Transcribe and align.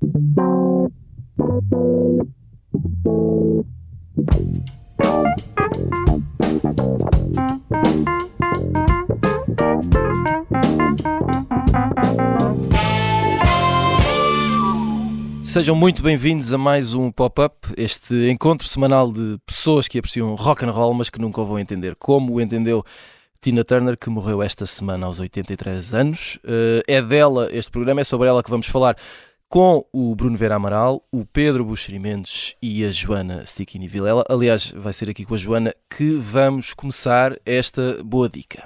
Sejam 0.00 0.92
muito 15.74 16.00
bem-vindos 16.00 16.52
a 16.52 16.58
mais 16.58 16.94
um 16.94 17.10
Pop-Up, 17.10 17.56
este 17.76 18.30
encontro 18.30 18.68
semanal 18.68 19.12
de 19.12 19.36
pessoas 19.44 19.88
que 19.88 19.98
apreciam 19.98 20.36
rock 20.36 20.64
and 20.64 20.70
roll, 20.70 20.94
mas 20.94 21.10
que 21.10 21.20
nunca 21.20 21.42
vão 21.42 21.58
entender. 21.58 21.96
Como 21.96 22.34
o 22.34 22.40
entendeu 22.40 22.84
Tina 23.40 23.64
Turner, 23.64 23.96
que 23.96 24.10
morreu 24.10 24.42
esta 24.42 24.66
semana 24.66 25.06
aos 25.06 25.18
83 25.18 25.94
anos. 25.94 26.38
Uh, 26.44 26.82
é 26.86 27.02
dela, 27.02 27.48
este 27.52 27.70
programa 27.70 28.00
é 28.00 28.04
sobre 28.04 28.28
ela 28.28 28.44
que 28.44 28.50
vamos 28.50 28.66
falar 28.66 28.96
com 29.48 29.84
o 29.92 30.14
Bruno 30.14 30.36
Vera 30.36 30.56
Amaral, 30.56 31.02
o 31.10 31.24
Pedro 31.24 31.64
Buxeri 31.64 31.98
Mendes 31.98 32.54
e 32.60 32.84
a 32.84 32.92
Joana 32.92 33.46
Stickini 33.46 33.88
Vilela. 33.88 34.24
Aliás, 34.28 34.72
vai 34.76 34.92
ser 34.92 35.08
aqui 35.08 35.24
com 35.24 35.34
a 35.34 35.38
Joana 35.38 35.74
que 35.88 36.10
vamos 36.10 36.74
começar 36.74 37.36
esta 37.46 37.98
boa 38.04 38.28
dica. 38.28 38.62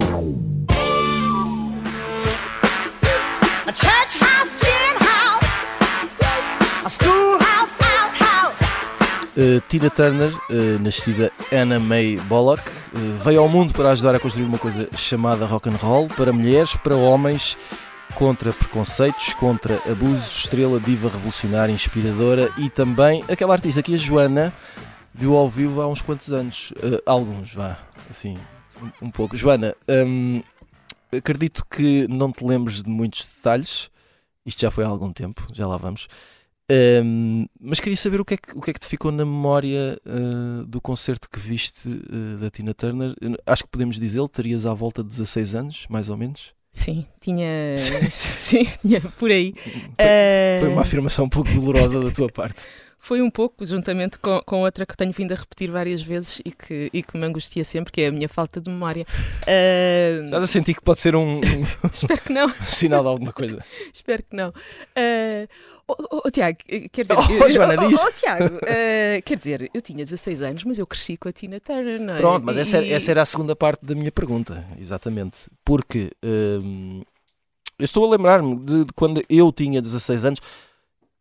Uh, 9.35 9.59
Tina 9.67 9.89
Turner, 9.89 10.31
uh, 10.31 10.79
nascida 10.79 11.31
Anna 11.51 11.79
May 11.79 12.17
Bullock, 12.17 12.69
uh, 12.69 13.17
veio 13.23 13.41
ao 13.41 13.49
mundo 13.49 13.73
para 13.73 13.89
ajudar 13.89 14.13
a 14.13 14.19
construir 14.19 14.45
uma 14.45 14.59
coisa 14.59 14.87
chamada 14.95 15.47
rock 15.47 15.69
and 15.69 15.77
roll 15.77 16.07
para 16.07 16.31
mulheres, 16.31 16.75
para 16.75 16.95
homens 16.95 17.57
contra 18.13 18.53
preconceitos, 18.53 19.33
contra 19.33 19.75
abusos, 19.89 20.43
estrela, 20.43 20.79
diva 20.79 21.09
revolucionária, 21.09 21.73
inspiradora 21.73 22.51
e 22.57 22.69
também 22.69 23.23
aquela 23.29 23.53
artista 23.53 23.83
que 23.83 23.95
a 23.95 23.97
Joana 23.97 24.53
viu 25.13 25.35
ao 25.35 25.49
vivo 25.49 25.81
há 25.81 25.87
uns 25.87 26.01
quantos 26.01 26.31
anos. 26.31 26.71
Uh, 26.71 27.01
alguns, 27.05 27.53
vá, 27.53 27.77
assim, 28.09 28.37
um, 28.81 29.07
um 29.07 29.11
pouco. 29.11 29.35
Joana, 29.35 29.75
um, 29.87 30.41
acredito 31.11 31.65
que 31.69 32.07
não 32.07 32.31
te 32.31 32.43
lembres 32.43 32.83
de 32.83 32.89
muitos 32.89 33.25
detalhes, 33.25 33.89
isto 34.45 34.61
já 34.61 34.71
foi 34.71 34.83
há 34.83 34.87
algum 34.87 35.11
tempo, 35.11 35.45
já 35.53 35.67
lá 35.67 35.77
vamos. 35.77 36.07
Um, 36.71 37.45
mas 37.59 37.79
queria 37.79 37.97
saber 37.97 38.21
o 38.21 38.25
que, 38.25 38.35
é 38.35 38.37
que, 38.37 38.57
o 38.57 38.61
que 38.61 38.69
é 38.71 38.73
que 38.73 38.79
te 38.79 38.87
ficou 38.87 39.11
na 39.11 39.25
memória 39.25 39.99
uh, 40.05 40.65
do 40.65 40.79
concerto 40.79 41.29
que 41.29 41.39
viste 41.39 41.87
uh, 41.87 42.37
da 42.39 42.49
Tina 42.49 42.73
Turner. 42.73 43.15
Acho 43.45 43.63
que 43.63 43.69
podemos 43.69 43.99
dizer, 43.99 44.27
terias 44.29 44.65
à 44.65 44.73
volta 44.73 45.03
de 45.03 45.09
16 45.09 45.55
anos, 45.55 45.85
mais 45.89 46.09
ou 46.09 46.17
menos. 46.17 46.53
Sim, 46.73 47.05
tinha. 47.21 47.77
Sim, 48.09 48.67
tinha 48.81 48.99
por 49.19 49.29
aí. 49.29 49.53
Foi, 49.55 50.59
foi, 50.59 50.69
uma 50.69 50.81
ah, 50.81 50.83
afirmação 50.83 51.25
um 51.25 51.29
pouco 51.29 51.49
dolorosa 51.51 52.01
da 52.01 52.09
tua 52.09 52.27
parte. 52.27 52.59
Foi 53.03 53.21
um 53.21 53.29
pouco, 53.29 53.65
juntamente 53.65 54.17
com, 54.17 54.41
com 54.45 54.61
outra 54.61 54.85
que 54.85 54.95
tenho 54.95 55.11
vindo 55.11 55.33
a 55.33 55.35
repetir 55.35 55.69
várias 55.69 56.01
vezes 56.01 56.41
e 56.45 56.51
que, 56.51 56.89
e 56.93 57.03
que 57.03 57.17
me 57.17 57.25
angustia 57.25 57.65
sempre, 57.65 57.91
que 57.91 57.99
é 57.99 58.07
a 58.07 58.11
minha 58.13 58.29
falta 58.29 58.61
de 58.61 58.69
memória. 58.69 59.05
Uh... 59.41 60.23
Estás 60.23 60.41
a 60.45 60.47
sentir 60.47 60.73
que 60.73 60.81
pode 60.81 61.01
ser 61.01 61.13
um. 61.13 61.41
Espero 61.91 62.21
que 62.21 62.31
não. 62.31 62.47
sinal 62.63 63.01
de 63.03 63.09
alguma 63.09 63.33
coisa? 63.33 63.61
Espero 63.93 64.23
que 64.23 64.33
não. 64.33 64.51
Uh... 64.51 65.49
Oh, 65.85 65.95
oh, 65.99 66.21
oh, 66.23 66.31
Tiago, 66.31 66.59
eh, 66.69 66.87
quer 66.87 67.01
dizer, 67.01 67.17
oh, 67.17 67.49
Joana, 67.49 67.75
diz. 67.89 68.01
Oh, 68.01 68.11
Tiago, 68.13 68.55
uh, 68.55 69.21
quer 69.25 69.37
dizer, 69.37 69.69
eu 69.73 69.81
tinha 69.81 70.05
16 70.05 70.41
anos, 70.41 70.63
mas 70.63 70.79
eu 70.79 70.87
cresci 70.87 71.17
com 71.17 71.27
a 71.27 71.33
Tina 71.33 71.59
Turner, 71.59 71.99
não 71.99 72.15
é? 72.15 72.19
Pronto, 72.19 72.45
mas 72.45 72.55
e... 72.55 72.61
essa, 72.61 72.77
era, 72.77 72.87
essa, 72.87 73.11
era, 73.11 73.21
a 73.21 73.25
segunda 73.25 73.53
parte 73.53 73.85
da 73.85 73.93
minha 73.93 74.13
pergunta, 74.13 74.65
exatamente. 74.79 75.39
Porque 75.65 76.09
eu 76.21 77.83
estou 77.83 78.05
a 78.05 78.09
lembrar-me 78.15 78.55
de, 78.61 78.85
de, 78.85 78.93
quando 78.93 79.21
eu 79.27 79.51
tinha 79.51 79.81
16 79.81 80.23
anos, 80.23 80.39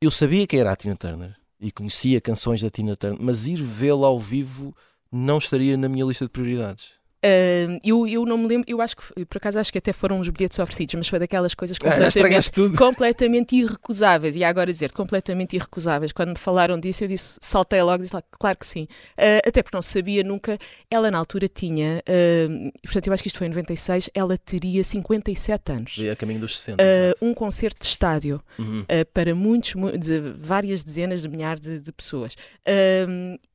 eu 0.01 0.13
sabia 0.13 0.47
que 0.47 0.57
era 0.57 0.71
a 0.71 0.77
Tina 0.77 0.95
Turner 0.95 1.42
e 1.63 1.71
conhecia 1.71 2.21
canções 2.21 2.61
da 2.61 2.69
Tina 2.69 2.97
Turner, 2.97 3.19
mas 3.23 3.47
ir 3.47 3.63
vê-la 3.63 4.09
ao 4.09 4.19
vivo 4.19 4.75
não 5.11 5.39
estaria 5.39 5.77
na 5.77 5.89
minha 5.89 6.05
lista 6.05 6.25
de 6.25 6.31
prioridades. 6.31 6.91
Uh, 7.25 7.79
eu, 7.85 8.07
eu 8.09 8.27
não 8.27 8.37
me 8.37 8.49
lembro, 8.49 8.69
eu 8.69 8.81
acho 8.81 8.97
que, 8.97 9.25
por 9.27 9.37
acaso, 9.37 9.59
acho 9.59 9.71
que 9.71 9.79
até 9.79 9.93
foram 9.93 10.19
os 10.19 10.29
bilhetes 10.29 10.59
oferecidos, 10.59 10.97
mas 10.97 11.09
foi 11.09 11.21
daquelas 11.21 11.55
coisas 11.55 11.77
ah, 11.81 11.91
completamente, 11.91 12.77
completamente 12.77 13.57
irrecusáveis. 13.57 14.35
E 14.35 14.43
agora 14.43 14.73
dizer 14.73 14.91
completamente 14.91 15.55
irrecusáveis. 15.55 16.11
Quando 16.11 16.31
me 16.31 16.39
falaram 16.39 16.81
disso, 16.81 17.05
eu 17.05 17.09
disse, 17.09 17.39
saltei 17.41 17.81
logo, 17.81 18.03
disse 18.03 18.15
lá, 18.15 18.23
claro 18.33 18.59
que 18.59 18.67
sim. 18.67 18.89
Uh, 19.17 19.47
até 19.47 19.63
porque 19.63 19.77
não 19.77 19.83
sabia 19.83 20.25
nunca. 20.25 20.59
Ela, 20.91 21.13
na 21.13 21.19
altura, 21.19 21.47
tinha, 21.47 22.03
uh, 22.09 22.73
portanto, 22.83 23.07
eu 23.07 23.13
acho 23.13 23.23
que 23.23 23.29
isto 23.29 23.39
foi 23.39 23.47
em 23.47 23.51
96, 23.51 24.11
ela 24.13 24.37
teria 24.37 24.83
57 24.83 25.73
anos. 25.73 25.95
E 25.99 26.11
a 26.11 26.17
caminho 26.17 26.41
dos 26.41 26.59
60. 26.59 26.83
um 27.23 27.33
concerto 27.33 27.81
de 27.81 27.87
estádio 27.87 28.43
uhum. 28.59 28.85
para 29.15 29.33
muitos, 29.33 29.75
de, 30.01 30.21
várias 30.41 30.83
dezenas 30.83 31.23
de 31.23 31.29
milhares 31.29 31.61
de, 31.61 31.79
de 31.79 31.93
pessoas. 31.93 32.37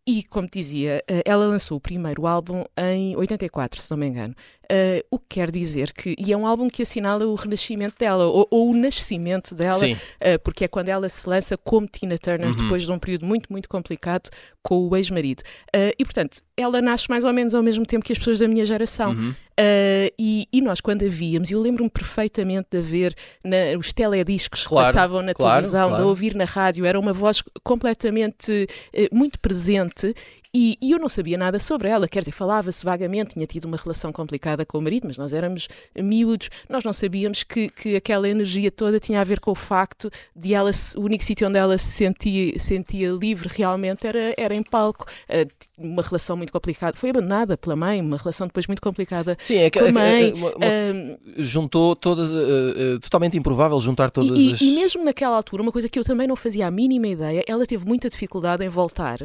E, 0.07 0.23
como 0.23 0.47
dizia, 0.49 1.03
eh, 1.05 1.21
ela 1.25 1.45
lançou 1.45 1.77
o 1.77 1.81
primeiro 1.81 2.25
álbum 2.25 2.63
em 2.77 3.13
84, 3.17 3.81
se 3.81 3.91
não 3.91 3.97
me 3.97 4.07
engano. 4.07 4.33
Uh, 4.63 5.03
o 5.11 5.19
que 5.19 5.25
quer 5.29 5.51
dizer 5.51 5.91
que. 5.91 6.15
E 6.17 6.31
é 6.31 6.37
um 6.37 6.47
álbum 6.47 6.69
que 6.69 6.81
assinala 6.81 7.25
o 7.25 7.35
renascimento 7.35 7.95
dela, 7.99 8.25
ou, 8.25 8.47
ou 8.49 8.71
o 8.71 8.73
nascimento 8.73 9.53
dela, 9.53 9.85
uh, 9.85 10.39
porque 10.43 10.63
é 10.63 10.67
quando 10.67 10.87
ela 10.87 11.09
se 11.09 11.27
lança 11.27 11.57
como 11.57 11.87
Tina 11.87 12.17
Turner, 12.17 12.49
uhum. 12.49 12.55
depois 12.55 12.83
de 12.83 12.91
um 12.91 12.97
período 12.97 13.25
muito, 13.25 13.51
muito 13.51 13.67
complicado 13.67 14.29
com 14.63 14.87
o 14.87 14.95
ex-marido. 14.95 15.41
Uh, 15.75 15.91
e, 15.99 16.05
portanto, 16.05 16.39
ela 16.55 16.81
nasce 16.81 17.09
mais 17.09 17.25
ou 17.25 17.33
menos 17.33 17.53
ao 17.53 17.61
mesmo 17.61 17.85
tempo 17.85 18.05
que 18.05 18.13
as 18.13 18.17
pessoas 18.17 18.39
da 18.39 18.47
minha 18.47 18.65
geração. 18.65 19.11
Uhum. 19.11 19.35
E, 19.59 20.47
e, 20.53 20.61
nós, 20.61 20.79
quando 20.79 21.03
a 21.03 21.09
víamos, 21.09 21.49
eu 21.49 21.59
lembro-me 21.59 21.89
perfeitamente 21.89 22.67
de 22.71 22.81
ver 22.81 23.15
na, 23.43 23.77
os 23.77 23.91
telediscos 23.91 24.63
que 24.63 24.69
claro, 24.69 24.87
passavam 24.87 25.21
na 25.21 25.33
claro, 25.33 25.55
televisão, 25.55 25.89
claro. 25.89 26.03
de 26.03 26.09
ouvir 26.09 26.35
na 26.35 26.45
rádio, 26.45 26.85
era 26.85 26.99
uma 26.99 27.13
voz 27.13 27.41
completamente 27.63 28.67
muito 29.11 29.39
presente 29.39 30.13
e, 30.59 30.75
e, 30.81 30.91
eu 30.91 30.97
não 30.97 31.07
sabia 31.07 31.37
nada 31.37 31.59
sobre 31.59 31.87
ela, 31.87 32.07
quer 32.07 32.21
dizer, 32.21 32.31
falava-se 32.31 32.83
vagamente, 32.83 33.35
tinha 33.35 33.45
tido 33.45 33.65
uma 33.65 33.77
relação 33.77 34.11
complicada 34.11 34.65
com 34.65 34.79
o 34.79 34.81
marido, 34.81 35.05
mas 35.05 35.15
nós 35.15 35.31
éramos 35.31 35.67
miúdos, 35.95 36.49
nós 36.67 36.83
não 36.83 36.91
sabíamos 36.91 37.43
que, 37.43 37.69
que 37.69 37.95
aquela 37.95 38.27
energia 38.27 38.71
toda 38.71 38.99
tinha 38.99 39.21
a 39.21 39.23
ver 39.23 39.39
com 39.39 39.51
o 39.51 39.55
facto 39.55 40.09
de 40.35 40.55
ela, 40.55 40.71
o 40.97 41.01
único 41.01 41.23
sítio 41.23 41.47
onde 41.47 41.59
ela 41.59 41.77
se 41.77 41.91
sentia, 41.91 42.57
sentia 42.57 43.11
livre 43.11 43.47
realmente 43.53 44.07
era, 44.07 44.33
era 44.35 44.55
em 44.55 44.63
palco. 44.63 45.05
Uh, 45.29 45.47
uma 45.77 46.01
relação 46.01 46.35
muito 46.35 46.51
complicada, 46.51 46.97
foi 46.97 47.11
abandonada 47.11 47.55
pela 47.55 47.75
mãe, 47.75 48.01
uma 48.01 48.17
relação 48.17 48.47
depois 48.47 48.65
muito 48.65 48.81
complicada 48.81 49.37
Sim, 49.43 49.57
é 49.57 49.69
que, 49.69 49.77
com 49.79 49.85
a 49.85 49.91
mãe. 49.91 50.31
É, 50.31 50.33
uma, 50.33 50.49
uma, 50.49 50.65
uh, 50.65 51.19
juntou 51.37 51.95
todas, 51.95 52.31
uh, 52.31 52.99
totalmente 52.99 53.37
improvável 53.37 53.79
juntar 53.79 54.09
todas 54.09 54.39
e, 54.39 54.53
as. 54.53 54.61
E 54.61 54.71
mesmo 54.71 55.03
naquela 55.05 55.35
altura, 55.35 55.61
uma 55.61 55.71
coisa 55.71 55.87
que 55.87 55.99
eu 55.99 56.03
também 56.03 56.25
não 56.25 56.35
fazia 56.35 56.65
a 56.65 56.71
mínima 56.71 57.07
ideia, 57.07 57.43
ela 57.47 57.63
teve 57.67 57.85
muita 57.85 58.09
dificuldade 58.09 58.65
em 58.65 58.69
voltar 58.69 59.19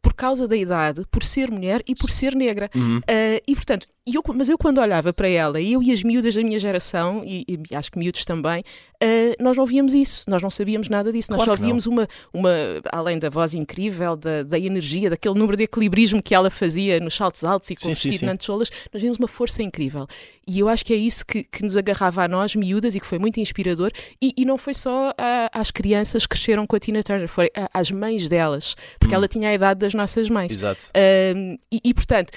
por 0.00 0.14
causa 0.14 0.46
da 0.46 0.56
idade 0.56 0.67
por 1.10 1.24
ser 1.24 1.50
mulher 1.50 1.82
e 1.86 1.94
por 1.94 2.10
ser 2.10 2.34
negra. 2.34 2.70
Uhum. 2.74 2.98
Uh, 2.98 3.40
e, 3.46 3.54
portanto, 3.54 3.86
eu, 4.14 4.22
mas 4.34 4.48
eu 4.48 4.56
quando 4.56 4.78
olhava 4.78 5.12
para 5.12 5.28
ela, 5.28 5.60
eu 5.60 5.82
e 5.82 5.92
as 5.92 6.02
miúdas 6.02 6.34
da 6.34 6.42
minha 6.42 6.58
geração, 6.58 7.22
e, 7.24 7.44
e 7.48 7.74
acho 7.74 7.90
que 7.90 7.98
miúdos 7.98 8.24
também, 8.24 8.60
uh, 9.02 9.42
nós 9.42 9.56
não 9.56 9.66
víamos 9.66 9.94
isso, 9.94 10.28
nós 10.28 10.42
não 10.42 10.50
sabíamos 10.50 10.88
nada 10.88 11.12
disso, 11.12 11.28
claro 11.28 11.46
nós 11.46 11.58
só 11.58 11.64
víamos 11.64 11.86
uma, 11.86 12.08
uma, 12.32 12.50
além 12.90 13.18
da 13.18 13.28
voz 13.28 13.54
incrível, 13.54 14.16
da, 14.16 14.42
da 14.42 14.58
energia, 14.58 15.10
daquele 15.10 15.38
número 15.38 15.56
de 15.56 15.64
equilibrismo 15.64 16.22
que 16.22 16.34
ela 16.34 16.50
fazia 16.50 17.00
nos 17.00 17.14
saltos 17.14 17.44
altos 17.44 17.70
e 17.70 17.74
com 17.74 17.82
sim, 17.82 17.90
o 17.90 17.94
vestido 17.94 18.26
nas 18.26 18.38
nós 18.48 19.00
víamos 19.00 19.18
uma 19.18 19.28
força 19.28 19.62
incrível. 19.62 20.06
E 20.46 20.60
eu 20.60 20.68
acho 20.68 20.82
que 20.82 20.94
é 20.94 20.96
isso 20.96 21.26
que, 21.26 21.44
que 21.44 21.62
nos 21.62 21.76
agarrava 21.76 22.24
a 22.24 22.28
nós, 22.28 22.54
miúdas, 22.54 22.94
e 22.94 23.00
que 23.00 23.06
foi 23.06 23.18
muito 23.18 23.38
inspirador. 23.38 23.90
E, 24.22 24.32
e 24.34 24.46
não 24.46 24.56
foi 24.56 24.72
só 24.72 25.12
a, 25.18 25.50
às 25.52 25.70
crianças 25.70 26.24
que 26.24 26.30
cresceram 26.30 26.66
com 26.66 26.74
a 26.74 26.80
Tina 26.80 27.02
Turner, 27.02 27.28
foi 27.28 27.50
às 27.74 27.90
mães 27.90 28.30
delas, 28.30 28.74
porque 28.98 29.14
hum. 29.14 29.18
ela 29.18 29.28
tinha 29.28 29.50
a 29.50 29.54
idade 29.54 29.80
das 29.80 29.92
nossas 29.92 30.30
mães. 30.30 30.52
Exato. 30.52 30.80
Uh, 30.86 31.58
e, 31.70 31.80
e, 31.84 31.92
portanto, 31.92 32.32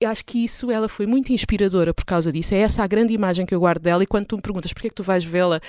eu 0.00 0.08
acho 0.08 0.24
que 0.24 0.42
isso 0.42 0.70
ela 0.70 0.88
foi 0.88 1.06
muito 1.06 1.30
inspiradora 1.30 1.92
por 1.92 2.06
causa 2.06 2.32
disso. 2.32 2.54
É 2.54 2.58
essa 2.58 2.82
a 2.82 2.86
grande 2.86 3.12
imagem 3.12 3.44
que 3.44 3.54
eu 3.54 3.60
guardo 3.60 3.82
dela. 3.82 4.02
E 4.02 4.06
quando 4.06 4.24
tu 4.24 4.36
me 4.36 4.42
perguntas 4.42 4.72
porquê 4.72 4.86
é 4.86 4.90
que 4.90 4.96
tu 4.96 5.02
vais 5.02 5.22
vê-la 5.22 5.58
uh, 5.58 5.60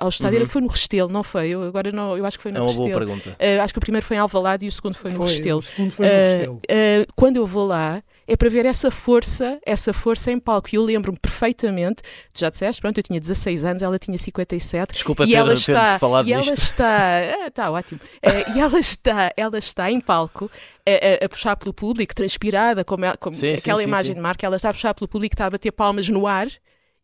ao 0.00 0.08
estádio, 0.08 0.40
uhum. 0.40 0.46
foi 0.46 0.62
no 0.62 0.68
Restelo, 0.68 1.10
não 1.10 1.22
foi? 1.22 1.48
Eu 1.48 1.62
agora 1.62 1.92
não, 1.92 2.16
eu 2.16 2.24
acho 2.24 2.38
que 2.38 2.42
foi 2.42 2.52
no 2.52 2.58
é 2.58 2.60
uma 2.62 2.68
Restelo. 2.68 2.88
boa 2.88 2.98
pergunta. 2.98 3.30
Uh, 3.30 3.62
acho 3.62 3.74
que 3.74 3.78
o 3.78 3.80
primeiro 3.80 4.06
foi 4.06 4.16
em 4.16 4.20
Alvalade 4.20 4.64
e 4.64 4.68
o 4.68 4.72
segundo 4.72 4.94
foi, 4.94 5.10
foi 5.10 5.20
no 5.20 5.26
Restelo. 5.26 5.58
O 5.58 5.62
segundo 5.62 5.90
foi 5.90 6.06
no 6.06 6.12
Restelo. 6.12 6.54
Uh, 6.54 7.12
quando 7.14 7.36
eu 7.36 7.46
vou 7.46 7.66
lá, 7.66 8.02
é 8.26 8.34
para 8.34 8.48
ver 8.48 8.64
essa 8.64 8.90
força, 8.90 9.58
essa 9.64 9.92
força 9.92 10.32
em 10.32 10.38
palco. 10.38 10.70
E 10.72 10.76
eu 10.76 10.82
lembro-me 10.82 11.18
perfeitamente, 11.18 12.02
já 12.32 12.48
disseste, 12.48 12.80
pronto, 12.80 12.96
eu 12.96 13.02
tinha 13.02 13.20
16 13.20 13.62
anos, 13.62 13.82
ela 13.82 13.98
tinha 13.98 14.16
57. 14.16 14.94
Desculpa 14.94 15.24
e 15.24 15.32
ter, 15.32 15.34
ela 15.34 15.52
está, 15.52 15.98
falado 15.98 16.26
e 16.26 16.32
ela 16.32 16.42
está, 16.42 17.20
está 17.46 17.70
ótimo. 17.70 18.00
E 18.54 18.58
ela 18.58 18.78
está, 18.78 19.32
ela 19.36 19.58
está 19.58 19.90
em 19.90 20.00
palco 20.00 20.50
a, 20.86 21.24
a, 21.24 21.28
puxar 21.28 21.56
pelo 21.56 21.74
público, 21.74 22.14
transpirada, 22.14 22.84
como, 22.84 23.04
ela, 23.04 23.16
como 23.16 23.34
sim, 23.34 23.54
aquela 23.54 23.78
sim, 23.78 23.84
imagem 23.84 24.12
sim, 24.12 24.14
de 24.14 24.20
marca, 24.20 24.46
ela 24.46 24.56
está 24.56 24.70
a 24.70 24.72
puxar 24.72 24.94
pelo 24.94 25.08
público, 25.08 25.34
está 25.34 25.46
a 25.46 25.50
bater 25.50 25.72
palmas 25.72 26.08
no 26.08 26.26
ar 26.26 26.48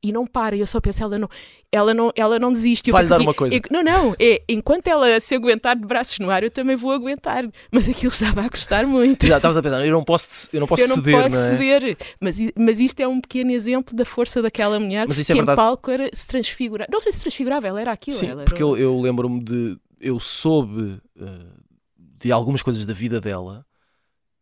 e 0.03 0.11
não 0.11 0.27
para. 0.27 0.57
E 0.57 0.61
eu 0.61 0.67
só 0.67 0.81
penso, 0.81 1.03
ela 1.03 1.19
não, 1.19 1.29
ela 1.71 1.95
não, 1.95 2.13
ela 2.17 2.39
não 2.39 2.53
desiste. 2.53 2.91
Vai 2.91 3.07
dar 3.07 3.17
assim, 3.17 3.25
uma 3.25 3.33
coisa. 3.33 3.61
não, 3.71 3.83
não, 3.83 4.17
é, 4.19 4.43
enquanto 4.49 4.89
ela 4.89 5.21
se 5.21 5.35
aguentar 5.35 5.77
de 5.77 5.87
braços 5.87 6.19
no 6.19 6.31
ar, 6.31 6.43
eu 6.43 6.51
também 6.51 6.77
vou 6.77 6.91
aguentar. 6.91 7.49
Mas 7.71 7.89
aquilo 7.89 8.13
estava 8.13 8.43
a 8.43 8.49
gostar 8.49 8.87
muito. 8.87 9.27
Já 9.27 9.37
estavas 9.37 9.57
a 9.57 9.63
pensar, 9.63 9.87
eu 9.87 9.93
não 9.93 10.05
posso, 10.05 10.49
eu 10.53 10.61
não 10.61 10.67
posso 10.67 10.83
eu 10.83 10.89
não 10.89 10.97
ceder. 10.97 11.23
Posso 11.23 11.37
não 11.37 11.43
é? 11.43 11.49
ceder. 11.51 11.97
Mas, 12.21 12.39
mas 12.57 12.81
isto 12.81 13.01
é 13.01 13.07
um 13.07 13.21
pequeno 13.21 13.53
exemplo 13.53 13.95
da 13.95 14.05
força 14.05 14.43
daquela 14.43 14.79
mulher 14.81 15.07
mas 15.07 15.19
isso 15.19 15.27
que 15.27 15.33
é 15.33 15.37
verdade. 15.37 15.61
em 15.61 15.65
palco 15.65 15.91
era, 15.91 16.11
se 16.13 16.27
transfigurar. 16.27 16.89
Não 16.91 17.01
sei 17.01 17.13
se 17.13 17.21
transfigurava, 17.21 17.69
ela 17.69 17.81
era 17.81 17.93
aquilo. 17.93 18.17
Sim, 18.17 18.29
porque 18.45 18.63
eu, 18.63 18.77
eu 18.77 19.01
lembro-me 19.01 19.43
de 19.43 19.79
eu 20.01 20.19
soube 20.19 21.01
uh, 21.17 21.63
de 21.97 22.33
algumas 22.33 22.61
coisas 22.61 22.85
da 22.85 22.93
vida 22.93 23.21
dela 23.21 23.65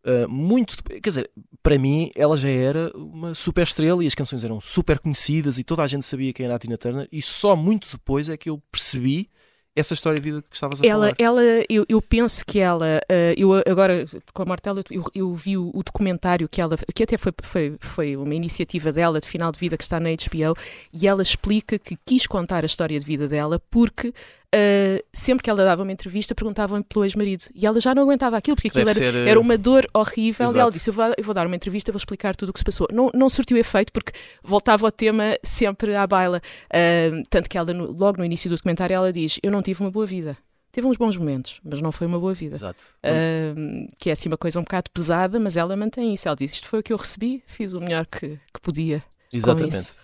Uh, 0.03 0.27
muito, 0.29 0.83
quer 0.83 1.11
dizer, 1.11 1.31
para 1.63 1.79
mim 1.79 2.11
ela 2.17 2.35
já 2.35 2.49
era 2.49 2.91
uma 2.97 3.35
super 3.35 3.65
estrela 3.65 4.03
e 4.03 4.07
as 4.07 4.15
canções 4.15 4.43
eram 4.43 4.59
super 4.59 4.99
conhecidas 4.99 5.59
e 5.59 5.65
toda 5.65 5.83
a 5.83 5.87
gente 5.87 6.07
sabia 6.07 6.33
quem 6.33 6.47
era 6.47 6.55
a 6.55 6.59
Tina 6.59 6.79
Turner 6.79 7.07
e 7.13 7.21
só 7.21 7.55
muito 7.55 7.87
depois 7.93 8.29
é 8.31 8.37
que 8.37 8.49
eu 8.49 8.63
percebi 8.73 9.29
essa 9.75 9.95
história 9.95 10.19
de 10.19 10.23
vida 10.23 10.43
que 10.43 10.55
estavas 10.55 10.81
a 10.81 10.87
ela, 10.87 11.07
falar. 11.07 11.17
Ela, 11.19 11.43
eu, 11.69 11.85
eu 11.89 12.03
penso 12.03 12.45
que 12.45 12.59
ela, 12.59 13.01
uh, 13.11 13.35
eu 13.37 13.53
agora 13.71 14.05
com 14.33 14.43
a 14.43 14.47
Martela, 14.47 14.83
eu, 14.91 15.05
eu 15.15 15.35
vi 15.35 15.57
o, 15.57 15.71
o, 15.75 15.83
documentário 15.83 16.49
que 16.49 16.61
ela, 16.61 16.77
que 16.95 17.03
até 17.03 17.17
foi, 17.17 17.33
foi, 17.43 17.77
foi 17.81 18.17
uma 18.17 18.35
iniciativa 18.35 18.93
dela 18.93 19.21
de 19.21 19.29
final 19.29 19.53
de 19.53 19.59
vida 19.59 19.77
que 19.77 19.85
está 19.85 20.01
na 20.01 20.11
HBO 20.11 20.55
e 20.93 21.07
ela 21.07 21.23
explica 21.23 21.79
que 21.79 21.97
quis 22.05 22.27
contar 22.27 22.65
a 22.65 22.67
história 22.67 22.99
de 22.99 23.07
vida 23.07 23.29
dela 23.29 23.61
porque 23.71 24.13
Uh, 24.53 25.01
sempre 25.13 25.45
que 25.45 25.51
ela 25.51 25.65
dava 25.65 25.85
uma 25.85 25.93
entrevista, 25.93 26.35
perguntavam 26.35 26.83
pelo 26.83 27.05
ex-marido. 27.05 27.45
E 27.55 27.65
ela 27.65 27.79
já 27.79 27.95
não 27.95 28.03
aguentava 28.03 28.37
aquilo, 28.37 28.57
porque 28.57 28.69
aquilo 28.69 28.89
era, 28.89 28.95
ser, 28.95 29.15
era, 29.15 29.39
uma 29.39 29.57
dor 29.57 29.89
horrível. 29.95 30.47
Exato. 30.47 30.59
E 30.59 30.61
ela 30.61 30.71
disse: 30.73 30.91
eu 30.91 30.95
vou, 30.95 31.05
eu 31.17 31.25
vou, 31.25 31.33
dar 31.33 31.47
uma 31.47 31.55
entrevista, 31.55 31.93
vou 31.93 31.99
explicar 31.99 32.35
tudo 32.35 32.49
o 32.49 32.53
que 32.53 32.59
se 32.59 32.65
passou. 32.65 32.89
Não, 32.93 33.11
não 33.15 33.29
surtiu 33.29 33.57
efeito, 33.57 33.93
porque 33.93 34.13
voltava 34.43 34.87
ao 34.87 34.93
tema 34.93 35.39
sempre 35.43 35.95
à 35.95 36.05
baila. 36.05 36.43
Uh, 36.67 37.23
tanto 37.31 37.49
que 37.49 37.57
ela, 37.57 37.73
no, 37.73 37.93
logo 37.93 38.19
no 38.19 38.25
início 38.25 38.51
do 38.51 38.57
documentário, 38.57 38.95
ela 38.95 39.13
diz: 39.13 39.39
Eu 39.41 39.53
não 39.53 39.63
tive 39.63 39.83
uma 39.83 39.91
boa 39.91 40.05
vida. 40.05 40.37
Teve 40.73 40.87
uns 40.87 40.97
bons 40.97 41.17
momentos, 41.17 41.61
mas 41.65 41.81
não 41.81 41.93
foi 41.93 42.07
uma 42.07 42.19
boa 42.19 42.35
vida. 42.35 42.55
Exato. 42.57 42.85
Uh, 43.05 43.87
que 43.99 44.09
é 44.11 44.13
assim 44.13 44.29
uma 44.29 44.37
coisa 44.37 44.59
um 44.59 44.63
bocado 44.63 44.91
pesada, 44.93 45.39
mas 45.39 45.57
ela 45.57 45.77
mantém 45.77 46.13
isso. 46.13 46.27
Ela 46.27 46.37
diz: 46.37 46.53
Isto 46.53 46.67
foi 46.67 46.81
o 46.81 46.83
que 46.83 46.93
eu 46.93 46.97
recebi, 46.97 47.41
fiz 47.47 47.73
o 47.73 47.81
melhor 47.81 48.05
que, 48.05 48.39
que 48.53 48.61
podia. 48.61 49.01
Exatamente. 49.33 49.95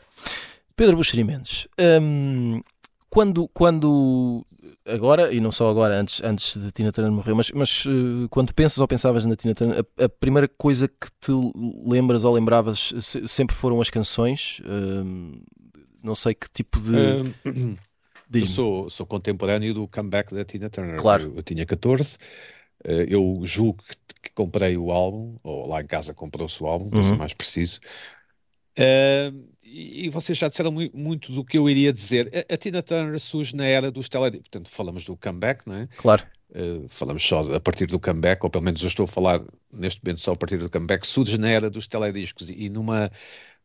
Pedro 0.76 0.96
Buxeri 0.96 1.25
Mendes, 1.25 1.66
um, 2.02 2.60
quando, 3.16 3.48
quando 3.48 4.44
agora, 4.84 5.32
e 5.32 5.40
não 5.40 5.50
só 5.50 5.70
agora, 5.70 5.98
antes, 5.98 6.22
antes 6.22 6.54
de 6.54 6.70
Tina 6.70 6.92
Turner 6.92 7.10
morrer, 7.10 7.32
mas, 7.32 7.50
mas 7.50 7.86
uh, 7.86 8.28
quando 8.28 8.52
pensas 8.52 8.76
ou 8.76 8.86
pensavas 8.86 9.24
na 9.24 9.34
Tina 9.34 9.54
Turner, 9.54 9.86
a, 9.98 10.04
a, 10.04 10.08
primeira 10.10 10.46
coisa 10.46 10.86
que 10.86 11.08
te 11.18 11.32
lembras 11.86 12.24
ou 12.24 12.34
lembravas 12.34 12.92
sempre 13.26 13.56
foram 13.56 13.80
as 13.80 13.88
canções. 13.88 14.60
Uh, 14.60 15.40
não 16.02 16.14
sei 16.14 16.34
que 16.34 16.46
tipo 16.50 16.78
de. 16.78 16.92
Uh, 18.28 18.38
eu 18.38 18.46
sou, 18.46 18.90
sou 18.90 19.06
contemporâneo 19.06 19.72
do 19.72 19.86
comeback 19.86 20.34
da 20.34 20.44
Tina 20.44 20.69
Turner. 20.69 20.96
Claro. 20.96 21.22
Eu, 21.22 21.36
eu 21.36 21.42
tinha 21.44 21.64
14, 21.64 22.19
eh, 22.84 23.06
eu 23.08 23.40
julgo 23.44 23.82
que, 24.22 24.30
comprei 24.34 24.76
o 24.76 24.90
álbum, 24.90 25.36
ou 25.44 25.69
lá 25.69 25.80
em 25.80 25.86
casa 25.86 26.12
comprou-se 26.12 26.60
o 26.60 26.66
álbum, 26.66 26.90
para 26.90 26.98
uhum. 26.98 27.08
ser 27.08 27.16
mais 27.16 27.32
preciso. 27.32 27.78
Uh, 28.78 29.56
e 29.62 30.08
vocês 30.08 30.38
já 30.38 30.49
disseram 30.49 30.73
muito 30.94 31.32
do 31.32 31.44
que 31.44 31.58
eu 31.58 31.69
iria 31.69 31.93
dizer. 31.93 32.31
A, 32.49 32.55
a 32.55 32.56
Tina 32.56 32.82
Turner 32.82 33.19
surge 33.19 33.55
na 33.55 33.67
era 33.67 33.90
dos 33.90 34.08
telediscos, 34.08 34.49
portanto 34.49 34.70
falamos 34.70 35.05
do 35.05 35.17
comeback, 35.17 35.67
não 35.67 35.76
é? 35.76 35.88
Claro. 35.96 36.25
Uh, 36.50 36.88
falamos 36.88 37.23
só 37.23 37.40
a 37.55 37.61
partir 37.61 37.87
do 37.87 37.99
comeback, 37.99 38.43
ou 38.44 38.49
pelo 38.49 38.64
menos 38.64 38.81
eu 38.81 38.88
estou 38.88 39.05
a 39.05 39.08
falar 39.08 39.43
neste 39.73 40.02
momento 40.02 40.20
só 40.20 40.32
a 40.32 40.37
partir 40.37 40.58
do 40.58 40.70
comeback, 40.70 41.06
surge 41.06 41.37
na 41.37 41.49
era 41.49 41.69
dos 41.69 41.87
telediscos 41.87 42.49
e, 42.49 42.64
e 42.64 42.69
numa, 42.69 43.11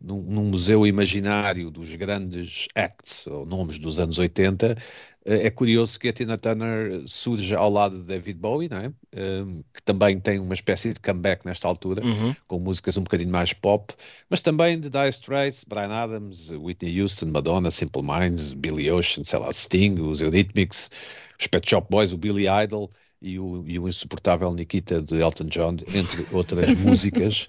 num, 0.01 0.21
num, 0.24 0.44
museu 0.45 0.86
imaginário 0.86 1.69
dos 1.69 1.94
grandes 1.95 2.68
acts, 2.75 3.27
ou 3.27 3.45
nomes 3.45 3.80
dos 3.80 4.00
anos 4.00 4.18
80, 4.18 4.77
eh, 5.25 5.48
é 5.48 5.50
curioso 5.50 6.00
que 6.00 6.07
a 6.07 6.13
Tina 6.13 6.38
Turner 6.38 7.03
surge 7.07 7.56
ao 7.56 7.69
lado 7.69 8.00
de 8.00 8.06
David 8.06 8.39
Bowie, 8.39 8.69
não 8.69 8.77
é? 8.77 8.92
Um, 9.15 9.63
que 9.74 9.81
também 9.83 10.19
tem 10.19 10.39
uma 10.39 10.53
espécie 10.53 10.94
de 10.94 11.00
comeback 11.00 11.45
nesta 11.45 11.68
altura, 11.68 12.03
uhum. 12.03 12.36
com 12.48 12.59
músicas 12.59 12.98
um 12.98 13.03
bocadinho 13.03 13.31
mais 13.31 13.53
pop, 13.53 13.94
mas 14.30 14.42
também 14.42 14.80
de 14.80 14.89
Dire 14.89 15.09
Straits, 15.09 15.63
Brian 15.63 15.92
Adams, 15.92 16.50
Whitney 16.50 17.01
Houston, 17.01 17.27
Madonna, 17.27 17.69
Simple 17.69 18.01
Minds, 18.01 18.54
Billy 18.54 18.89
Ocean, 18.89 19.24
sei 19.24 19.39
lá, 19.39 19.51
Sting, 19.54 20.00
os 20.00 20.21
Eurythmics, 20.21 20.89
os 21.39 21.47
Pet 21.47 21.69
Shop 21.69 21.88
Boys, 21.89 22.12
o 22.12 22.18
Billy 22.18 22.45
Idol 22.47 22.89
e 23.21 23.38
o, 23.38 23.63
e 23.68 23.77
o 23.77 23.88
insuportável 23.88 24.51
Nikita 24.51 25.01
de 25.01 25.21
Elton 25.21 25.45
John, 25.45 25.77
entre 25.94 26.25
outras 26.31 26.73
músicas, 26.81 27.47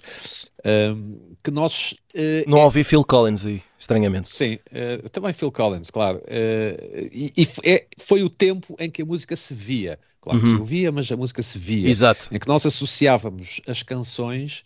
um, 0.63 1.35
que 1.43 1.49
nós... 1.49 1.95
Uh, 2.15 2.47
Não 2.47 2.59
ouvi 2.59 2.83
Phil 2.83 3.03
Collins 3.03 3.45
aí, 3.45 3.61
estranhamente. 3.79 4.29
Sim, 4.29 4.53
uh, 4.53 5.09
também 5.09 5.33
Phil 5.33 5.51
Collins, 5.51 5.89
claro. 5.89 6.19
Uh, 6.19 7.09
e, 7.11 7.33
e 7.35 7.47
é, 7.63 7.85
foi 7.97 8.23
o 8.23 8.29
tempo 8.29 8.75
em 8.79 8.89
que 8.89 9.01
a 9.01 9.05
música 9.05 9.35
se 9.35 9.53
via. 9.53 9.97
Claro 10.21 10.39
uhum. 10.39 10.43
que 10.45 10.49
se 10.51 10.55
ouvia, 10.55 10.91
mas 10.91 11.11
a 11.11 11.17
música 11.17 11.41
se 11.41 11.57
via. 11.57 11.89
Exato. 11.89 12.29
Em 12.31 12.39
que 12.39 12.47
nós 12.47 12.65
associávamos 12.65 13.59
as 13.67 13.83
canções 13.83 14.63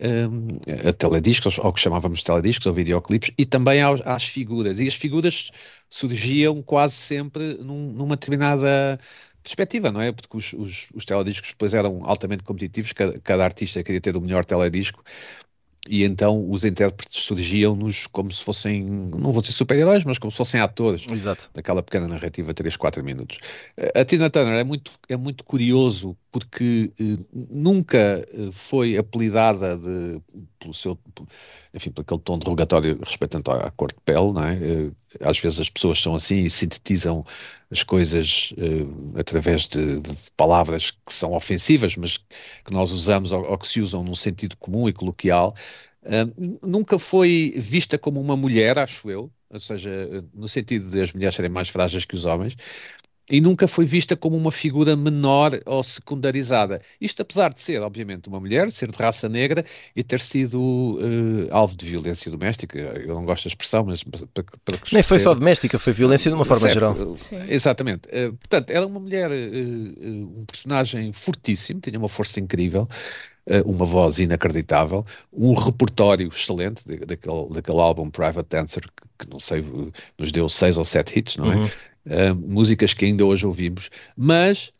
um, 0.00 0.88
a 0.88 0.92
telediscos, 0.92 1.58
ao 1.58 1.72
que 1.72 1.80
chamávamos 1.80 2.18
de 2.18 2.24
telediscos, 2.24 2.66
ou 2.66 2.72
videoclipes, 2.72 3.30
e 3.36 3.44
também 3.44 3.82
aos, 3.82 4.00
às 4.04 4.24
figuras. 4.24 4.80
E 4.80 4.88
as 4.88 4.94
figuras 4.94 5.50
surgiam 5.88 6.62
quase 6.62 6.94
sempre 6.94 7.58
num, 7.58 7.92
numa 7.92 8.16
determinada 8.16 8.98
perspectiva, 9.42 9.90
não 9.90 10.00
é? 10.00 10.12
Porque 10.12 10.36
os, 10.36 10.52
os, 10.52 10.88
os 10.94 11.04
telediscos 11.04 11.50
depois 11.50 11.74
eram 11.74 12.00
altamente 12.04 12.42
competitivos, 12.42 12.92
cada, 12.92 13.18
cada 13.20 13.44
artista 13.44 13.82
queria 13.82 14.00
ter 14.00 14.16
o 14.16 14.20
melhor 14.20 14.44
teledisco, 14.44 15.02
e 15.88 16.04
então 16.04 16.48
os 16.50 16.64
intérpretes 16.64 17.22
surgiam-nos 17.22 18.06
como 18.06 18.30
se 18.30 18.44
fossem, 18.44 18.84
não 18.84 19.32
vou 19.32 19.40
dizer 19.40 19.54
super-heróis, 19.54 20.04
mas 20.04 20.18
como 20.18 20.30
se 20.30 20.36
fossem 20.36 20.60
atores 20.60 21.06
Exato. 21.10 21.48
daquela 21.54 21.82
pequena 21.82 22.06
narrativa, 22.06 22.52
3, 22.52 22.76
4 22.76 23.02
minutos. 23.02 23.38
A 23.94 24.04
Tina 24.04 24.28
Turner 24.28 24.58
é 24.58 24.64
muito, 24.64 24.92
é 25.08 25.16
muito 25.16 25.42
curioso 25.42 26.16
porque 26.30 26.92
eh, 26.98 27.16
nunca 27.32 27.96
eh, 27.98 28.50
foi 28.52 28.96
apelidada 28.96 29.76
de, 29.76 30.20
pelo 30.58 30.72
seu, 30.72 30.98
enfim, 31.74 31.90
por 31.90 32.02
aquele 32.02 32.20
tom 32.20 32.38
derrogatório 32.38 32.98
respeitando 33.04 33.50
à, 33.50 33.70
cor 33.72 33.88
de 33.88 34.00
pele, 34.04 34.32
não 34.32 34.44
é? 34.44 34.54
Eh, 34.54 34.90
às 35.20 35.38
vezes 35.38 35.60
as 35.60 35.70
pessoas 35.70 36.00
são 36.00 36.14
assim 36.14 36.44
e 36.44 36.50
sintetizam 36.50 37.24
as 37.70 37.82
coisas 37.82 38.52
uh, 38.52 39.18
através 39.18 39.66
de, 39.66 40.00
de, 40.00 40.12
palavras 40.36 40.92
que 40.92 41.12
são 41.12 41.32
ofensivas, 41.32 41.96
mas 41.96 42.18
que 42.18 42.72
nós 42.72 42.92
usamos 42.92 43.32
ou, 43.32 43.44
ou 43.44 43.58
que 43.58 43.66
se 43.66 43.80
usam 43.80 44.04
num 44.04 44.14
sentido 44.14 44.56
comum 44.56 44.88
e 44.88 44.92
coloquial. 44.92 45.54
Uh, 46.02 46.58
nunca 46.66 46.98
foi 46.98 47.54
vista 47.56 47.98
como 47.98 48.20
uma 48.20 48.36
mulher, 48.36 48.78
acho 48.78 49.10
eu, 49.10 49.30
ou 49.50 49.60
seja, 49.60 49.90
no 50.32 50.48
sentido 50.48 50.88
de 50.88 51.00
as 51.00 51.12
mulheres 51.12 51.34
serem 51.34 51.50
mais 51.50 51.68
frágeis 51.68 52.04
que 52.04 52.14
os 52.14 52.24
homens, 52.24 52.56
e 53.30 53.40
nunca 53.40 53.68
foi 53.68 53.84
vista 53.84 54.16
como 54.16 54.36
uma 54.36 54.50
figura 54.50 54.96
menor 54.96 55.60
ou 55.64 55.82
secundarizada. 55.82 56.82
Isto 57.00 57.22
apesar 57.22 57.54
de 57.54 57.60
ser, 57.60 57.80
obviamente, 57.80 58.28
uma 58.28 58.40
mulher, 58.40 58.70
ser 58.72 58.90
de 58.90 58.98
raça 58.98 59.28
negra 59.28 59.64
e 59.94 60.02
ter 60.02 60.18
sido 60.20 60.60
uh, 60.60 61.48
alvo 61.50 61.76
de 61.76 61.86
violência 61.86 62.30
doméstica. 62.30 62.78
Eu 62.78 63.14
não 63.14 63.24
gosto 63.24 63.44
da 63.44 63.48
expressão, 63.48 63.84
mas 63.84 64.02
para, 64.02 64.44
para 64.64 64.78
que 64.78 64.92
Nem 64.92 65.02
foi 65.02 65.20
só 65.20 65.32
doméstica, 65.32 65.78
foi 65.78 65.92
violência 65.92 66.30
de 66.30 66.34
uma 66.34 66.44
forma 66.44 66.62
certo, 66.62 66.74
geral. 66.74 67.16
Sim. 67.16 67.36
Exatamente. 67.48 68.08
Uh, 68.08 68.32
portanto, 68.32 68.70
era 68.70 68.84
uma 68.84 68.98
mulher, 68.98 69.30
uh, 69.30 69.34
um 69.34 70.44
personagem 70.44 71.12
fortíssimo, 71.12 71.80
tinha 71.80 71.98
uma 71.98 72.08
força 72.08 72.40
incrível, 72.40 72.88
uma 73.64 73.84
voz 73.84 74.20
inacreditável, 74.20 75.04
um 75.32 75.54
repertório 75.54 76.28
excelente 76.28 76.84
daquele, 76.86 77.48
daquele 77.50 77.78
álbum 77.80 78.08
Private 78.08 78.48
Dancer, 78.48 78.84
que, 79.20 79.30
não 79.30 79.38
sei, 79.38 79.64
nos 80.18 80.32
deu 80.32 80.48
seis 80.48 80.76
ou 80.76 80.84
sete 80.84 81.18
hits, 81.18 81.36
não 81.36 81.52
é? 81.52 81.56
Uhum 81.56 81.66
uh, 82.06 82.34
músicas 82.34 82.94
que 82.94 83.04
ainda 83.04 83.24
hoje 83.24 83.46
ouvimos, 83.46 83.90
mas 84.16 84.72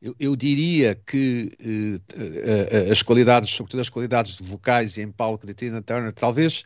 eu, 0.00 0.14
eu 0.18 0.36
diria 0.36 0.94
que 0.94 1.50
uh, 1.60 1.96
uh, 2.18 2.92
as 2.92 3.02
qualidades, 3.02 3.50
sobretudo 3.50 3.80
as 3.80 3.88
qualidades 3.88 4.36
vocais 4.40 4.96
e 4.96 5.02
em 5.02 5.10
palco 5.10 5.46
de 5.46 5.54
Tina 5.54 5.82
Turner, 5.82 6.12
talvez 6.12 6.64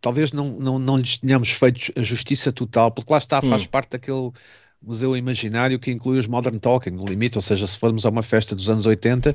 talvez 0.00 0.32
não, 0.32 0.50
não, 0.58 0.78
não 0.78 0.98
lhes 0.98 1.18
tenhamos 1.18 1.50
feito 1.50 1.92
a 1.96 2.02
justiça 2.02 2.52
total, 2.52 2.90
porque 2.90 3.12
lá 3.12 3.18
está, 3.18 3.40
faz 3.40 3.62
hum. 3.62 3.68
parte 3.70 3.90
daquele 3.90 4.30
museu 4.82 5.16
imaginário 5.16 5.78
que 5.78 5.90
inclui 5.90 6.18
os 6.18 6.26
Modern 6.26 6.58
Talking, 6.58 6.90
no 6.90 7.04
limite, 7.04 7.36
ou 7.36 7.42
seja, 7.42 7.66
se 7.66 7.78
formos 7.78 8.06
a 8.06 8.08
uma 8.08 8.22
festa 8.22 8.54
dos 8.54 8.70
anos 8.70 8.86
80, 8.86 9.34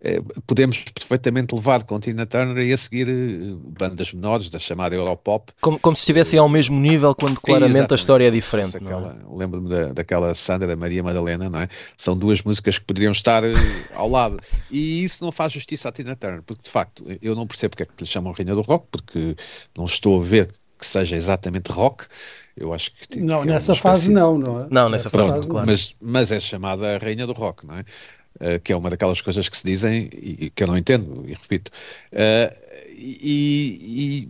eh, 0.00 0.22
podemos 0.46 0.84
perfeitamente 0.94 1.54
levar 1.54 1.82
com 1.84 1.98
Tina 1.98 2.26
Turner 2.26 2.64
e 2.64 2.72
a 2.72 2.76
seguir 2.76 3.08
eh, 3.08 3.56
bandas 3.78 4.12
menores 4.12 4.50
da 4.50 4.58
chamada 4.58 4.94
Europop. 4.94 5.52
Como, 5.60 5.78
como 5.78 5.96
se 5.96 6.02
estivessem 6.02 6.38
ao 6.38 6.48
mesmo 6.48 6.78
nível, 6.78 7.14
quando 7.14 7.40
claramente 7.40 7.92
a 7.92 7.96
história 7.96 8.28
é 8.28 8.30
diferente. 8.30 8.76
É? 8.76 8.80
Lembro-me 9.34 9.68
da, 9.68 9.92
daquela 9.92 10.34
Sandra, 10.34 10.68
da 10.68 10.76
Maria 10.76 11.02
Madalena, 11.02 11.48
não 11.48 11.60
é? 11.60 11.68
São 11.96 12.16
duas 12.16 12.42
músicas 12.42 12.78
que 12.78 12.84
poderiam 12.84 13.12
estar 13.12 13.42
eh, 13.44 13.52
ao 13.94 14.08
lado. 14.08 14.38
E 14.70 15.04
isso 15.04 15.24
não 15.24 15.32
faz 15.32 15.52
justiça 15.52 15.88
à 15.88 15.92
Tina 15.92 16.14
Turner, 16.14 16.42
porque 16.42 16.62
de 16.62 16.70
facto 16.70 17.04
eu 17.20 17.34
não 17.34 17.46
percebo 17.46 17.70
porque 17.70 17.84
é 17.84 17.86
que 17.86 17.92
lhe 18.00 18.06
chamam 18.06 18.32
Rainha 18.32 18.54
do 18.54 18.60
Rock, 18.60 18.86
porque 18.90 19.34
não 19.76 19.84
estou 19.84 20.20
a 20.20 20.22
ver 20.22 20.48
que 20.82 20.86
seja 20.86 21.16
exatamente 21.16 21.70
rock. 21.70 22.06
Eu 22.56 22.72
acho 22.72 22.92
que. 22.92 23.20
Não, 23.20 23.42
que 23.42 23.48
é 23.48 23.52
nessa 23.52 23.74
fase 23.74 24.10
espécie... 24.10 24.14
não, 24.14 24.38
não 24.38 24.60
é? 24.60 24.66
Não, 24.70 24.88
nessa, 24.88 25.04
nessa 25.04 25.10
fase, 25.10 25.30
fase 25.30 25.48
claro. 25.48 25.66
Mas, 25.66 25.94
mas 26.00 26.32
é 26.32 26.40
chamada 26.40 26.96
a 26.96 26.98
rainha 26.98 27.26
do 27.26 27.32
rock, 27.32 27.66
não 27.66 27.76
é? 27.76 27.80
Uh, 28.36 28.60
que 28.60 28.72
é 28.72 28.76
uma 28.76 28.90
daquelas 28.90 29.20
coisas 29.20 29.48
que 29.48 29.56
se 29.56 29.64
dizem 29.64 30.08
e, 30.12 30.46
e 30.46 30.50
que 30.50 30.62
eu 30.62 30.66
não 30.66 30.76
entendo, 30.76 31.24
e 31.26 31.32
repito. 31.32 31.70
Uh, 32.12 32.54
e, 32.90 34.28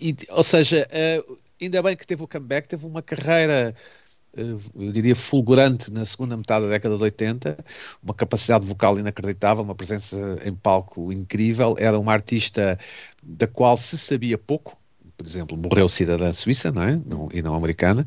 e, 0.00 0.08
e, 0.10 0.16
ou 0.30 0.42
seja, 0.42 0.88
uh, 0.88 1.38
ainda 1.60 1.82
bem 1.82 1.96
que 1.96 2.06
teve 2.06 2.22
o 2.22 2.28
comeback, 2.28 2.68
teve 2.68 2.86
uma 2.86 3.02
carreira 3.02 3.74
eu 4.38 4.92
diria 4.92 5.16
fulgurante 5.16 5.90
na 5.90 6.04
segunda 6.04 6.36
metade 6.36 6.64
da 6.64 6.70
década 6.70 6.96
de 6.96 7.02
80, 7.02 7.64
uma 8.02 8.14
capacidade 8.14 8.66
vocal 8.66 8.98
inacreditável, 8.98 9.64
uma 9.64 9.74
presença 9.74 10.16
em 10.44 10.54
palco 10.54 11.12
incrível, 11.12 11.74
era 11.78 11.98
uma 11.98 12.12
artista 12.12 12.78
da 13.22 13.46
qual 13.46 13.76
se 13.76 13.98
sabia 13.98 14.38
pouco, 14.38 14.76
por 15.18 15.26
exemplo, 15.26 15.58
morreu 15.58 15.88
cidadã 15.88 16.32
suíça, 16.32 16.70
não 16.70 16.82
é? 16.84 16.98
Não, 17.04 17.28
e 17.34 17.42
não 17.42 17.54
americana. 17.54 18.06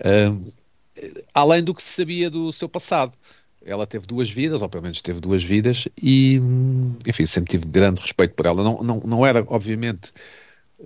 Uh, 0.00 0.52
além 1.34 1.62
do 1.62 1.74
que 1.74 1.82
se 1.82 1.90
sabia 1.90 2.30
do 2.30 2.50
seu 2.50 2.68
passado. 2.68 3.12
Ela 3.64 3.86
teve 3.86 4.06
duas 4.06 4.30
vidas, 4.30 4.62
ou 4.62 4.68
pelo 4.68 4.84
menos 4.84 5.00
teve 5.00 5.20
duas 5.20 5.42
vidas, 5.42 5.88
e, 6.00 6.40
enfim, 7.04 7.26
sempre 7.26 7.50
tive 7.50 7.66
grande 7.66 8.00
respeito 8.00 8.32
por 8.34 8.46
ela. 8.46 8.62
Não, 8.62 8.80
não, 8.80 9.00
não 9.04 9.26
era, 9.26 9.44
obviamente, 9.48 10.12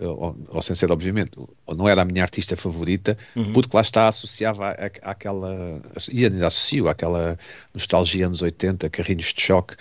ou, 0.01 0.37
ou 0.49 0.63
sem 0.63 0.75
ser, 0.75 0.91
obviamente, 0.91 1.33
não 1.69 1.87
era 1.87 2.01
a 2.01 2.05
minha 2.07 2.23
artista 2.23 2.57
favorita, 2.57 3.19
uhum. 3.37 3.53
porque 3.53 3.77
lá 3.77 3.83
está, 3.83 4.09
associava 4.09 4.71
àquela, 5.03 5.83
e 6.11 6.25
ainda 6.25 6.47
associo 6.47 6.89
àquela 6.89 7.39
nostalgia 7.75 8.27
anos 8.27 8.41
80, 8.41 8.89
carrinhos 8.89 9.35
de 9.35 9.43
choque, 9.43 9.77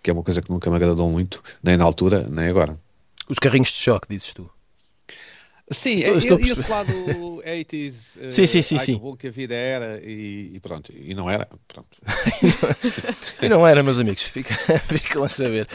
que 0.00 0.08
é 0.08 0.12
uma 0.12 0.22
coisa 0.22 0.40
que 0.40 0.50
nunca 0.50 0.70
me 0.70 0.76
agradou 0.76 1.10
muito, 1.10 1.42
nem 1.62 1.76
na 1.76 1.84
altura, 1.84 2.28
nem 2.30 2.46
agora. 2.46 2.78
Os 3.28 3.40
carrinhos 3.40 3.70
de 3.70 3.78
choque, 3.78 4.06
dizes 4.08 4.32
tu? 4.32 4.48
Sim, 5.70 5.96
estou, 5.96 6.18
estou 6.18 6.40
e, 6.40 6.50
esse 6.50 6.70
lado 6.70 6.92
80s, 7.42 8.18
sim, 8.30 8.46
sim, 8.46 8.62
sim, 8.62 8.78
sim. 8.78 8.96
bom 8.98 9.16
que 9.16 9.26
a 9.26 9.30
vida 9.30 9.54
era 9.54 10.00
e, 10.02 10.52
e, 10.54 10.60
pronto, 10.60 10.92
e 10.94 11.12
não 11.12 11.28
era, 11.28 11.48
pronto. 11.66 11.98
e 13.42 13.48
não 13.48 13.66
era, 13.66 13.82
meus 13.82 13.98
amigos, 13.98 14.22
ficam 14.22 14.56
fica 14.88 15.24
a 15.24 15.28
saber. 15.28 15.68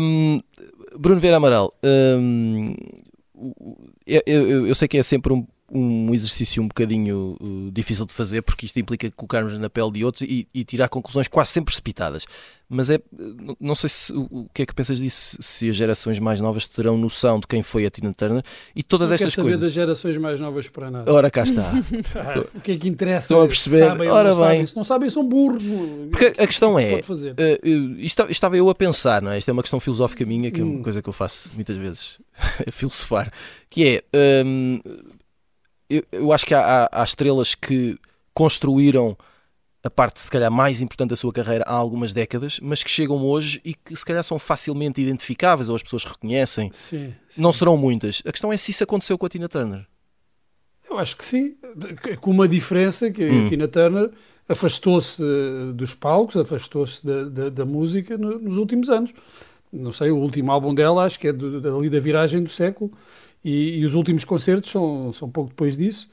Um, 0.00 0.40
Bruno 0.96 1.20
Vieira 1.20 1.38
Amaral, 1.38 1.74
um, 1.82 2.74
eu, 4.06 4.22
eu, 4.24 4.66
eu, 4.68 4.74
sei 4.74 4.86
que 4.86 4.98
é 4.98 5.02
sempre 5.02 5.32
um, 5.32 5.46
um 5.70 6.14
exercício 6.14 6.62
um 6.62 6.68
bocadinho 6.68 7.36
uh, 7.40 7.70
difícil 7.72 8.06
de 8.06 8.14
fazer, 8.14 8.42
porque 8.42 8.66
isto 8.66 8.78
implica 8.78 9.10
colocarmos 9.10 9.58
na 9.58 9.68
pele 9.68 9.90
de 9.90 10.04
outros 10.04 10.22
e, 10.22 10.46
e, 10.54 10.64
tirar 10.64 10.88
conclusões 10.88 11.26
quase 11.26 11.50
sempre 11.50 11.66
precipitadas. 11.66 12.24
Mas 12.68 12.90
é, 12.90 12.98
não 13.60 13.74
sei 13.76 13.88
se, 13.88 14.12
o 14.12 14.48
que 14.52 14.62
é 14.62 14.66
que 14.66 14.74
pensas 14.74 14.98
disso, 14.98 15.36
se 15.40 15.70
as 15.70 15.76
gerações 15.76 16.18
mais 16.18 16.40
novas 16.40 16.66
terão 16.66 16.96
noção 16.98 17.38
de 17.38 17.46
quem 17.46 17.62
foi 17.62 17.86
a 17.86 17.90
Tina 17.90 18.12
Turner 18.12 18.42
e 18.74 18.82
todas 18.82 19.10
não 19.10 19.14
estas 19.14 19.34
quer 19.34 19.42
coisas. 19.42 19.58
saber 19.58 19.66
das 19.66 19.72
gerações 19.72 20.16
mais 20.16 20.40
novas 20.40 20.68
para 20.68 20.90
nada. 20.90 21.12
Ora, 21.12 21.30
cá 21.30 21.44
está. 21.44 21.72
o 22.54 22.60
que 22.60 22.72
é 22.72 22.76
que 22.76 22.88
interessa? 22.88 23.26
Estão 23.26 23.42
a 23.42 23.46
perceber? 23.46 23.78
Sabem, 23.78 24.08
Ora 24.08 24.30
não 24.30 24.36
bem. 24.36 24.44
Sabem. 24.44 24.66
Se 24.66 24.76
não 24.76 24.84
sabem, 24.84 25.10
são 25.10 25.28
burros. 25.28 25.62
Porque 26.10 26.26
a 26.38 26.46
questão 26.46 26.76
é, 26.76 26.96
uh, 26.96 28.26
estava 28.28 28.56
eu 28.56 28.68
a 28.68 28.74
pensar, 28.74 29.22
não 29.22 29.30
é? 29.30 29.38
Isto 29.38 29.48
é 29.48 29.52
uma 29.52 29.62
questão 29.62 29.78
filosófica 29.78 30.24
minha, 30.24 30.50
que 30.50 30.60
é 30.60 30.64
uma 30.64 30.78
hum. 30.78 30.82
coisa 30.82 31.00
que 31.00 31.08
eu 31.08 31.12
faço 31.12 31.50
muitas 31.54 31.76
vezes, 31.76 32.18
filosofar, 32.72 33.30
que 33.70 34.02
é. 34.12 34.44
Um, 34.44 34.80
eu, 35.88 36.04
eu 36.10 36.32
acho 36.32 36.44
que 36.44 36.54
há, 36.54 36.60
há, 36.84 37.02
há, 37.02 37.04
estrelas 37.04 37.54
que 37.54 37.98
construíram 38.34 39.16
a 39.82 39.90
parte, 39.90 40.20
se 40.20 40.30
calhar, 40.30 40.50
mais 40.50 40.82
importante 40.82 41.10
da 41.10 41.16
sua 41.16 41.32
carreira 41.32 41.64
há 41.66 41.72
algumas 41.72 42.12
décadas, 42.12 42.58
mas 42.60 42.82
que 42.82 42.90
chegam 42.90 43.24
hoje 43.24 43.60
e 43.64 43.72
que, 43.72 43.94
se 43.94 44.04
calhar, 44.04 44.22
são 44.24 44.38
facilmente 44.38 45.00
identificáveis 45.00 45.68
ou 45.68 45.76
as 45.76 45.82
pessoas 45.82 46.04
reconhecem. 46.04 46.70
Sim, 46.72 47.14
sim. 47.28 47.40
Não 47.40 47.52
serão 47.52 47.76
muitas. 47.76 48.22
A 48.26 48.32
questão 48.32 48.52
é 48.52 48.56
se 48.56 48.72
isso 48.72 48.82
aconteceu 48.82 49.16
com 49.16 49.26
a 49.26 49.28
Tina 49.28 49.48
Turner. 49.48 49.86
Eu 50.90 50.98
acho 50.98 51.16
que 51.16 51.24
sim, 51.24 51.56
com 52.20 52.30
uma 52.30 52.48
diferença 52.48 53.10
que 53.10 53.24
hum. 53.24 53.44
a 53.44 53.48
Tina 53.48 53.68
Turner 53.68 54.10
afastou-se 54.48 55.22
dos 55.74 55.94
palcos, 55.94 56.36
afastou-se 56.36 57.04
da, 57.04 57.24
da, 57.24 57.48
da, 57.48 57.64
música 57.64 58.16
nos 58.16 58.56
últimos 58.56 58.88
anos. 58.88 59.12
Não 59.72 59.92
sei, 59.92 60.10
o 60.10 60.16
último 60.16 60.50
álbum 60.52 60.74
dela 60.74 61.04
acho 61.04 61.18
que 61.18 61.28
é 61.28 61.32
do, 61.32 61.60
dali 61.60 61.90
da 61.90 61.98
viragem 61.98 62.42
do 62.42 62.50
século 62.50 62.92
e, 63.46 63.78
e, 63.78 63.84
os 63.84 63.94
últimos 63.94 64.24
concertos 64.24 64.72
são, 64.72 65.12
são 65.12 65.30
pouco 65.30 65.50
depois 65.50 65.76
disso. 65.76 66.10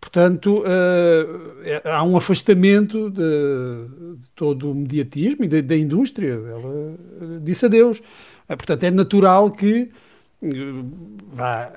Portanto, 0.00 0.60
uh, 0.60 1.62
é, 1.64 1.82
há 1.84 2.04
um 2.04 2.16
afastamento 2.16 3.10
de, 3.10 4.16
de, 4.16 4.30
todo 4.36 4.70
o 4.70 4.74
mediatismo 4.76 5.44
e 5.44 5.48
da 5.60 5.76
indústria. 5.76 6.34
Ela 6.34 6.94
eh, 7.20 7.38
disse 7.42 7.66
adeus. 7.66 7.98
Uh, 7.98 8.56
portanto, 8.56 8.84
é 8.84 8.92
natural 8.92 9.50
que 9.50 9.90
vá, 11.32 11.72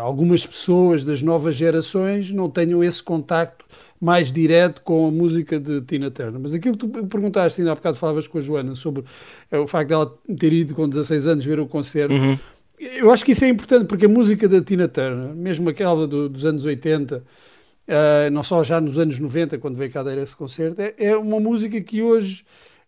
algumas 0.00 0.44
pessoas 0.44 1.04
das 1.04 1.22
novas 1.22 1.54
gerações 1.54 2.32
não 2.32 2.50
tenham 2.50 2.82
esse 2.82 3.00
contacto 3.00 3.64
mais 4.00 4.32
direto 4.32 4.82
com 4.82 5.06
a 5.06 5.12
música 5.12 5.60
de 5.60 5.80
Tina 5.82 6.10
Turner. 6.10 6.40
Mas 6.40 6.52
aquilo 6.52 6.76
que 6.76 6.88
tu 6.88 7.06
perguntaste, 7.06 7.60
ainda 7.60 7.70
há 7.70 7.74
bocado 7.76 7.96
falavas 7.96 8.26
com 8.26 8.38
a 8.38 8.40
Joana 8.40 8.74
sobre 8.74 9.04
o 9.52 9.66
facto 9.68 9.90
dela 9.90 10.12
ter 10.36 10.52
ido 10.52 10.74
com 10.74 10.88
16 10.88 11.28
anos 11.28 11.44
ver 11.44 11.60
o 11.60 11.68
concerto. 11.68 12.12
Uhum 12.12 12.36
eu 12.80 13.10
acho 13.10 13.24
que 13.24 13.32
isso 13.32 13.44
é 13.44 13.48
importante 13.48 13.86
porque 13.86 14.06
a 14.06 14.08
música 14.08 14.48
da 14.48 14.60
Tina 14.62 14.88
Turner, 14.88 15.34
mesmo 15.34 15.68
aquela 15.68 16.06
do, 16.06 16.28
dos 16.28 16.46
anos 16.46 16.64
80, 16.64 17.18
uh, 17.18 17.22
ah, 17.88 18.30
não 18.30 18.42
só 18.42 18.62
já 18.62 18.80
nos 18.80 18.98
anos 18.98 19.18
90, 19.18 19.58
quando 19.58 19.76
veio 19.76 19.90
cá 19.90 20.02
dar 20.02 20.16
esse 20.16 20.34
concerto, 20.34 20.80
é, 20.80 20.94
é 20.96 21.16
uma 21.16 21.38
música 21.38 21.78
que 21.80 22.02
hoje 22.02 22.44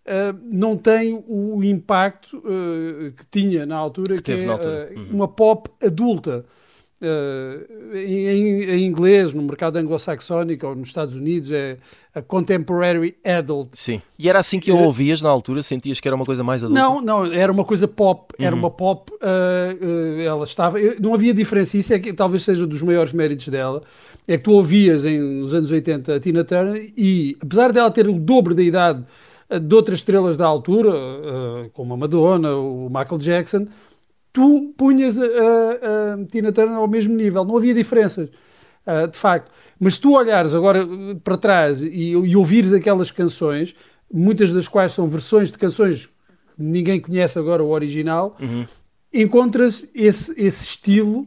uh, 0.06 0.38
não 0.50 0.78
tem 0.78 1.22
o 1.28 1.62
impacto 1.62 2.38
uh, 2.38 3.12
que 3.12 3.26
tinha 3.30 3.66
na 3.66 3.76
altura, 3.76 4.16
que, 4.16 4.22
que 4.22 4.32
é 4.32 4.36
uhum. 4.36 5.08
uma 5.10 5.28
pop 5.28 5.70
adulta. 5.82 6.44
Uh, 7.02 7.96
em, 7.96 8.62
em, 8.62 8.86
inglês, 8.86 9.34
no 9.34 9.42
mercado 9.42 9.76
anglo-saxónico 9.76 10.68
ou 10.68 10.76
nos 10.76 10.86
Estados 10.86 11.16
Unidos, 11.16 11.50
é 11.50 11.76
a 12.14 12.22
contemporary 12.22 13.16
adult. 13.24 13.70
Sim. 13.72 14.00
E 14.16 14.28
era 14.28 14.38
assim 14.38 14.60
que 14.60 14.70
eu 14.70 14.78
ouvias 14.78 15.20
na 15.20 15.28
altura? 15.28 15.64
Sentias 15.64 15.98
que 15.98 16.06
era 16.06 16.14
uma 16.14 16.24
coisa 16.24 16.44
mais 16.44 16.62
adulta? 16.62 16.80
Não, 16.80 17.00
não, 17.00 17.24
era 17.24 17.50
uma 17.50 17.64
coisa 17.64 17.88
pop. 17.88 18.32
Era 18.38 18.54
uhum. 18.54 18.62
uma 18.62 18.70
pop. 18.70 19.10
Uh, 19.14 19.84
uh, 19.84 20.20
ela 20.20 20.44
estava. 20.44 20.78
Não 21.00 21.12
havia 21.12 21.34
diferença. 21.34 21.76
Isso 21.76 21.92
é 21.92 21.98
que 21.98 22.12
talvez 22.12 22.44
seja 22.44 22.64
um 22.64 22.68
dos 22.68 22.80
maiores 22.82 23.12
méritos 23.12 23.48
dela. 23.48 23.82
É 24.28 24.36
que 24.38 24.44
tu 24.44 24.52
ouvias 24.52 25.04
em, 25.04 25.18
nos 25.18 25.52
anos 25.52 25.72
80 25.72 26.14
a 26.14 26.20
Tina 26.20 26.44
Turner 26.44 26.92
e, 26.96 27.36
apesar 27.42 27.72
dela 27.72 27.90
ter 27.90 28.06
o 28.06 28.12
dobro 28.12 28.54
da 28.54 28.62
idade 28.62 29.04
de 29.60 29.74
outras 29.74 29.98
estrelas 29.98 30.36
da 30.36 30.46
altura, 30.46 30.92
como 31.72 31.92
a 31.92 31.96
Madonna, 31.96 32.54
o 32.54 32.88
Michael 32.88 33.18
Jackson 33.18 33.66
tu 34.32 34.72
punhas 34.76 35.18
a, 35.18 35.24
a, 35.24 36.14
a 36.14 36.24
Tina 36.26 36.52
Turner 36.52 36.76
ao 36.76 36.88
mesmo 36.88 37.14
nível, 37.14 37.44
não 37.44 37.56
havia 37.56 37.74
diferenças, 37.74 38.30
uh, 38.86 39.06
de 39.08 39.18
facto. 39.18 39.50
Mas 39.78 39.94
se 39.94 40.00
tu 40.00 40.14
olhares 40.14 40.54
agora 40.54 40.86
para 41.22 41.36
trás 41.36 41.82
e, 41.82 42.12
e 42.12 42.36
ouvires 42.36 42.72
aquelas 42.72 43.10
canções, 43.10 43.74
muitas 44.12 44.52
das 44.52 44.68
quais 44.68 44.92
são 44.92 45.06
versões 45.06 45.50
de 45.50 45.58
canções 45.58 46.06
que 46.06 46.62
ninguém 46.62 47.00
conhece 47.00 47.38
agora 47.38 47.62
o 47.62 47.70
original, 47.70 48.36
uhum. 48.40 48.64
encontras 49.12 49.84
esse, 49.94 50.32
esse 50.40 50.64
estilo 50.64 51.26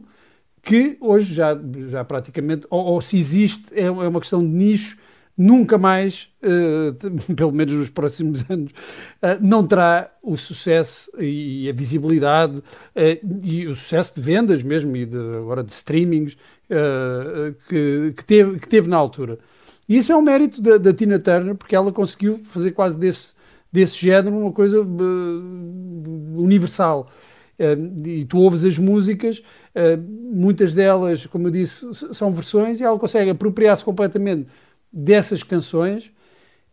que 0.62 0.96
hoje 1.00 1.32
já, 1.32 1.56
já 1.88 2.04
praticamente, 2.04 2.66
ou, 2.68 2.84
ou 2.84 3.00
se 3.00 3.16
existe, 3.16 3.72
é, 3.72 3.84
é 3.84 3.90
uma 3.90 4.20
questão 4.20 4.40
de 4.40 4.52
nicho 4.52 4.98
nunca 5.36 5.76
mais, 5.76 6.28
uh, 6.42 6.94
pelo 7.34 7.52
menos 7.52 7.74
nos 7.74 7.90
próximos 7.90 8.44
anos, 8.48 8.70
uh, 8.72 9.38
não 9.40 9.66
terá 9.66 10.10
o 10.22 10.36
sucesso 10.36 11.10
e 11.20 11.68
a 11.68 11.72
visibilidade 11.72 12.58
uh, 12.58 13.44
e 13.44 13.66
o 13.66 13.74
sucesso 13.74 14.14
de 14.14 14.22
vendas 14.22 14.62
mesmo 14.62 14.96
e 14.96 15.04
de, 15.04 15.16
agora 15.16 15.62
de 15.62 15.72
streamings 15.72 16.36
que, 17.68 18.12
que, 18.16 18.24
teve, 18.24 18.58
que 18.58 18.68
teve 18.68 18.88
na 18.88 18.96
altura. 18.96 19.38
E 19.88 19.96
isso 19.98 20.10
é 20.10 20.16
um 20.16 20.22
mérito 20.22 20.60
da, 20.60 20.78
da, 20.78 20.92
Tina 20.92 21.16
Turner, 21.16 21.54
porque 21.54 21.76
ela 21.76 21.92
conseguiu 21.92 22.40
fazer 22.42 22.72
quase 22.72 22.98
desse, 22.98 23.34
desse 23.70 23.96
género 23.96 24.36
uma 24.36 24.50
coisa 24.50 24.80
universal. 26.34 27.08
e 28.04 28.24
tu 28.24 28.38
ouves 28.38 28.64
as 28.64 28.80
músicas, 28.80 29.40
muitas 30.08 30.74
delas, 30.74 31.24
como 31.26 31.46
eu 31.46 31.52
disse, 31.52 31.86
são 32.12 32.32
versões, 32.32 32.80
e 32.80 32.82
ela 32.82 32.98
consegue 32.98 33.30
apropriar-se 33.30 33.84
completamente 33.84 34.48
dessas 34.92 35.42
canções 35.42 36.12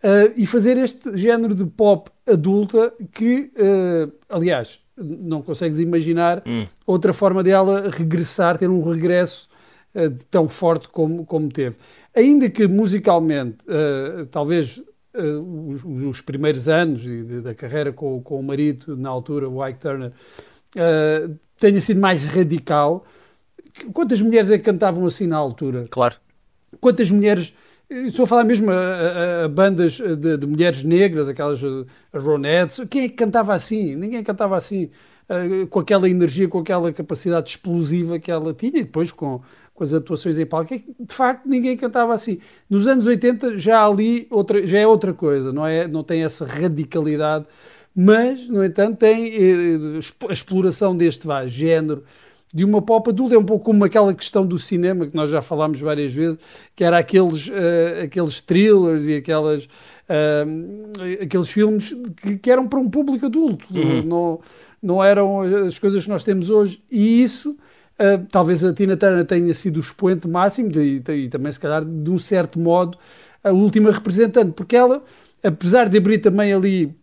uh, 0.04 0.34
e 0.36 0.46
fazer 0.46 0.78
este 0.78 1.18
género 1.18 1.56
de 1.56 1.66
pop 1.66 2.12
adulta 2.28 2.94
que, 3.12 3.52
uh, 3.58 4.12
aliás, 4.30 4.80
não 4.96 5.42
consegues 5.42 5.80
imaginar 5.80 6.44
hum. 6.46 6.66
outra 6.86 7.14
forma 7.14 7.44
dela 7.44 7.90
regressar, 7.90 8.58
ter 8.58 8.70
um 8.70 8.84
regresso 8.84 9.50
uh, 9.96 10.10
tão 10.30 10.48
forte 10.48 10.88
como, 10.90 11.26
como 11.26 11.50
teve. 11.50 11.78
Ainda 12.16 12.48
que 12.50 12.68
musicalmente, 12.68 13.66
talvez 14.30 14.80
os, 15.16 15.84
os, 15.84 16.22
primeiros 16.22 16.70
anos 16.70 17.04
da 17.42 17.56
carreira 17.56 17.92
com, 17.92 18.22
com 18.22 18.40
o 18.40 18.44
marido, 18.44 18.96
na 18.96 19.10
altura, 19.10 19.50
o 19.50 19.68
Ike 19.68 19.80
Turner, 19.80 20.12
tenha 21.58 21.82
sido 21.82 22.00
mais 22.00 22.24
radical. 22.24 23.04
Quantas 23.94 24.22
mulheres 24.22 24.52
é 24.52 24.60
que 24.60 24.64
cantavam 24.64 25.08
assim 25.08 25.26
na 25.26 25.38
altura? 25.38 25.86
Claro. 25.90 26.18
Quantas 26.80 27.10
mulheres 27.10 27.52
Estou 28.08 28.24
a 28.24 28.28
falar 28.28 28.44
mesmo 28.44 28.72
a, 28.72 28.76
a, 28.76 29.46
a 29.46 29.48
bandas 29.48 29.94
de, 29.94 30.38
de, 30.38 30.48
mulheres 30.48 30.84
negras, 30.84 31.30
aquelas 31.30 31.62
Ronettes. 32.12 32.82
Quem 32.90 33.04
é 33.04 33.10
que 33.10 33.14
cantava 33.14 33.54
assim? 33.54 33.96
Ninguém 33.96 34.24
cantava 34.24 34.58
assim, 34.58 34.90
uh, 35.30 35.68
com 35.68 35.80
aquela 35.80 36.10
energia, 36.10 36.48
com 36.48 36.58
aquela 36.58 36.92
capacidade 36.92 37.52
explosiva 37.52 38.18
que 38.18 38.32
ela 38.32 38.52
tinha, 38.52 38.80
e 38.80 38.84
depois 38.84 39.12
com, 39.12 39.42
com 39.76 39.84
as 39.84 39.94
atuações 39.94 40.40
em 40.40 40.46
palco. 40.46 40.74
De 40.74 41.14
facto, 41.14 41.46
ninguém 41.46 41.78
cantava 41.78 42.16
assim. 42.16 42.40
Nos 42.68 42.88
anos 42.88 43.06
80 43.06 43.60
já 43.60 43.86
ali 43.86 44.26
outra, 44.32 44.66
já 44.66 44.80
é 44.80 44.88
outra 44.88 45.14
coisa, 45.14 45.54
não, 45.54 45.68
é, 45.68 45.88
não 45.88 46.04
tem 46.04 46.24
essa 46.24 46.46
radicalidade, 46.46 47.46
mas, 47.96 48.48
no 48.48 48.64
entanto, 48.64 48.98
tem 48.98 49.28
eh, 49.28 50.00
a 50.28 50.34
exploração 50.34 50.98
deste 50.98 51.28
género 51.48 52.04
de 52.54 52.64
uma 52.64 52.82
pop 52.82 53.10
adulta. 53.10 53.36
É 53.36 53.38
um 53.38 53.44
pouco 53.44 53.66
como 53.66 53.84
aquela 53.84 54.14
questão 54.14 54.46
do 54.46 54.60
cinema 54.60 55.08
que 55.08 55.16
nós 55.16 55.30
já 55.30 55.42
falámos 55.42 55.80
várias 55.80 56.14
vezes, 56.14 56.38
que 56.76 56.84
era 56.84 57.00
aqueles, 57.00 57.48
uh, 57.48 58.04
aqueles 58.04 58.40
thrillers 58.42 59.08
e 59.08 59.16
aquelas, 59.16 59.64
uh, 59.66 61.22
aqueles 61.22 61.50
filmes 61.50 61.96
que, 62.18 62.38
que, 62.38 62.52
eram 62.52 62.68
para 62.68 62.80
um 62.80 62.90
público 62.90 63.26
adulto, 63.26 63.66
uhum. 63.74 64.04
não, 64.04 64.40
não 64.82 65.04
eram 65.04 65.42
as 65.42 65.80
coisas 65.80 66.04
que 66.04 66.10
nós 66.10 66.24
temos 66.24 66.50
hoje. 66.50 66.84
E 66.92 67.24
isso, 67.24 67.52
uh, 67.52 68.26
talvez 68.30 68.64
a 68.64 68.72
Tina 68.72 68.96
Turner 68.96 69.26
tenha 69.26 69.54
sido 69.54 69.78
o 69.78 69.80
expoente 69.80 70.28
máximo, 70.28 70.70
de, 70.70 71.02
e 71.10 71.28
também 71.30 71.52
se 71.52 71.60
calhar 71.60 71.84
de 71.84 72.10
um 72.12 72.20
certo 72.20 72.60
modo. 72.60 72.98
a 73.44 73.52
última 73.52 73.92
representante, 73.92 74.52
porque 74.52 74.76
ela, 74.76 75.04
apesar 75.44 75.90
de 75.90 75.98
abrir 75.98 76.20
também 76.20 76.54
ali 76.54 76.96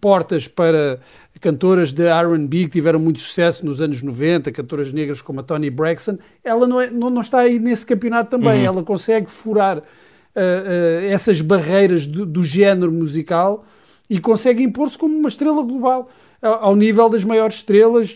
portas 0.00 0.46
para 0.46 0.98
cantoras 1.40 1.92
de 1.92 2.06
R&B 2.06 2.64
que 2.64 2.70
tiveram 2.70 2.98
muito 2.98 3.20
sucesso 3.20 3.64
nos 3.64 3.80
anos 3.80 4.02
90, 4.02 4.52
cantoras 4.52 4.92
negras 4.92 5.22
como 5.22 5.40
a 5.40 5.42
Toni 5.42 5.70
Braxton, 5.70 6.18
ela 6.44 6.66
não, 6.66 6.80
é, 6.80 6.90
não, 6.90 7.10
não 7.10 7.20
está 7.22 7.40
aí 7.40 7.58
nesse 7.58 7.86
campeonato 7.86 8.30
também, 8.30 8.60
uhum. 8.60 8.66
ela 8.66 8.82
consegue 8.82 9.30
furar 9.30 9.78
uh, 9.78 9.80
uh, 9.80 11.04
essas 11.10 11.40
barreiras 11.40 12.06
do, 12.06 12.26
do 12.26 12.44
género 12.44 12.92
musical 12.92 13.64
e 14.08 14.20
consegue 14.20 14.62
impor-se 14.62 14.96
como 14.96 15.16
uma 15.16 15.28
estrela 15.28 15.62
global 15.62 16.08
ao 16.46 16.76
nível 16.76 17.08
das 17.08 17.24
maiores 17.24 17.56
estrelas, 17.56 18.14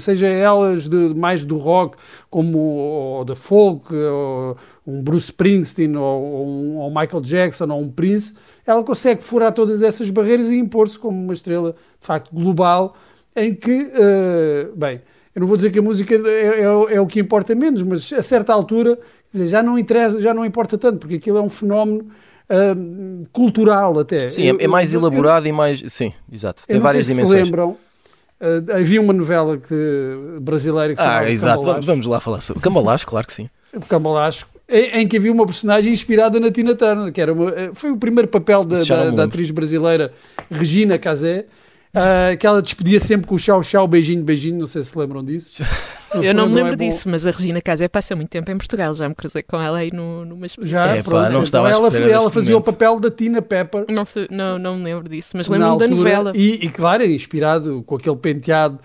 seja 0.00 0.26
elas 0.26 0.88
de, 0.88 1.14
mais 1.14 1.44
do 1.44 1.56
rock, 1.56 1.96
como 2.30 2.58
ou 2.58 3.24
da 3.24 3.34
folk, 3.34 3.94
ou 3.94 4.56
um 4.86 5.02
Bruce 5.02 5.26
Springsteen, 5.26 5.96
ou, 5.96 6.46
um, 6.46 6.76
ou 6.78 6.88
Michael 6.90 7.22
Jackson, 7.22 7.70
ou 7.70 7.80
um 7.80 7.88
Prince, 7.88 8.34
ela 8.66 8.82
consegue 8.82 9.22
furar 9.22 9.52
todas 9.52 9.82
essas 9.82 10.10
barreiras 10.10 10.50
e 10.50 10.56
impor-se 10.56 10.98
como 10.98 11.16
uma 11.16 11.32
estrela, 11.32 11.72
de 12.00 12.06
facto, 12.06 12.34
global, 12.34 12.94
em 13.36 13.54
que, 13.54 13.90
uh, 13.90 14.76
bem, 14.76 15.00
eu 15.34 15.40
não 15.40 15.48
vou 15.48 15.56
dizer 15.56 15.70
que 15.70 15.80
a 15.80 15.82
música 15.82 16.14
é, 16.14 16.60
é, 16.60 16.94
é, 16.94 17.00
o 17.00 17.06
que 17.06 17.18
importa 17.18 17.54
menos, 17.56 17.82
mas 17.82 18.12
a 18.12 18.22
certa 18.22 18.52
altura 18.52 18.96
já 19.32 19.62
não 19.62 19.76
interessa, 19.76 20.20
já 20.20 20.32
não 20.32 20.44
importa 20.44 20.78
tanto, 20.78 20.98
porque 20.98 21.16
aquilo 21.16 21.38
é 21.38 21.42
um 21.42 21.50
fenómeno 21.50 22.06
uh, 22.50 23.26
cultural 23.32 23.98
até. 23.98 24.30
Sim, 24.30 24.50
é, 24.50 24.64
é 24.64 24.68
mais 24.68 24.92
eu, 24.92 25.00
elaborado 25.00 25.46
eu, 25.46 25.50
e 25.50 25.52
mais. 25.52 25.82
Sim, 25.88 26.12
exato. 26.32 26.66
Tem 26.66 26.78
várias 26.78 27.06
dimensões. 27.06 27.38
Se 27.38 27.44
lembram, 27.44 27.70
uh, 27.70 28.72
havia 28.72 29.00
uma 29.00 29.12
novela 29.12 29.58
que, 29.58 30.38
brasileira 30.40 30.94
que 30.94 31.00
se 31.00 31.06
Ah, 31.06 31.30
exato. 31.30 31.62
Vamos, 31.62 31.86
vamos 31.86 32.06
lá 32.06 32.20
falar 32.20 32.40
sobre. 32.40 32.62
Cambalás, 32.62 33.04
claro 33.04 33.26
que 33.26 33.32
sim. 33.32 33.48
Cambalás, 33.88 34.44
em, 34.68 35.02
em, 35.02 35.08
que 35.08 35.16
havia 35.16 35.32
uma 35.32 35.44
personagem 35.44 35.92
inspirada 35.92 36.38
na 36.40 36.50
Tina 36.50 36.74
Turner, 36.74 37.12
que 37.12 37.20
era 37.20 37.32
uma, 37.32 37.50
eh, 37.50 37.70
foi 37.74 37.90
o 37.90 37.96
primeiro 37.96 38.28
papel 38.28 38.64
da, 38.64 38.82
da, 38.84 39.10
da 39.10 39.24
atriz 39.24 39.50
brasileira 39.50 40.12
Regina 40.50 40.98
Casé. 40.98 41.46
Uh, 41.94 42.36
que 42.36 42.44
ela 42.44 42.60
despedia 42.60 42.98
sempre 42.98 43.28
com 43.28 43.36
o 43.36 43.38
tchau, 43.38 43.62
tchau, 43.62 43.86
beijinho, 43.86 44.24
beijinho. 44.24 44.58
Não 44.58 44.66
sei 44.66 44.82
se 44.82 44.98
lembram 44.98 45.24
disso. 45.24 45.62
Se 46.10 46.26
eu 46.26 46.34
não 46.34 46.48
me 46.48 46.54
lembro 46.54 46.74
é 46.74 46.76
disso, 46.76 47.08
mas 47.08 47.26
a 47.26 47.30
Regina 47.30 47.60
Casé 47.60 47.88
passa 47.88 48.14
muito 48.14 48.28
tempo 48.28 48.50
em 48.50 48.56
Portugal. 48.56 48.94
Já 48.94 49.08
me 49.08 49.14
cruzei 49.14 49.42
com 49.42 49.60
ela 49.60 49.78
aí 49.78 49.92
no, 49.92 50.24
numa 50.24 50.46
exposição. 50.46 50.78
Já, 50.78 50.96
é, 50.96 51.02
pronto, 51.02 51.24
pá, 51.24 51.30
não 51.30 51.42
estava 51.42 51.68
ela, 51.68 51.88
ela 51.88 52.30
fazia 52.30 52.52
momento. 52.52 52.68
o 52.68 52.72
papel 52.72 53.00
da 53.00 53.10
Tina 53.10 53.42
Pepper. 53.42 53.84
Não, 53.88 54.04
não, 54.30 54.58
não 54.58 54.76
me 54.76 54.84
lembro 54.84 55.08
disso, 55.08 55.30
mas 55.34 55.48
lembro-me 55.48 55.78
da 55.78 55.88
novela. 55.88 56.32
E, 56.34 56.66
e, 56.66 56.68
claro, 56.68 57.04
inspirado 57.04 57.82
com 57.84 57.96
aquele 57.96 58.16
penteado 58.16 58.78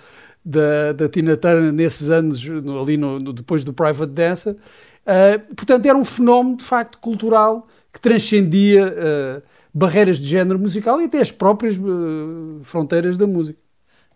da, 0.43 0.93
da 0.93 1.09
Tina 1.09 1.37
Turner 1.37 1.71
nesses 1.71 2.09
anos, 2.09 2.43
no, 2.43 2.81
ali 2.81 2.97
no, 2.97 3.19
no, 3.19 3.33
depois 3.33 3.63
do 3.63 3.73
Private 3.73 4.11
Dancer. 4.11 4.53
Uh, 4.53 5.55
portanto, 5.55 5.85
era 5.85 5.97
um 5.97 6.05
fenómeno 6.05 6.57
de 6.57 6.63
facto 6.63 6.97
cultural 6.99 7.67
que 7.93 7.99
transcendia. 7.99 8.87
Uh, 8.87 9.58
barreiras 9.73 10.19
de 10.19 10.27
género 10.27 10.59
musical 10.59 11.01
e 11.01 11.05
até 11.05 11.19
as 11.19 11.31
próprias 11.31 11.77
uh, 11.77 12.59
fronteiras 12.63 13.17
da 13.17 13.27
música. 13.27 13.59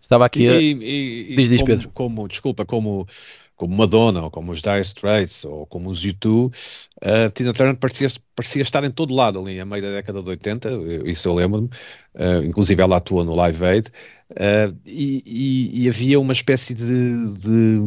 Estava 0.00 0.26
aqui 0.26 0.46
a... 0.48 0.60
E, 0.60 0.72
e, 0.74 1.32
e 1.32 1.36
diz, 1.36 1.48
diz, 1.48 1.60
como, 1.60 1.66
Pedro. 1.66 1.90
Como, 1.94 2.28
desculpa, 2.28 2.64
como, 2.64 3.06
como 3.56 3.76
Madonna, 3.76 4.24
ou 4.24 4.30
como 4.30 4.52
os 4.52 4.60
Dire 4.60 4.80
Straits, 4.80 5.44
ou 5.44 5.66
como 5.66 5.88
os 5.88 6.04
U2, 6.04 6.46
uh, 7.02 7.30
Tina 7.32 7.52
Turner 7.52 7.76
parecia, 7.76 8.08
parecia 8.36 8.62
estar 8.62 8.84
em 8.84 8.90
todo 8.90 9.14
lado 9.14 9.40
ali, 9.40 9.58
a 9.58 9.64
meio 9.64 9.82
da 9.82 9.92
década 9.92 10.22
de 10.22 10.28
80, 10.28 10.68
isso 11.06 11.28
eu 11.28 11.34
lembro-me, 11.34 11.68
uh, 12.14 12.44
inclusive 12.44 12.82
ela 12.82 12.96
atua 12.96 13.24
no 13.24 13.34
Live 13.34 13.64
Aid, 13.64 13.88
Uh, 14.34 14.76
e, 14.84 15.22
e, 15.24 15.84
e, 15.84 15.88
havia 15.88 16.18
uma 16.18 16.32
espécie 16.32 16.74
de, 16.74 16.84
de, 17.38 17.78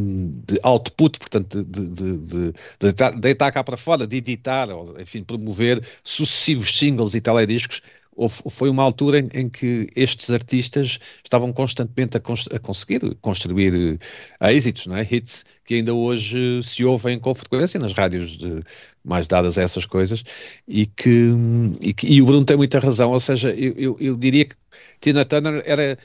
de 0.45 0.59
output, 0.63 1.19
portanto, 1.19 1.61
de, 1.61 1.89
de, 1.89 2.17
de, 2.19 2.53
de, 2.79 3.19
deitar 3.19 3.51
cá 3.51 3.61
para 3.61 3.75
fora, 3.75 4.07
de 4.07 4.15
editar, 4.15 4.69
ou, 4.69 4.97
enfim, 4.99 5.23
promover 5.23 5.85
sucessivos 6.01 6.77
singles 6.77 7.13
e 7.15 7.19
telediscos. 7.19 7.81
foi 8.49 8.69
uma 8.69 8.81
altura 8.81 9.19
em, 9.19 9.29
em, 9.33 9.49
que 9.49 9.89
estes 9.93 10.29
artistas 10.29 10.99
estavam 11.21 11.51
constantemente 11.51 12.15
a, 12.15 12.19
cons 12.21 12.47
a 12.53 12.59
conseguir 12.59 13.01
construir 13.15 13.99
uh, 14.41 14.47
êxitos, 14.47 14.87
não 14.87 14.95
é? 14.95 15.03
hits, 15.03 15.43
que 15.65 15.75
ainda 15.75 15.93
hoje 15.93 16.63
se 16.63 16.85
ouvem 16.85 17.19
com 17.19 17.35
frequência 17.35 17.77
nas 17.77 17.91
rádios 17.91 18.37
mais 19.03 19.27
dadas 19.27 19.57
a 19.57 19.63
essas 19.63 19.85
coisas, 19.85 20.23
e 20.65 20.85
que, 20.85 21.29
e, 21.81 21.93
que, 21.93 22.21
o 22.21 22.25
Bruno 22.25 22.45
tem 22.45 22.55
muita 22.55 22.79
razão, 22.79 23.11
ou 23.11 23.19
seja, 23.19 23.49
eu, 23.49 23.73
eu, 23.77 23.97
eu 23.99 24.15
diria 24.15 24.45
que 24.45 24.55
Tina 25.01 25.25
Turner 25.25 25.61
era 25.65 25.97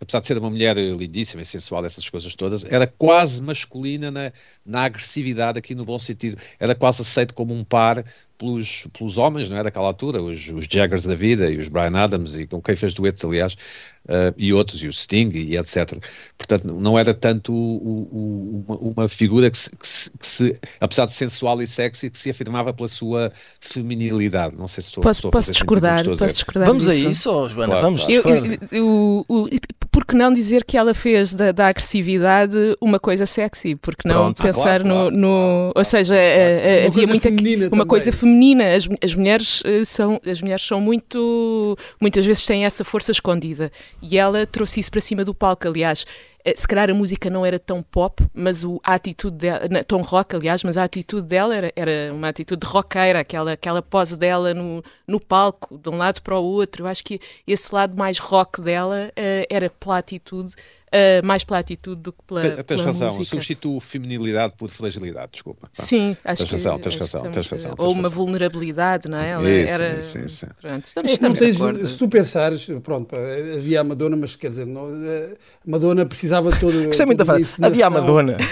apesar 0.00 0.20
de 0.20 0.26
ser 0.26 0.38
uma 0.38 0.48
mulher 0.48 0.76
lindíssima 0.76 1.42
e 1.42 1.44
sensual, 1.44 1.84
essas 1.84 2.08
coisas 2.08 2.34
todas, 2.34 2.64
era 2.64 2.86
quase 2.86 3.42
masculina 3.42 4.10
na, 4.10 4.32
na 4.64 4.84
agressividade, 4.84 5.58
aqui 5.58 5.74
no 5.74 5.84
bom 5.84 5.98
sentido. 5.98 6.40
Era 6.58 6.74
quase 6.74 7.02
aceito 7.02 7.34
como 7.34 7.54
um 7.54 7.62
par 7.62 8.04
pelos, 8.40 8.88
pelos 8.96 9.18
homens, 9.18 9.50
não 9.50 9.58
é? 9.58 9.62
Daquela 9.62 9.86
altura, 9.86 10.22
os, 10.22 10.48
os 10.48 10.64
Jaggers 10.64 11.04
da 11.04 11.14
vida 11.14 11.50
e 11.50 11.58
os 11.58 11.68
Brian 11.68 11.94
Adams, 11.94 12.36
e 12.36 12.46
com 12.46 12.60
quem 12.60 12.74
fez 12.74 12.94
duetos, 12.94 13.22
aliás, 13.22 13.52
uh, 13.52 14.34
e 14.38 14.50
outros, 14.52 14.82
e 14.82 14.88
o 14.88 14.92
Sting, 14.92 15.30
e 15.34 15.58
etc. 15.58 15.98
Portanto, 16.38 16.66
não 16.72 16.98
era 16.98 17.12
tanto 17.12 17.52
o, 17.52 18.08
o, 18.10 18.64
uma, 18.66 18.78
uma, 18.78 19.08
figura 19.08 19.50
que 19.50 19.58
se, 19.58 19.70
que, 19.70 19.86
se, 19.86 20.10
que 20.18 20.26
se, 20.26 20.58
apesar 20.80 21.04
de 21.04 21.12
sensual 21.12 21.60
e 21.60 21.66
sexy, 21.66 22.08
que 22.08 22.16
se 22.16 22.30
afirmava 22.30 22.72
pela 22.72 22.88
sua 22.88 23.30
feminilidade. 23.60 24.56
Não 24.56 24.66
sei 24.66 24.82
se 24.82 24.88
estou, 24.88 25.02
posso, 25.02 25.18
estou 25.18 25.30
posso 25.30 25.52
discordar, 25.52 26.02
posso 26.04 26.26
discordar 26.26 26.66
Vamos 26.66 26.86
disso. 26.86 27.06
a 27.06 27.10
isso, 27.10 27.48
Joana, 27.48 27.66
claro, 27.66 27.82
vamos 27.82 28.06
claro. 28.06 28.28
Eu, 28.72 28.72
eu, 28.72 29.26
eu, 29.28 29.60
Por 29.90 30.06
que 30.06 30.14
não 30.14 30.32
dizer 30.32 30.64
que 30.64 30.78
ela 30.78 30.94
fez 30.94 31.34
da, 31.34 31.52
da 31.52 31.68
agressividade 31.68 32.56
uma 32.80 32.98
coisa 32.98 33.26
sexy? 33.26 33.76
Porque 33.76 34.08
não 34.08 34.32
Pronto. 34.32 34.42
pensar 34.42 34.80
ah, 34.80 34.84
claro, 34.84 35.10
no, 35.10 35.10
no, 35.10 35.72
Ou 35.74 35.84
seja, 35.84 36.14
uh, 36.14 36.86
havia 36.86 37.06
muita. 37.06 37.28
Uma 37.70 37.84
coisa 37.84 38.10
feminina 38.10 38.29
feminina. 38.30 38.74
As, 38.74 38.88
as, 39.02 39.14
mulheres 39.14 39.62
eh, 39.64 39.84
são, 39.84 40.20
as 40.24 40.40
mulheres 40.40 40.64
são 40.66 40.80
muito. 40.80 41.76
muitas 42.00 42.24
vezes 42.24 42.46
têm 42.46 42.64
essa 42.64 42.84
força 42.84 43.10
escondida. 43.10 43.70
E 44.00 44.16
ela 44.16 44.46
trouxe 44.46 44.80
isso 44.80 44.90
para 44.90 45.00
cima 45.00 45.24
do 45.24 45.34
palco. 45.34 45.66
Aliás, 45.66 46.06
eh, 46.44 46.54
se 46.56 46.66
calhar 46.66 46.88
a 46.88 46.94
música 46.94 47.28
não 47.28 47.44
era 47.44 47.58
tão 47.58 47.82
pop, 47.82 48.22
mas 48.32 48.64
o, 48.64 48.80
a 48.84 48.94
atitude 48.94 49.36
dela, 49.36 49.84
tão 49.84 50.00
rock, 50.00 50.36
aliás, 50.36 50.62
mas 50.62 50.76
a 50.76 50.84
atitude 50.84 51.26
dela 51.26 51.54
era, 51.54 51.72
era 51.76 52.12
uma 52.12 52.28
atitude 52.28 52.64
roqueira, 52.66 53.20
aquela, 53.20 53.52
aquela 53.52 53.82
pose 53.82 54.18
dela 54.18 54.54
no, 54.54 54.82
no 55.06 55.20
palco, 55.20 55.76
de 55.76 55.88
um 55.88 55.96
lado 55.96 56.22
para 56.22 56.38
o 56.38 56.44
outro. 56.44 56.84
Eu 56.84 56.88
acho 56.88 57.04
que 57.04 57.20
esse 57.46 57.74
lado 57.74 57.96
mais 57.96 58.18
rock 58.18 58.60
dela 58.60 59.10
uh, 59.10 59.46
era 59.50 59.68
pela 59.68 59.98
atitude 59.98 60.54
uh, 60.90 61.26
mais 61.26 61.44
pela 61.44 61.58
atitude 61.58 62.00
do 62.02 62.12
que 62.12 62.18
pela. 62.26 62.40
Tens, 62.40 62.64
tens 62.64 62.80
razão, 62.80 63.08
música. 63.08 63.24
substituo 63.24 63.80
feminilidade 63.80 64.54
por 64.56 64.68
fragilidade, 64.70 65.32
desculpa. 65.32 65.68
Sim, 65.72 66.16
acho 66.24 66.42
tens 66.42 66.48
que. 66.48 66.54
Razão, 66.56 66.78
tens 66.78 66.96
razão, 66.96 67.30
tens 67.30 67.46
razão. 67.46 67.74
Ou 67.78 67.92
uma 67.92 68.08
vulnerabilidade, 68.08 69.08
não 69.08 69.18
é? 69.18 69.30
Ela 69.30 69.50
isso, 69.50 69.72
era. 69.72 70.02
Sim, 70.02 70.28
sim. 70.28 70.46
Pronto, 70.60 70.84
estamos, 70.84 71.10
é 71.10 71.14
estamos 71.14 71.38
tens, 71.38 71.90
se 71.90 71.98
tu 71.98 72.08
pensares, 72.08 72.66
pronto, 72.82 73.14
havia 73.14 73.80
a 73.80 73.84
Madonna, 73.84 74.16
mas 74.16 74.36
quer 74.36 74.48
dizer, 74.48 74.66
não, 74.66 74.90
eh, 75.04 75.34
Madonna 75.64 76.04
precisava 76.06 76.52
de 76.52 76.60
todo. 76.60 76.84
Gostei 76.86 77.06
muito 77.06 77.18
da 77.18 77.24
frase. 77.24 77.64
Havia 77.64 77.86
a 77.86 77.90
Madonna. 77.90 78.36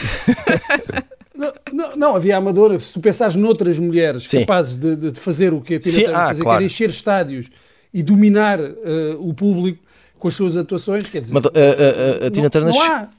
Não, 1.38 1.52
não, 1.72 1.96
não, 1.96 2.16
havia 2.16 2.36
a 2.36 2.40
Madonna. 2.40 2.76
Se 2.80 2.92
tu 2.92 2.98
pensares 2.98 3.36
noutras 3.36 3.78
mulheres 3.78 4.24
Sim. 4.24 4.40
capazes 4.40 4.76
de, 4.76 4.96
de, 4.96 5.20
fazer 5.20 5.54
o 5.54 5.60
que 5.60 5.76
a 5.76 5.78
Tina 5.78 5.94
Turner 5.94 6.16
ah, 6.16 6.26
fazer, 6.26 6.42
claro. 6.42 6.58
que 6.58 6.64
era 6.64 6.66
encher 6.66 6.90
estádios 6.90 7.48
e 7.94 8.02
dominar 8.02 8.58
uh, 8.58 8.74
o 9.20 9.32
público, 9.32 9.78
com 10.18 10.28
as 10.28 10.34
suas 10.34 10.56
atuações, 10.56 11.08
quer 11.08 11.20
dizer... 11.20 11.34
Mas, 11.34 11.44
a, 11.46 12.24
a, 12.24 12.26
a, 12.26 12.30
Tina 12.30 12.50
Turner 12.50 12.74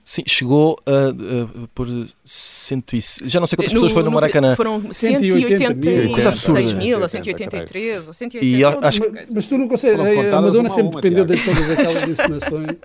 sim, 0.06 0.24
chegou 0.28 0.78
a, 0.86 1.68
por 1.74 1.88
cento 2.26 2.96
e, 2.96 3.02
já 3.26 3.40
não 3.40 3.48
sei 3.48 3.58
quantas 3.58 3.74
no, 3.74 3.80
pessoas 3.80 3.92
foi 3.92 4.04
no, 4.04 4.12
Maracanã. 4.12 4.56
Foram 4.56 4.92
180 4.92 5.74
mil, 5.74 6.12
coisa 6.12 6.30
absurda. 6.30 6.74
mil, 6.74 7.02
ou 7.02 7.10
183, 7.10 8.08
ou 8.08 8.14
180 8.14 8.46
e 8.46 8.64
acho, 8.64 9.00
mas, 9.00 9.32
mas 9.32 9.48
tu 9.48 9.58
não 9.58 9.68
consegues... 9.68 10.00
A 10.00 10.42
Madonna 10.42 10.70
sempre 10.70 10.96
dependeu 10.96 11.26
de 11.26 11.44
todas 11.44 11.70
aquelas 11.70 12.04
encenações 12.04 12.78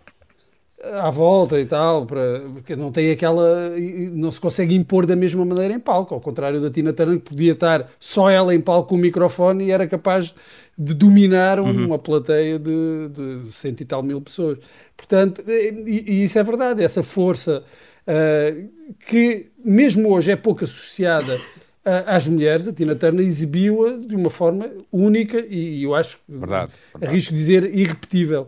à 0.92 1.10
volta 1.10 1.60
e 1.60 1.66
tal, 1.66 2.06
para, 2.06 2.42
porque 2.52 2.76
não 2.76 2.92
tem 2.92 3.10
aquela. 3.10 3.70
não 4.12 4.30
se 4.30 4.40
consegue 4.40 4.74
impor 4.74 5.06
da 5.06 5.16
mesma 5.16 5.44
maneira 5.44 5.74
em 5.74 5.80
palco, 5.80 6.14
ao 6.14 6.20
contrário 6.20 6.60
da 6.60 6.70
Tina 6.70 6.92
Turner, 6.92 7.18
que 7.18 7.30
podia 7.30 7.52
estar 7.52 7.88
só 7.98 8.30
ela 8.30 8.54
em 8.54 8.60
palco 8.60 8.90
com 8.90 8.94
o 8.96 8.98
microfone 8.98 9.64
e 9.64 9.70
era 9.70 9.86
capaz 9.86 10.34
de 10.76 10.94
dominar 10.94 11.60
uhum. 11.60 11.86
uma 11.86 11.98
plateia 11.98 12.58
de, 12.58 13.08
de 13.42 13.52
cento 13.52 13.80
e 13.80 13.84
tal 13.84 14.02
mil 14.02 14.20
pessoas. 14.20 14.58
Portanto, 14.96 15.42
e, 15.46 16.04
e 16.06 16.24
isso 16.24 16.38
é 16.38 16.42
verdade, 16.42 16.82
essa 16.82 17.02
força 17.02 17.62
uh, 18.06 18.68
que 19.08 19.46
mesmo 19.64 20.12
hoje 20.12 20.30
é 20.30 20.36
pouco 20.36 20.64
associada 20.64 21.40
às 22.06 22.26
mulheres, 22.26 22.66
a 22.66 22.72
Tina 22.72 22.94
Turner 22.94 23.24
exibiu-a 23.24 23.98
de 23.98 24.16
uma 24.16 24.30
forma 24.30 24.70
única 24.90 25.38
e, 25.46 25.82
eu 25.82 25.94
acho, 25.94 26.18
verdade, 26.26 26.72
verdade. 26.92 27.12
arrisco 27.12 27.34
dizer, 27.34 27.76
irrepetível. 27.76 28.46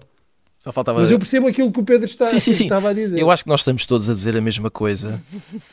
Só 0.67 0.73
faltava... 0.73 0.99
Mas 0.99 1.13
eu 1.13 1.19
percebo 1.21 1.47
aquilo 1.47 1.71
que 1.71 1.79
o 1.79 1.85
Pedro 1.85 2.07
está, 2.07 2.27
sim, 2.27 2.41
sim, 2.41 2.53
sim. 2.53 2.65
estava 2.65 2.91
a 2.91 2.93
dizer. 2.93 3.21
Eu 3.21 3.31
acho 3.31 3.45
que 3.45 3.49
nós 3.49 3.61
estamos 3.61 3.87
todos 3.87 4.11
a 4.11 4.13
dizer 4.13 4.37
a 4.37 4.41
mesma 4.41 4.69
coisa, 4.69 5.23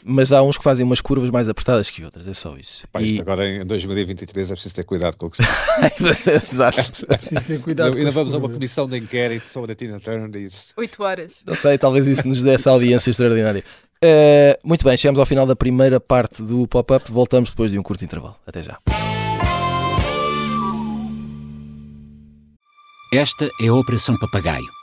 mas 0.03 0.31
há 0.31 0.43
uns 0.43 0.55
que 0.55 0.63
fazem 0.63 0.85
umas 0.85 1.01
curvas 1.01 1.31
mais 1.31 1.49
apertadas 1.49 1.89
que 1.89 2.05
outras, 2.05 2.27
é 2.27 2.33
só 2.35 2.55
isso. 2.55 2.87
Pá, 2.91 3.01
isto 3.01 3.17
e... 3.17 3.21
agora 3.21 3.43
em 3.43 3.65
2023 3.65 4.51
é 4.51 4.53
preciso 4.53 4.75
ter 4.75 4.83
cuidado 4.83 5.17
com 5.17 5.25
o 5.25 5.31
que 5.31 5.37
se 5.37 5.43
Exato. 6.29 7.07
É 7.09 7.17
preciso 7.17 7.47
ter 7.47 7.59
cuidado 7.59 7.97
Ainda 7.97 8.11
vamos 8.11 8.35
a 8.35 8.37
uma 8.37 8.49
comissão 8.49 8.87
de 8.87 8.99
inquérito 8.99 9.49
sobre 9.49 9.71
a 9.71 9.75
Tina 9.75 9.99
Turner 9.99 10.29
e 10.39 10.45
isso. 10.45 10.75
Oito 10.77 11.01
horas. 11.01 11.37
Não 11.43 11.55
sei, 11.55 11.75
talvez 11.79 12.05
isso 12.05 12.27
nos 12.27 12.43
dê 12.43 12.51
essa 12.51 12.69
audiência 12.69 13.09
extraordinária. 13.09 13.63
Uh, 13.95 14.59
muito 14.63 14.85
bem, 14.85 14.95
chegamos 14.95 15.19
ao 15.19 15.25
final 15.25 15.47
da 15.47 15.55
primeira 15.55 15.99
parte 15.99 16.43
do 16.43 16.67
pop-up. 16.67 17.11
Voltamos 17.11 17.49
depois 17.49 17.71
de 17.71 17.79
um 17.79 17.81
curto 17.81 18.05
intervalo. 18.05 18.35
Até 18.45 18.61
já. 18.61 18.77
Esta 23.11 23.49
é 23.59 23.69
a 23.69 23.73
Operação 23.73 24.15
Papagaio. 24.19 24.82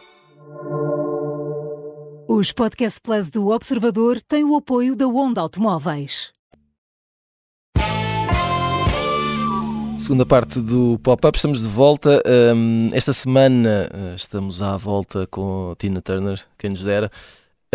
Os 2.33 2.53
Podcast 2.53 3.01
Plus 3.01 3.29
do 3.29 3.49
Observador 3.49 4.21
têm 4.21 4.45
o 4.45 4.55
apoio 4.55 4.95
da 4.95 5.05
Onda 5.05 5.41
Automóveis. 5.41 6.31
Segunda 9.99 10.25
parte 10.25 10.61
do 10.61 10.97
Pop-Up, 11.03 11.37
estamos 11.37 11.59
de 11.59 11.67
volta. 11.67 12.23
Um, 12.55 12.89
esta 12.93 13.11
semana 13.11 13.89
uh, 13.93 14.15
estamos 14.15 14.61
à 14.61 14.77
volta 14.77 15.27
com 15.27 15.75
Tina 15.77 16.01
Turner, 16.01 16.39
quem 16.57 16.69
nos 16.69 16.81
dera. 16.81 17.11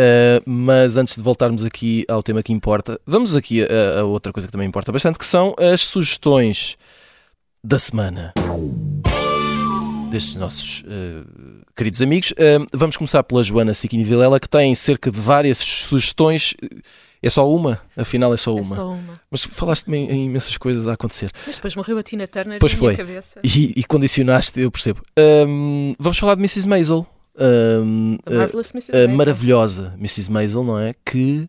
Uh, 0.01 0.41
mas 0.47 0.97
antes 0.97 1.17
de 1.17 1.23
voltarmos 1.23 1.63
aqui 1.63 2.07
ao 2.09 2.23
tema 2.23 2.43
que 2.43 2.55
importa, 2.55 2.99
vamos 3.05 3.37
aqui 3.37 3.63
a, 3.63 4.01
a, 4.01 4.05
outra 4.05 4.33
coisa 4.33 4.49
que 4.49 4.53
também 4.53 4.67
importa 4.67 4.91
bastante, 4.91 5.19
que 5.19 5.27
são 5.27 5.55
as 5.59 5.83
sugestões 5.83 6.79
da 7.63 7.79
semana 7.79 8.33
destes 10.11 10.37
nossos 10.37 10.81
uh, 10.81 11.27
queridos 11.77 12.01
amigos. 12.01 12.33
Uh, 12.33 12.67
vamos 12.73 12.97
começar 12.97 13.23
pela 13.23 13.45
Joana 13.45 13.75
Siquini 13.75 14.03
Vilela, 14.03 14.41
que 14.41 14.49
tem 14.49 14.75
cerca 14.75 15.11
de 15.11 15.21
várias 15.21 15.59
sugestões. 15.59 16.55
É 17.23 17.29
só 17.29 17.49
uma? 17.51 17.81
Afinal, 17.97 18.33
é 18.33 18.37
só 18.37 18.55
uma. 18.55 18.75
É 18.75 18.77
só 18.77 18.93
uma. 18.93 19.15
Mas 19.31 19.45
falaste-me 19.45 19.99
em, 19.99 20.25
imensas 20.27 20.57
coisas 20.57 20.89
a 20.89 20.95
acontecer. 20.95 21.31
Mas 21.47 21.57
depois 21.57 21.77
morreu 21.77 21.99
a 21.99 22.03
Tina 22.03 22.27
Turner 22.27 22.59
pois 22.59 22.73
na 22.73 22.79
foi. 22.79 22.95
minha 22.95 23.07
cabeça. 23.07 23.41
E, 23.45 23.79
e 23.79 23.85
condicionaste, 23.85 24.59
eu 24.61 24.71
percebo. 24.71 25.03
Um, 25.19 25.95
vamos 25.99 26.19
falar 26.19 26.35
de 26.35 26.41
Mrs. 26.41 26.67
Maisel. 26.67 27.07
Um, 27.39 28.17
a 28.25 28.31
Marvelous 28.31 28.71
Mrs. 28.71 28.93
a 28.93 28.95
Maisel. 28.95 29.17
maravilhosa 29.17 29.95
Mrs. 29.99 30.31
Maisel, 30.31 30.65
não 30.65 30.79
é? 30.79 30.95
Que 31.05 31.47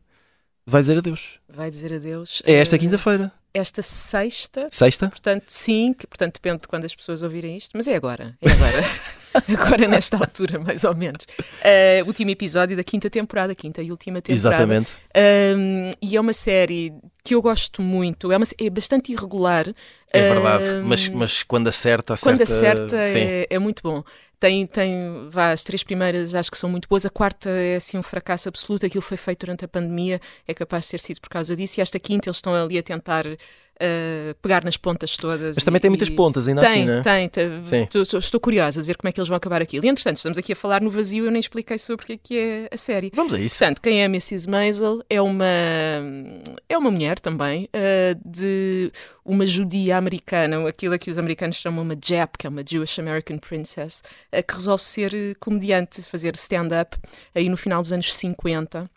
vai 0.65 0.81
dizer 0.81 0.97
adeus. 0.97 1.39
Vai 1.47 1.71
dizer 1.71 1.93
adeus. 1.93 2.41
É 2.45 2.53
esta 2.53 2.75
eh, 2.75 2.79
quinta-feira. 2.79 3.31
Esta 3.53 3.81
sexta. 3.81 4.67
Sexta? 4.69 5.07
Portanto, 5.09 5.45
sim, 5.47 5.93
que, 5.93 6.05
portanto 6.05 6.35
depende 6.35 6.61
de 6.61 6.67
quando 6.67 6.83
as 6.85 6.93
pessoas 6.93 7.23
ouvirem 7.23 7.55
isto, 7.55 7.71
mas 7.75 7.87
é 7.87 7.95
agora. 7.95 8.37
É 8.41 8.51
agora. 8.51 8.83
agora, 9.47 9.87
nesta 9.87 10.17
altura, 10.17 10.59
mais 10.59 10.83
ou 10.83 10.95
menos. 10.95 11.25
Uh, 11.39 12.05
último 12.05 12.31
episódio 12.31 12.75
da 12.75 12.83
quinta 12.83 13.09
temporada, 13.09 13.53
quinta 13.55 13.81
e 13.81 13.91
última 13.91 14.21
temporada. 14.21 14.55
Exatamente. 14.55 14.91
Um, 15.15 15.91
e 16.01 16.15
é 16.15 16.21
uma 16.21 16.33
série 16.33 16.93
que 17.23 17.35
eu 17.35 17.41
gosto 17.41 17.81
muito. 17.81 18.31
É, 18.31 18.37
uma, 18.37 18.45
é 18.59 18.69
bastante 18.69 19.11
irregular. 19.11 19.67
É 20.13 20.33
verdade. 20.33 20.63
Um, 20.63 20.85
Mas, 20.85 21.09
mas 21.09 21.43
quando 21.43 21.67
acerta, 21.67 22.13
acerta. 22.13 22.37
Quando 22.37 22.41
acerta 22.41 22.95
é, 22.95 23.47
é 23.49 23.59
muito 23.59 23.83
bom. 23.83 24.03
Tem, 24.39 24.67
tem, 24.67 25.27
vá, 25.31 25.51
as 25.51 25.63
três 25.63 25.83
primeiras 25.83 26.35
acho 26.35 26.51
que 26.51 26.57
são 26.57 26.69
muito 26.69 26.87
boas, 26.87 27.05
a 27.07 27.09
quarta 27.09 27.49
é 27.49 27.77
assim 27.77 27.97
um 27.97 28.03
fracasso 28.03 28.47
absoluto, 28.47 28.85
aquilo 28.85 29.01
foi 29.01 29.17
feito 29.17 29.39
durante 29.39 29.65
a 29.65 29.67
pandemia, 29.67 30.21
é 30.47 30.53
capaz 30.53 30.85
de 30.85 30.91
ter 30.91 30.99
sido 30.99 31.19
por 31.19 31.29
causa 31.29 31.55
disso, 31.55 31.79
e 31.79 31.81
esta 31.81 31.99
quinta 31.99 32.29
eles 32.29 32.37
estão 32.37 32.53
ali 32.53 32.77
a 32.77 32.83
tentar 32.83 33.25
uh, 33.81 34.35
pegar 34.41 34.63
nas 34.63 34.77
pontas 34.77 35.15
todas. 35.15 35.55
Mas 35.55 35.63
também 35.63 35.77
e, 35.77 35.81
tem 35.81 35.89
muitas 35.89 36.09
pontas, 36.09 36.47
ainda 36.47 36.61
tem, 36.61 36.69
assim, 36.69 36.85
não 36.85 36.93
é? 36.93 37.01
Tem, 37.01 37.29
tem. 37.29 37.83
Estou, 37.83 38.19
estou, 38.19 38.39
curiosa 38.39 38.81
de 38.81 38.87
ver 38.87 38.97
como 38.97 39.09
é 39.09 39.11
que 39.11 39.19
eles 39.19 39.27
vão 39.27 39.37
acabar 39.37 39.61
aquilo. 39.61 39.85
E 39.85 39.89
entretanto, 39.89 40.17
estamos 40.17 40.37
aqui 40.37 40.53
a 40.53 40.55
falar 40.55 40.81
no 40.81 40.89
vazio, 40.89 41.25
eu 41.25 41.31
nem 41.31 41.39
expliquei 41.39 41.77
sobre 41.77 42.13
o 42.13 42.17
que 42.17 42.37
é 42.37 42.69
a 42.71 42.77
série. 42.77 43.11
Vamos 43.13 43.33
a 43.33 43.39
isso. 43.39 43.57
Portanto, 43.57 43.81
quem 43.81 44.01
é 44.01 44.05
a 44.05 44.07
Mrs. 44.07 44.49
Maisel 44.49 45.03
é 45.09 45.21
uma, 45.21 45.45
é 46.67 46.77
uma 46.77 46.91
mulher 46.91 47.19
também, 47.19 47.65
uh, 47.65 48.19
de 48.25 48.91
uma 49.23 49.45
judia 49.45 49.97
americana, 49.97 50.67
aquilo 50.67 50.97
que 50.97 51.11
os 51.11 51.17
americanos 51.17 51.57
chamam 51.57 51.83
uma 51.83 51.95
JAP, 51.95 52.37
que 52.37 52.47
é 52.47 52.49
uma 52.49 52.63
Jewish 52.67 52.99
American 52.99 53.37
Princess, 53.37 54.01
uh, 54.33 54.43
que 54.45 54.53
resolve 54.53 54.83
ser 54.83 55.35
comediante, 55.39 56.01
fazer 56.03 56.35
stand-up 56.35 56.97
aí 57.33 57.49
no 57.49 57.57
final 57.57 57.81
dos 57.81 57.91
anos 57.91 58.13
50. 58.13 58.89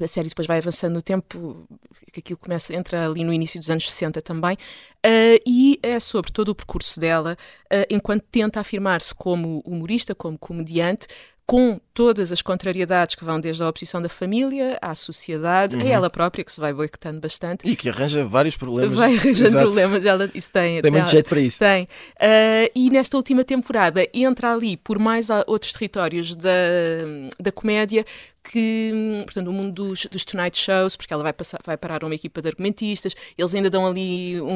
A 0.00 0.06
série 0.08 0.28
depois 0.28 0.46
vai 0.46 0.58
avançando 0.58 0.94
no 0.94 1.02
tempo, 1.02 1.66
que 2.12 2.20
aquilo 2.20 2.38
começa, 2.38 2.74
entra 2.74 3.04
ali 3.06 3.22
no 3.24 3.32
início 3.32 3.60
dos 3.60 3.68
anos 3.70 3.90
60 3.90 4.22
também, 4.22 4.54
uh, 4.54 5.42
e 5.46 5.78
é 5.82 6.00
sobre 6.00 6.32
todo 6.32 6.48
o 6.48 6.54
percurso 6.54 6.98
dela, 6.98 7.36
uh, 7.72 7.86
enquanto 7.90 8.22
tenta 8.30 8.58
afirmar-se 8.60 9.14
como 9.14 9.60
humorista, 9.66 10.14
como 10.14 10.38
comediante, 10.38 11.06
com 11.44 11.78
todas 11.92 12.30
as 12.32 12.40
contrariedades 12.40 13.14
que 13.16 13.24
vão 13.24 13.38
desde 13.38 13.62
a 13.62 13.68
oposição 13.68 14.00
da 14.00 14.08
família 14.08 14.78
à 14.80 14.94
sociedade, 14.94 15.76
Uhum. 15.76 15.82
a 15.82 15.86
ela 15.86 16.08
própria, 16.08 16.42
que 16.44 16.52
se 16.52 16.60
vai 16.60 16.72
boicotando 16.72 17.20
bastante. 17.20 17.68
E 17.68 17.74
que 17.76 17.88
arranja 17.90 18.24
vários 18.24 18.56
problemas. 18.56 18.96
Vai 18.96 19.16
arranjando 19.16 19.48
Exato. 19.48 19.64
problemas, 19.64 20.06
ela, 20.06 20.30
isso 20.34 20.50
tem. 20.52 20.80
Tem 20.80 20.90
muito 20.90 21.02
ela- 21.02 21.10
jeito 21.10 21.28
para 21.28 21.40
isso. 21.40 21.58
tem. 21.58 21.82
Uh, 21.84 22.70
e 22.74 22.88
nesta 22.90 23.16
última 23.16 23.44
temporada 23.44 24.06
entra 24.14 24.52
ali 24.54 24.76
por 24.78 24.98
mais 25.00 25.28
outros 25.46 25.72
territórios 25.72 26.36
da, 26.36 26.50
da 27.38 27.50
comédia 27.52 28.06
que, 28.44 28.90
hum, 28.94 29.22
portanto, 29.24 29.48
o 29.48 29.52
mundo 29.52 29.72
dos, 29.72 30.06
dos 30.06 30.24
Tonight 30.24 30.58
Shows, 30.58 30.96
porque 30.96 31.12
ela 31.12 31.22
vai, 31.22 31.32
passar, 31.32 31.58
vai 31.64 31.76
parar 31.76 32.02
uma 32.04 32.14
equipa 32.14 32.42
de 32.42 32.48
argumentistas, 32.48 33.14
eles 33.38 33.54
ainda 33.54 33.70
dão 33.70 33.86
ali 33.86 34.40
um, 34.40 34.46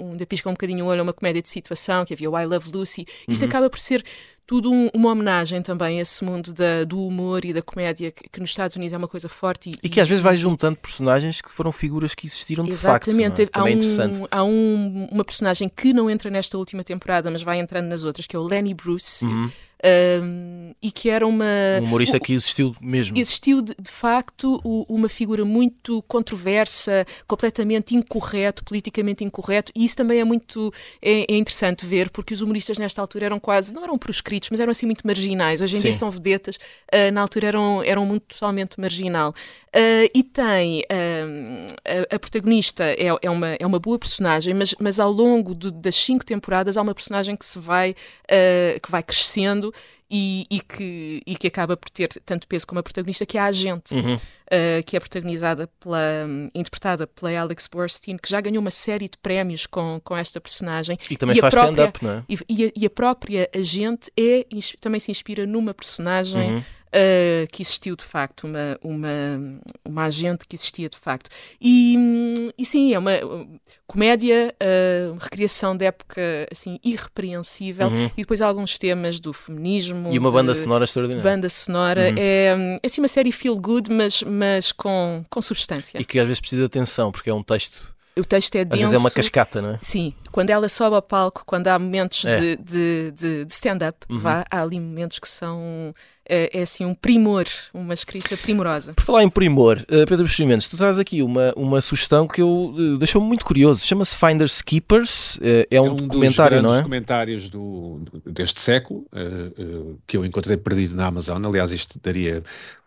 um 0.00 0.10
ainda 0.12 0.24
piscam 0.26 0.50
um 0.50 0.54
bocadinho 0.54 0.84
o 0.84 0.88
olho 0.88 1.00
a 1.00 1.02
uma 1.02 1.12
comédia 1.12 1.42
de 1.42 1.48
situação, 1.48 2.04
que 2.04 2.14
havia 2.14 2.30
o 2.30 2.38
I 2.38 2.46
Love 2.46 2.70
Lucy. 2.72 3.06
Isto 3.28 3.42
Uhum. 3.42 3.48
acaba 3.48 3.68
por 3.70 3.78
ser 3.78 4.02
tudo 4.46 4.70
um- 4.70 4.90
uma 4.92 5.10
homenagem 5.10 5.62
também 5.62 5.98
a 5.98 6.02
esse 6.02 6.22
mundo 6.22 6.52
da- 6.52 6.84
do 6.84 7.02
humor 7.06 7.44
e 7.46 7.52
da 7.54 7.62
comédia 7.62 8.10
que, 8.10 8.28
que 8.28 8.40
nos 8.40 8.50
Estados 8.50 8.76
Unidos 8.76 8.92
é 8.92 8.96
uma 8.98 9.08
coisa 9.08 9.26
forte. 9.28 9.72
E 9.82 9.88
que 9.88 9.98
às 10.00 10.08
vezes 10.08 10.22
vai 10.22 10.36
juntando 10.36 10.76
personagens 10.76 11.40
que 11.40 11.50
foram 11.50 11.72
figuras 11.72 12.14
que 12.14 12.26
existiram 12.26 12.62
de 12.64 12.72
Exatamente. 12.72 13.06
facto. 13.06 13.56
não 13.56 13.66
é? 13.66 13.70
Também 13.70 13.72
é 13.72 13.76
interessante. 13.76 14.22
Há, 14.30 14.42
um, 14.42 14.42
há 14.42 14.44
um- 14.44 15.08
uma 15.12 15.24
personagem 15.24 15.70
que 15.74 15.92
não 15.94 16.10
entra 16.10 16.28
nesta 16.30 16.58
última 16.58 16.84
temporada, 16.84 17.30
mas 17.30 17.42
vai 17.42 17.58
entrando 17.58 17.86
nas 17.88 18.04
outras, 18.04 18.26
que 18.26 18.36
é 18.36 18.38
o 18.38 18.42
Lenny 18.42 18.74
Bruce, 18.74 19.24
Uhum. 19.24 19.50
Um, 19.84 20.72
e 20.82 20.90
que 20.90 21.08
era 21.10 21.26
uma. 21.26 21.44
Um 21.80 21.84
humorista 21.84 22.16
o- 22.16 22.20
que 22.20 22.32
existiu 22.32 22.74
mesmo. 22.80 23.16
Existiu 23.18 23.60
de, 23.60 23.74
de 23.78 23.90
facto 23.90 24.60
o- 24.64 24.84
uma 24.88 25.08
figura 25.08 25.44
muito 25.44 26.02
controversa, 26.08 27.06
completamente 27.26 27.94
incorreto, 27.94 28.64
politicamente 28.64 29.24
incorreto, 29.24 29.70
e 29.74 29.84
isso 29.84 29.96
também 29.96 30.20
é 30.20 30.24
muito 30.24 30.72
é, 31.02 31.32
é 31.32 31.36
interessante 31.36 31.84
ver, 31.86 32.10
porque 32.10 32.34
os 32.34 32.40
humoristas 32.40 32.78
nesta 32.78 33.00
altura 33.00 33.26
eram 33.26 33.38
quase, 33.40 33.72
não 33.72 33.82
eram 33.84 33.98
proscritos, 33.98 34.48
mas 34.50 34.60
eram 34.60 34.70
assim 34.70 34.86
muito 34.86 35.06
marginais. 35.06 35.60
Hoje 35.60 35.76
em 35.76 35.80
dia 35.80 35.92
Sim. 35.92 35.98
são 35.98 36.10
vedetas, 36.10 36.58
ah, 36.92 37.10
na 37.10 37.20
altura 37.20 37.48
eram, 37.48 37.82
eram 37.82 38.06
mundo 38.06 38.20
totalmente 38.20 38.80
marginal. 38.80 39.34
Ah, 39.72 40.08
e 40.14 40.22
tem 40.22 40.84
ah, 40.88 42.04
a, 42.10 42.14
a 42.16 42.18
protagonista 42.18 42.84
é, 42.84 43.08
é, 43.22 43.30
uma, 43.30 43.48
é 43.58 43.66
uma 43.66 43.78
boa 43.78 43.98
personagem, 43.98 44.54
mas, 44.54 44.74
mas 44.78 44.98
ao 44.98 45.10
longo 45.12 45.54
do- 45.54 45.70
das 45.72 45.94
cinco 45.94 46.24
temporadas 46.24 46.76
há 46.76 46.82
uma 46.82 46.94
personagem 46.94 47.36
que 47.36 47.44
se 47.44 47.58
vai, 47.58 47.94
ah, 48.30 48.78
que 48.80 48.90
vai 48.90 49.02
crescendo 49.02 49.73
e, 50.10 50.46
e 50.50 50.60
que, 50.60 51.22
e 51.26 51.36
que 51.36 51.46
acaba 51.46 51.76
por 51.76 51.90
ter 51.90 52.08
tanto 52.24 52.46
peso 52.46 52.66
como 52.66 52.78
a 52.78 52.82
protagonista, 52.82 53.24
que 53.26 53.38
é 53.38 53.40
a 53.40 53.46
agente, 53.46 53.94
Uhum. 53.94 54.16
ah, 54.50 54.82
que 54.84 54.96
é 54.96 55.00
protagonizada 55.00 55.68
pela, 55.80 56.26
interpretada 56.54 57.06
pela 57.06 57.38
Alex 57.40 57.66
Borstein, 57.66 58.16
que 58.16 58.28
já 58.28 58.40
ganhou 58.40 58.60
uma 58.60 58.70
série 58.70 59.08
de 59.08 59.18
prémios 59.18 59.66
com, 59.66 60.00
com 60.04 60.16
esta 60.16 60.40
personagem. 60.40 60.98
E 61.10 61.16
também 61.16 61.38
a 61.38 61.40
faz 61.40 61.54
stand-up, 61.54 62.04
não 62.04 62.10
é? 62.10 62.22
E, 62.28 62.38
e 62.48 62.64
a, 62.66 62.72
e 62.76 62.86
a 62.86 62.90
própria 62.90 63.48
agente 63.54 64.10
é, 64.18 64.46
também 64.80 65.00
se 65.00 65.10
inspira 65.10 65.46
numa 65.46 65.74
personagem 65.74 66.54
Uhum. 66.54 66.62
Uh, 66.94 67.46
que 67.50 67.62
existiu 67.62 67.96
de 67.96 68.04
facto, 68.04 68.44
uma, 68.44 68.78
uma, 68.82 69.60
uma 69.84 70.04
agente 70.04 70.46
que 70.46 70.54
existia 70.54 70.88
de 70.88 70.96
facto. 70.96 71.28
E, 71.60 72.52
e 72.56 72.64
sim, 72.64 72.94
é 72.94 72.98
uma 72.98 73.12
uh, 73.16 73.60
comédia, 73.86 74.54
uh, 74.62 75.16
recriação 75.20 75.76
de 75.76 75.84
época 75.84 76.20
assim, 76.50 76.78
irrepreensível, 76.84 77.88
Uhum. 77.88 78.10
e 78.16 78.22
depois 78.22 78.40
alguns 78.40 78.78
temas 78.78 79.20
do 79.20 79.32
feminismo. 79.32 80.12
E 80.12 80.18
uma 80.18 80.30
banda 80.30 80.54
sonora 80.54 80.84
extraordinária. 80.84 81.30
Banda 81.30 81.48
sonora. 81.48 82.10
Uhum. 82.10 82.16
É, 82.16 82.80
é 82.82 82.86
assim 82.86 83.00
uma 83.00 83.08
série 83.08 83.32
feel 83.32 83.58
good, 83.58 83.90
mas, 83.90 84.22
mas 84.22 84.72
com, 84.72 85.24
com 85.28 85.42
substância. 85.42 85.98
E 86.00 86.04
que 86.04 86.18
às 86.18 86.26
vezes 86.26 86.40
precisa 86.40 86.62
de 86.62 86.66
atenção, 86.66 87.10
porque 87.10 87.30
é 87.30 87.34
um 87.34 87.42
texto. 87.42 87.93
O 88.16 88.24
texto 88.24 88.54
é 88.54 88.60
Às 88.60 88.66
denso. 88.68 88.80
vezes 88.82 88.94
é 88.94 88.98
uma 88.98 89.10
cascata, 89.10 89.60
não 89.60 89.70
é? 89.70 89.78
Sim, 89.82 90.14
quando 90.30 90.50
ela 90.50 90.68
sobe 90.68 90.94
ao 90.94 91.02
palco, 91.02 91.42
quando 91.44 91.66
há 91.66 91.76
momentos 91.78 92.24
É. 92.24 92.38
de, 92.38 92.56
de, 92.56 93.10
de- 93.10 93.44
de 93.44 93.52
stand-up, 93.52 93.98
Uhum. 94.08 94.20
há 94.24 94.46
ali 94.62 94.78
momentos 94.78 95.18
que 95.18 95.28
são. 95.28 95.92
É, 96.26 96.60
é 96.60 96.62
assim 96.62 96.86
um 96.86 96.94
primor, 96.94 97.44
uma 97.74 97.92
escrita 97.92 98.34
primorosa. 98.36 98.94
Por 98.94 99.04
falar 99.04 99.24
em 99.24 99.28
primor, 99.28 99.78
uh, 99.82 100.06
Pedro 100.06 100.22
Buxerimentos, 100.24 100.66
tu 100.68 100.76
traz 100.76 100.98
aqui 100.98 101.22
uma, 101.22 101.52
uma 101.54 101.80
sugestão 101.82 102.26
que 102.26 102.40
eu 102.40 102.72
uh, 102.74 102.96
deixou-me 102.98 103.26
muito 103.26 103.44
curioso. 103.44 103.84
Chama-se 103.84 104.16
Finders 104.16 104.62
Keepers. 104.62 105.34
Uh, 105.36 105.66
é 105.70 105.80
um, 105.80 105.96
dos 105.96 106.06
documentário, 106.06 106.62
não 106.62 106.72
é? 106.72 106.78
documentários 106.78 107.50
do, 107.50 108.00
deste 108.24 108.58
século, 108.60 109.04
eh, 109.12 109.18
eh, 109.58 109.94
que 110.06 110.16
eu 110.16 110.24
encontrei 110.24 110.56
perdido 110.56 110.94
na 110.96 111.06
Amazon. 111.08 111.44
Aliás, 111.44 111.72
isto 111.72 111.98
daria 112.02 112.42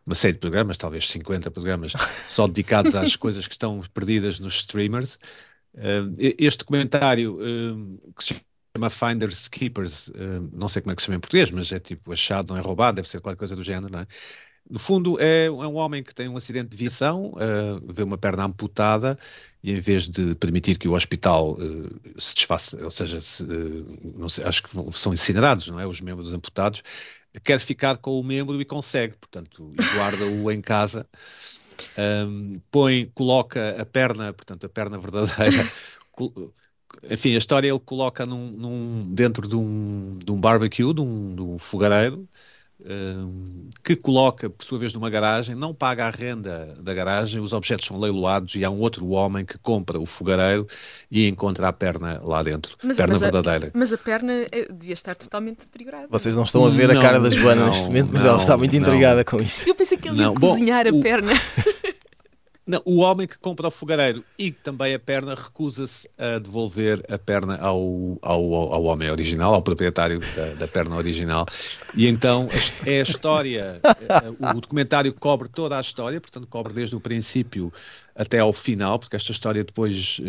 uma 0.07 0.15
série 0.15 0.33
de 0.33 0.39
programas, 0.39 0.77
talvez 0.77 1.09
50 1.09 1.51
programas, 1.51 1.93
só 2.27 2.47
dedicados 2.47 2.95
às 2.95 3.15
coisas 3.15 3.45
que 3.47 3.53
estão 3.53 3.81
perdidas 3.93 4.39
nos 4.39 4.55
streamers. 4.55 5.19
Eh, 5.75 6.35
este 6.39 6.59
documentário, 6.59 7.37
eh, 7.41 8.11
que 8.15 8.23
se 8.23 8.35
chama 8.75 8.89
Finders 8.89 9.47
Keepers, 9.47 10.09
eh, 10.15 10.39
não 10.53 10.67
sei 10.67 10.81
como 10.81 10.93
é 10.93 10.95
que 10.95 11.01
se 11.01 11.07
chama 11.07 11.17
em 11.17 11.19
português, 11.19 11.51
mas 11.51 11.71
é 11.71 11.79
tipo 11.79 12.11
achado, 12.13 12.49
não 12.49 12.57
é 12.57 12.61
roubado, 12.61 12.95
deve 12.95 13.07
ser 13.07 13.19
qualquer 13.19 13.37
coisa 13.37 13.55
do 13.55 13.63
género, 13.63 13.91
não 13.91 13.99
é? 13.99 14.05
No 14.69 14.79
fundo, 14.79 15.17
é, 15.19 15.45
é, 15.45 15.49
um 15.49 15.75
homem 15.75 16.03
que 16.03 16.13
tem 16.13 16.27
um 16.27 16.35
acidente 16.35 16.69
de 16.69 16.77
viação, 16.77 17.31
uh, 17.31 17.93
vê 17.93 18.03
uma 18.03 18.17
perna 18.17 18.43
amputada 18.43 19.17
e 19.63 19.71
em 19.71 19.79
vez 19.79 20.09
de 20.09 20.35
permitir 20.35 20.77
que 20.77 20.89
o 20.89 20.93
hospital 20.93 21.53
uh, 21.53 22.19
se 22.21 22.35
desfaça, 22.35 22.83
ou 22.83 22.91
seja, 22.91 23.21
se, 23.21 23.43
uh, 23.43 24.29
sei, 24.29 24.43
acho 24.43 24.63
que 24.63 24.69
são 24.93 25.13
incinerados, 25.13 25.67
não 25.67 25.79
é? 25.79 25.87
Os 25.87 26.01
membros 26.01 26.33
amputados, 26.33 26.83
quer 27.43 27.59
ficar 27.59 27.97
com 27.97 28.19
o 28.19 28.23
membro 28.23 28.59
e 28.61 28.65
consegue, 28.65 29.15
portanto, 29.17 29.73
guarda-o 29.95 30.51
em 30.51 30.61
casa, 30.61 31.07
um, 31.97 32.59
põe, 32.71 33.11
coloca 33.13 33.81
a 33.81 33.85
perna, 33.85 34.33
portanto, 34.33 34.65
a 34.65 34.69
perna 34.69 34.97
verdadeira, 34.97 35.69
enfim, 37.09 37.33
a 37.33 37.37
história 37.37 37.69
ele 37.69 37.79
coloca 37.79 38.25
num, 38.25 38.51
num, 38.51 39.13
dentro 39.13 39.47
de 39.47 39.55
um, 39.55 40.17
de 40.17 40.31
um 40.31 40.39
barbecue, 40.39 40.93
de 40.93 41.01
um, 41.01 41.35
de 41.35 41.41
um 41.41 41.59
fogareiro, 41.59 42.27
que 43.83 43.95
coloca, 43.95 44.49
por 44.49 44.63
sua 44.63 44.77
vez, 44.77 44.93
numa 44.93 45.09
garagem, 45.09 45.55
não 45.55 45.73
paga 45.73 46.05
a 46.05 46.09
renda 46.09 46.77
da 46.79 46.93
garagem, 46.93 47.39
os 47.41 47.51
objetos 47.51 47.87
são 47.87 47.99
leiloados 47.99 48.55
e 48.55 48.63
há 48.63 48.69
um 48.69 48.79
outro 48.79 49.07
homem 49.09 49.43
que 49.43 49.57
compra 49.57 49.99
o 49.99 50.05
fogareiro 50.05 50.67
e 51.09 51.27
encontra 51.27 51.67
a 51.67 51.73
perna 51.73 52.21
lá 52.23 52.43
dentro, 52.43 52.77
mas, 52.83 52.97
perna 52.97 53.13
mas 53.13 53.21
verdadeira. 53.21 53.71
A, 53.73 53.77
mas 53.77 53.91
a 53.91 53.97
perna 53.97 54.33
é, 54.51 54.71
devia 54.71 54.93
estar 54.93 55.15
totalmente 55.15 55.59
deteriorada. 55.59 56.07
Vocês 56.09 56.35
não 56.35 56.43
estão 56.43 56.65
a 56.65 56.69
ver 56.69 56.89
não, 56.89 56.99
a 56.99 57.01
cara 57.01 57.19
da 57.19 57.29
Joana 57.29 57.61
não, 57.61 57.67
neste 57.69 57.85
momento, 57.85 58.09
mas 58.13 58.21
não, 58.21 58.29
ela 58.29 58.37
está 58.37 58.55
muito 58.55 58.75
intrigada 58.75 59.23
com 59.23 59.41
isto. 59.41 59.67
Eu 59.67 59.75
pensei 59.75 59.97
que 59.97 60.07
ele 60.07 60.21
ia 60.21 60.31
cozinhar 60.31 60.85
Bom, 60.89 60.97
a 60.97 60.99
o... 60.99 61.03
perna. 61.03 61.31
Não, 62.67 62.81
o 62.83 62.97
homem 62.97 63.25
que 63.25 63.37
compra 63.37 63.69
o 63.69 63.71
fogareiro 63.71 64.25
e 64.37 64.51
também 64.51 64.93
a 64.93 64.99
perna 64.99 65.33
recusa-se 65.33 66.09
a 66.17 66.37
devolver 66.37 67.01
a 67.09 67.17
perna 67.17 67.57
ao, 67.61 68.19
ao, 68.21 68.53
ao 68.73 68.83
homem 68.83 69.09
original, 69.09 69.53
ao 69.53 69.61
proprietário 69.61 70.19
da, 70.35 70.53
da 70.55 70.67
perna 70.67 70.97
original. 70.97 71.45
E 71.95 72.07
então 72.07 72.49
é 72.85 72.99
a 72.99 73.01
história, 73.01 73.79
eh, 73.81 74.51
o 74.57 74.59
documentário 74.59 75.13
cobre 75.13 75.47
toda 75.47 75.77
a 75.77 75.79
história, 75.79 76.19
portanto, 76.19 76.45
cobre 76.47 76.73
desde 76.73 76.93
o 76.93 76.99
princípio 76.99 77.71
até 78.13 78.39
ao 78.39 78.51
final, 78.51 78.99
porque 78.99 79.15
esta 79.15 79.31
história 79.31 79.63
depois, 79.63 80.19
eh, 80.21 80.27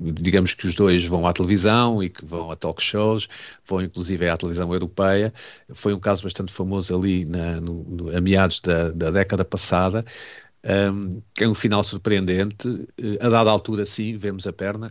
digamos 0.00 0.54
que 0.54 0.68
os 0.68 0.76
dois 0.76 1.04
vão 1.04 1.26
à 1.26 1.32
televisão 1.32 2.00
e 2.00 2.08
que 2.08 2.24
vão 2.24 2.52
a 2.52 2.54
talk 2.54 2.80
shows, 2.80 3.28
vão 3.64 3.82
inclusive 3.82 4.28
à 4.28 4.36
televisão 4.36 4.72
europeia. 4.72 5.34
Foi 5.72 5.92
um 5.92 5.98
caso 5.98 6.22
bastante 6.22 6.52
famoso 6.52 6.96
ali 6.96 7.24
na, 7.24 7.60
no, 7.60 7.82
no, 7.82 8.16
a 8.16 8.20
meados 8.20 8.60
da, 8.60 8.90
da 8.90 9.10
década 9.10 9.44
passada 9.44 10.04
um, 10.64 11.20
que 11.34 11.44
é 11.44 11.48
um 11.48 11.54
final 11.54 11.82
surpreendente. 11.82 12.68
Uh, 12.68 13.18
a 13.20 13.28
dada 13.28 13.50
altura, 13.50 13.84
sim, 13.84 14.16
vemos 14.16 14.46
a 14.46 14.52
perna. 14.52 14.90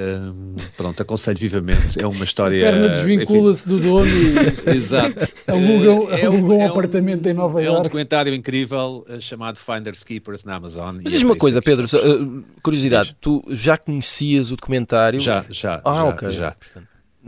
Um, 0.00 0.54
pronto, 0.76 1.02
aconselho 1.02 1.38
vivamente. 1.38 2.00
É 2.00 2.06
uma 2.06 2.22
história. 2.22 2.68
A 2.68 2.72
perna 2.72 2.88
desvincula-se 2.90 3.68
do 3.68 3.80
dono 3.80 4.06
e 4.06 4.70
Exato. 4.70 5.26
alugam, 5.48 6.08
é, 6.12 6.30
um, 6.30 6.46
um 6.46 6.60
é 6.60 6.66
apartamento 6.66 7.26
em 7.26 7.34
Nova 7.34 7.60
Iorque. 7.60 7.76
É 7.76 7.80
um 7.80 7.82
documentário 7.82 8.32
incrível 8.32 9.04
uh, 9.08 9.20
chamado 9.20 9.58
Finders 9.58 10.04
Keepers 10.04 10.44
na 10.44 10.54
Amazon. 10.54 11.00
Mas 11.02 11.12
diz 11.12 11.22
uma 11.22 11.36
coisa, 11.36 11.60
Pedro, 11.60 11.86
uh, 11.86 12.44
curiosidade, 12.62 13.16
tu 13.20 13.42
já 13.50 13.76
conhecias 13.76 14.52
o 14.52 14.56
documentário? 14.56 15.18
Já, 15.18 15.44
já. 15.50 15.80
Ah, 15.84 15.94
já, 15.94 16.04
ok. 16.04 16.30
Já. 16.30 16.56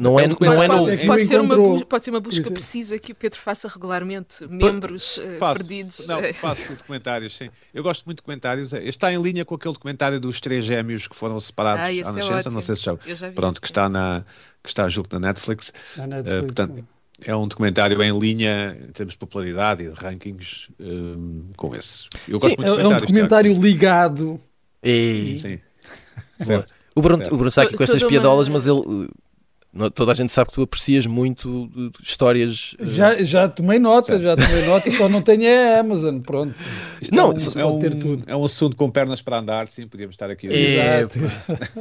Não 0.01 0.19
é, 0.19 0.27
não 0.27 0.63
é 0.63 0.67
pode, 0.67 0.97
no... 0.97 1.07
pode, 1.07 1.27
ser 1.27 1.41
uma, 1.41 1.85
pode 1.85 2.05
ser 2.05 2.11
uma 2.11 2.21
busca 2.21 2.51
precisa 2.51 2.99
que 2.99 3.13
o 3.13 3.15
Pedro 3.15 3.39
faça 3.39 3.69
regularmente, 3.69 4.47
membros 4.49 5.19
uh, 5.19 5.39
faço, 5.39 5.59
perdidos. 5.59 6.07
Não, 6.07 6.33
faço 6.33 6.75
documentários, 6.75 7.37
sim. 7.37 7.51
Eu 7.75 7.83
gosto 7.83 8.05
muito 8.07 8.17
de 8.17 8.23
documentários. 8.23 8.73
Está 8.73 9.13
em 9.13 9.21
linha 9.21 9.45
com 9.45 9.55
aquele 9.55 9.75
documentário 9.75 10.19
dos 10.19 10.41
três 10.41 10.65
gêmeos 10.65 11.07
que 11.07 11.15
foram 11.15 11.39
separados 11.39 11.85
ah, 11.85 12.09
à 12.09 12.13
nascença, 12.13 12.49
é 12.49 12.53
não 12.53 12.61
sei 12.63 12.77
se 12.77 12.85
já. 12.85 12.97
já 13.07 13.31
Pronto, 13.33 13.61
que 13.61 13.67
está, 13.67 13.89
na, 13.89 14.25
que 14.63 14.69
está 14.71 14.89
junto 14.89 15.19
na 15.19 15.29
Netflix. 15.29 15.73
Na 15.99 16.07
Netflix 16.07 16.39
uh, 16.39 16.47
portanto, 16.47 16.85
é 17.23 17.37
um 17.37 17.47
documentário 17.47 18.03
em 18.03 18.19
linha 18.19 18.79
em 18.83 18.93
termos 18.93 19.13
de 19.13 19.19
popularidade 19.19 19.85
e 19.85 19.89
de 19.89 19.95
rankings 19.95 20.71
um, 20.81 21.51
com 21.57 21.75
esse. 21.77 22.09
Eu 22.27 22.39
gosto 22.39 22.57
sim, 22.57 22.57
muito 22.57 22.77
de 22.77 22.83
é 22.83 22.89
um 22.89 22.99
documentário 22.99 23.53
Tiago, 23.53 23.67
ligado. 23.67 24.41
E... 24.83 25.39
Sim. 25.39 25.59
certo. 26.43 26.75
O 26.95 27.03
Bruno, 27.03 27.23
o 27.27 27.37
Bruno 27.37 27.49
está 27.49 27.63
aqui 27.63 27.77
com 27.77 27.83
estas 27.85 28.03
piadolas, 28.03 28.49
mas 28.49 28.67
ele 28.67 29.09
Toda 29.95 30.11
a 30.11 30.15
gente 30.15 30.33
sabe 30.33 30.51
que 30.51 30.57
tu 30.57 30.63
aprecias 30.63 31.07
muito 31.07 31.71
histórias. 32.03 32.75
Eh, 32.81 32.87
já, 32.87 33.23
já 33.23 33.49
tomei 33.49 33.79
nota, 33.79 34.19
já 34.19 34.37
tomei 34.37 34.67
nota, 34.67 34.91
só 34.91 35.09
não 35.09 35.23
tenho 35.23 35.45
a 35.49 35.79
Amazon, 35.79 36.19
pronto. 36.19 36.55
Isto 37.01 37.15
não, 37.15 37.33
é, 37.57 37.65
um, 37.65 37.79
ter 37.79 37.95
tudo. 37.95 38.25
é 38.27 38.35
um 38.35 38.45
assunto 38.45 38.77
com 38.77 38.91
pernas 38.91 39.23
para 39.23 39.39
andar, 39.39 39.69
sim, 39.69 39.87
podíamos 39.87 40.15
estar 40.15 40.29
aqui. 40.29 40.49
É, 40.49 41.03
Exato. 41.07 41.19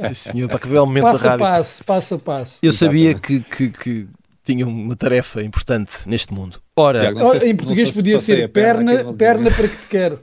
Sim, 0.08 0.14
senhor, 0.14 0.48
para 0.48 0.60
que 0.60 0.68
o 0.68 0.86
momento 0.86 1.02
passo 1.02 1.22
da 1.24 1.30
rádio. 1.30 1.44
a 1.44 1.48
passo, 1.48 1.84
passo 1.84 2.14
a 2.14 2.18
passo. 2.18 2.58
Eu 2.62 2.72
sabia 2.72 3.12
que, 3.14 3.40
que, 3.40 3.70
que 3.70 4.08
tinha 4.44 4.66
uma 4.66 4.96
tarefa 4.96 5.42
importante 5.42 5.96
neste 6.06 6.32
mundo. 6.32 6.60
Ora, 6.76 7.00
Tiago, 7.00 7.38
se, 7.38 7.48
em 7.48 7.56
português 7.56 7.90
podia 7.90 8.18
ser 8.18 8.48
perna, 8.48 8.94
perna, 8.94 9.14
perna 9.14 9.50
para 9.50 9.68
que 9.68 9.76
te 9.76 9.86
quero. 9.88 10.18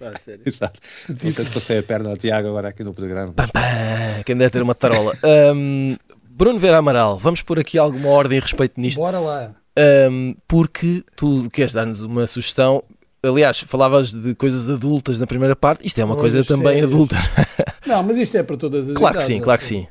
Ah, 0.00 0.12
Exato. 0.44 0.80
Não 1.08 1.30
sei 1.30 1.44
se 1.44 1.50
passei 1.50 1.78
a 1.78 1.82
perna 1.82 2.10
ao 2.10 2.16
Tiago 2.16 2.48
agora 2.48 2.68
aqui 2.68 2.84
no 2.84 2.92
programa. 2.92 3.32
Pam, 3.32 3.48
pam, 3.48 4.22
quem 4.26 4.36
deve 4.36 4.50
ter 4.50 4.62
uma 4.62 4.74
tarola. 4.74 5.12
Um, 5.54 5.96
Bruno 6.34 6.58
Vera 6.58 6.78
Amaral, 6.78 7.18
vamos 7.18 7.42
pôr 7.42 7.60
aqui 7.60 7.76
alguma 7.76 8.08
ordem 8.08 8.38
a 8.38 8.40
respeito 8.40 8.80
nisto. 8.80 8.96
Bora 8.96 9.20
lá. 9.20 9.54
Um, 10.10 10.34
porque 10.48 11.04
tu 11.14 11.48
queres 11.52 11.74
dar-nos 11.74 12.00
uma 12.00 12.26
sugestão. 12.26 12.82
Aliás, 13.22 13.60
falavas 13.60 14.12
de 14.12 14.34
coisas 14.34 14.66
adultas 14.66 15.18
na 15.18 15.26
primeira 15.26 15.54
parte, 15.54 15.86
isto 15.86 16.00
é 16.00 16.04
uma 16.04 16.16
coisa 16.16 16.42
também 16.42 16.80
sérias. 16.80 16.86
adulta. 16.86 17.16
Não, 17.86 18.02
mas 18.02 18.16
isto 18.16 18.36
é 18.36 18.42
para 18.42 18.56
todas 18.56 18.88
as 18.88 18.96
Claro 18.96 19.14
idades, 19.14 19.28
que 19.28 19.34
sim, 19.34 19.40
claro 19.40 19.58
que 19.58 19.64
sim. 19.64 19.86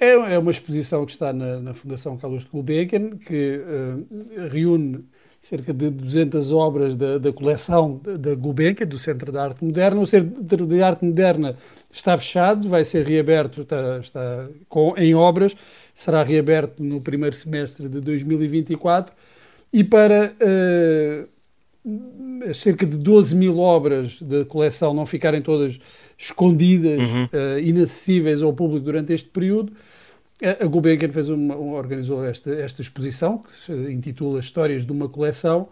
É, 0.00 0.34
é 0.34 0.38
uma 0.38 0.50
exposição 0.50 1.04
que 1.04 1.12
está 1.12 1.32
na, 1.32 1.60
na 1.60 1.74
Fundação 1.74 2.16
Carlos 2.16 2.44
de 2.44 2.50
Gulbenkian, 2.50 3.10
que 3.10 3.58
uh, 3.58 4.48
reúne 4.48 5.04
cerca 5.46 5.72
de 5.72 5.88
200 5.90 6.50
obras 6.50 6.96
da, 6.96 7.18
da 7.18 7.32
coleção 7.32 8.00
da 8.18 8.34
Gulbenkian, 8.34 8.84
do 8.84 8.98
Centro 8.98 9.30
de 9.30 9.38
Arte 9.38 9.64
Moderna. 9.64 10.00
O 10.00 10.06
Centro 10.06 10.66
de 10.66 10.82
Arte 10.82 11.04
Moderna 11.04 11.54
está 11.88 12.18
fechado, 12.18 12.68
vai 12.68 12.84
ser 12.84 13.06
reaberto, 13.06 13.62
está, 13.62 14.00
está 14.00 14.48
com, 14.68 14.92
em 14.96 15.14
obras, 15.14 15.54
será 15.94 16.24
reaberto 16.24 16.82
no 16.82 17.00
primeiro 17.00 17.36
semestre 17.36 17.88
de 17.88 18.00
2024. 18.00 19.14
E 19.72 19.84
para 19.84 20.32
uh, 20.32 21.24
cerca 22.52 22.84
de 22.84 22.98
12 22.98 23.36
mil 23.36 23.60
obras 23.60 24.20
da 24.20 24.44
coleção 24.44 24.92
não 24.92 25.06
ficarem 25.06 25.40
todas 25.40 25.78
escondidas, 26.18 27.08
uhum. 27.08 27.26
uh, 27.26 27.60
inacessíveis 27.60 28.42
ao 28.42 28.52
público 28.52 28.84
durante 28.84 29.12
este 29.12 29.28
período, 29.28 29.72
a 30.42 30.66
Gulbenkian 30.66 31.08
fez 31.08 31.28
uma, 31.28 31.56
organizou 31.56 32.24
esta, 32.24 32.50
esta 32.52 32.82
exposição, 32.82 33.38
que 33.38 33.64
se 33.64 33.72
intitula 33.92 34.40
Histórias 34.40 34.84
de 34.84 34.92
uma 34.92 35.08
Coleção, 35.08 35.68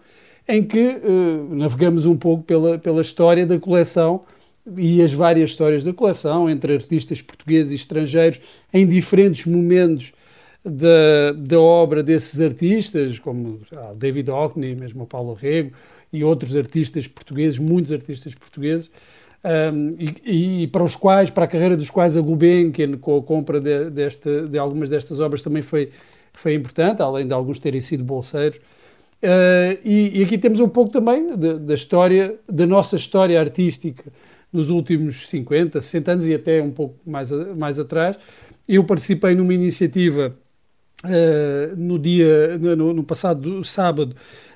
em 0.48 0.62
que 0.62 1.00
uh, 1.02 1.54
navegamos 1.54 2.06
um 2.06 2.16
pouco 2.16 2.44
pela, 2.44 2.78
pela 2.78 3.02
história 3.02 3.46
da 3.46 3.58
coleção 3.58 4.22
e 4.76 5.02
as 5.02 5.12
várias 5.12 5.50
histórias 5.50 5.84
da 5.84 5.92
coleção, 5.92 6.48
entre 6.48 6.74
artistas 6.74 7.20
portugueses 7.20 7.72
e 7.72 7.74
estrangeiros, 7.74 8.40
em 8.72 8.86
diferentes 8.86 9.44
momentos 9.46 10.12
da, 10.64 11.32
da 11.36 11.60
obra 11.60 12.02
desses 12.02 12.40
artistas, 12.40 13.18
como 13.18 13.60
ah, 13.76 13.92
David 13.94 14.30
Hockney, 14.30 14.74
mesmo 14.74 15.06
Paulo 15.06 15.34
Rego, 15.34 15.72
e 16.10 16.24
outros 16.24 16.56
artistas 16.56 17.06
portugueses, 17.06 17.58
muitos 17.58 17.92
artistas 17.92 18.34
portugueses, 18.34 18.90
um, 19.44 19.90
e, 19.98 20.62
e, 20.62 20.66
para 20.68 20.82
os 20.82 20.96
quais, 20.96 21.28
para 21.28 21.44
a 21.44 21.46
carreira 21.46 21.76
dos 21.76 21.90
quais 21.90 22.16
a 22.16 22.20
Gulbenkian, 22.20 22.96
com 22.96 23.18
a 23.18 23.22
compra 23.22 23.60
de, 23.60 23.90
desta, 23.90 24.48
de 24.48 24.58
algumas 24.58 24.88
destas 24.88 25.20
obras, 25.20 25.42
também 25.42 25.60
foi, 25.60 25.90
foi 26.32 26.54
importante, 26.54 27.02
além 27.02 27.26
de 27.26 27.34
alguns 27.34 27.58
terem 27.58 27.80
sido 27.80 28.02
bolseiros. 28.02 28.58
Uh, 29.22 29.78
e, 29.84 30.20
e, 30.20 30.24
aqui 30.24 30.38
temos 30.38 30.60
um 30.60 30.68
pouco 30.68 30.90
também 30.90 31.26
da 31.36 31.74
história, 31.74 32.38
da 32.50 32.66
nossa 32.66 32.96
história 32.96 33.38
artística 33.38 34.04
nos 34.52 34.70
últimos 34.70 35.28
50, 35.28 35.80
60 35.80 36.12
anos 36.12 36.26
e 36.26 36.34
até 36.34 36.62
um 36.62 36.70
pouco 36.70 36.96
mais, 37.06 37.30
mais 37.56 37.78
atrás. 37.78 38.16
Eu 38.66 38.84
participei 38.84 39.34
numa 39.34 39.52
iniciativa 39.52 40.34
uh, 41.04 41.76
no 41.76 41.98
dia, 41.98 42.58
no, 42.58 42.92
no 42.92 43.04
passado 43.04 43.62
sábado, 43.62 44.14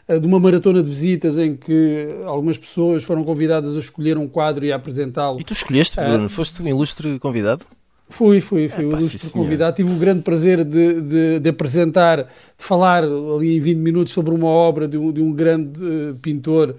de 0.08 0.26
uma 0.26 0.40
maratona 0.40 0.82
de 0.82 0.88
visitas 0.88 1.36
em 1.36 1.54
que 1.54 2.08
algumas 2.24 2.56
pessoas 2.56 3.04
foram 3.04 3.22
convidadas 3.22 3.76
a 3.76 3.78
escolher 3.78 4.16
um 4.16 4.26
quadro 4.26 4.64
e 4.64 4.72
a 4.72 4.76
apresentá-lo. 4.76 5.38
E 5.38 5.44
tu 5.44 5.52
escolheste, 5.52 5.96
Bruno? 5.96 6.24
Uh, 6.24 6.28
Foste 6.30 6.62
um 6.62 6.66
ilustre 6.66 7.18
convidado? 7.18 7.66
Fui, 8.10 8.40
fui, 8.40 8.68
fui 8.68 8.84
é, 8.84 8.86
um 8.86 8.90
ilustre 8.92 9.30
convidado. 9.30 9.76
Tive 9.76 9.92
o 9.92 9.98
grande 9.98 10.22
prazer 10.22 10.64
de, 10.64 11.00
de, 11.02 11.40
de, 11.40 11.48
apresentar, 11.50 12.22
de 12.22 12.28
falar 12.56 13.04
ali 13.04 13.56
em 13.56 13.60
20 13.60 13.76
minutos 13.76 14.12
sobre 14.14 14.34
uma 14.34 14.46
obra 14.46 14.88
de 14.88 14.96
um, 14.96 15.12
de 15.12 15.20
um 15.20 15.30
grande 15.30 15.78
uh, 15.78 16.18
pintor 16.22 16.70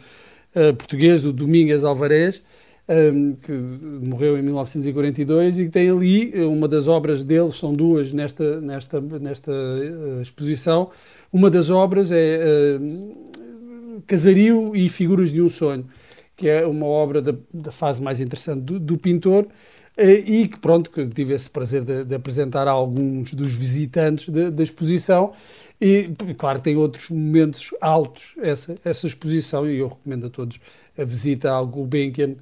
uh, 0.55 0.73
português, 0.73 1.25
o 1.27 1.31
Domingues 1.31 1.83
Alvarez, 1.83 2.41
que 3.43 3.51
morreu 4.09 4.37
em 4.37 4.41
1942 4.41 5.59
e 5.59 5.65
que 5.65 5.71
tem 5.71 5.89
ali 5.89 6.33
uma 6.45 6.67
das 6.67 6.87
obras 6.87 7.23
dele, 7.23 7.51
são 7.51 7.71
duas 7.71 8.11
nesta, 8.11 8.59
nesta, 8.59 8.99
nesta 8.99 9.51
exposição, 10.21 10.89
uma 11.31 11.49
das 11.51 11.69
obras 11.69 12.11
é 12.11 12.77
uh, 12.79 14.01
Casario 14.07 14.75
e 14.75 14.89
Figuras 14.89 15.31
de 15.31 15.39
um 15.39 15.49
Sonho, 15.49 15.85
que 16.35 16.47
é 16.47 16.65
uma 16.65 16.87
obra 16.87 17.21
da, 17.21 17.35
da 17.53 17.71
fase 17.71 18.01
mais 18.01 18.19
interessante 18.19 18.61
do, 18.61 18.79
do 18.79 18.97
pintor, 18.97 19.45
e 20.01 20.47
que, 20.47 20.57
pronto, 20.57 20.89
que 20.89 21.05
tive 21.07 21.33
esse 21.33 21.49
prazer 21.49 21.83
de, 21.83 22.05
de 22.05 22.15
apresentar 22.15 22.67
a 22.69 22.71
alguns 22.71 23.33
dos 23.33 23.53
visitantes 23.53 24.29
da 24.29 24.63
exposição. 24.63 25.33
E, 25.79 26.09
claro, 26.37 26.61
tem 26.61 26.77
outros 26.77 27.09
momentos 27.09 27.71
altos 27.81 28.35
essa, 28.41 28.75
essa 28.85 29.07
exposição 29.07 29.69
e 29.69 29.77
eu 29.77 29.89
recomendo 29.89 30.27
a 30.27 30.29
todos 30.29 30.59
a 30.97 31.03
visita 31.03 31.51
ao 31.51 31.67
Gulbenkian. 31.67 32.35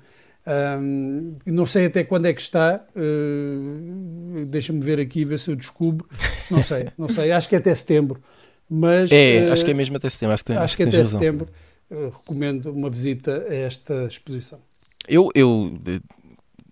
Um, 0.47 1.33
não 1.45 1.65
sei 1.65 1.87
até 1.87 2.05
quando 2.05 2.25
é 2.25 2.33
que 2.33 2.39
está, 2.39 2.81
uh, 2.95 4.45
deixa-me 4.49 4.79
ver 4.79 4.97
aqui, 4.97 5.25
ver 5.25 5.37
se 5.39 5.51
eu 5.51 5.55
descubro. 5.57 6.07
Não 6.49 6.63
sei, 6.63 6.87
não 6.97 7.09
sei, 7.09 7.33
acho 7.33 7.49
que 7.49 7.55
é 7.55 7.57
até 7.57 7.75
setembro. 7.75 8.21
Mas, 8.69 9.11
é, 9.11 9.49
uh, 9.49 9.53
acho 9.53 9.65
que 9.65 9.71
é 9.71 9.73
mesmo 9.73 9.97
até 9.97 10.09
setembro. 10.09 10.33
Acho 10.33 10.45
que, 10.45 10.53
acho 10.53 10.63
acho 10.63 10.77
que, 10.77 10.83
que 10.83 10.89
até 10.89 10.97
razão. 10.99 11.19
setembro 11.19 11.49
uh, 11.91 12.09
recomendo 12.09 12.71
uma 12.71 12.89
visita 12.89 13.45
a 13.49 13.53
esta 13.53 14.05
exposição. 14.05 14.59
Eu, 15.05 15.29
eu 15.35 15.77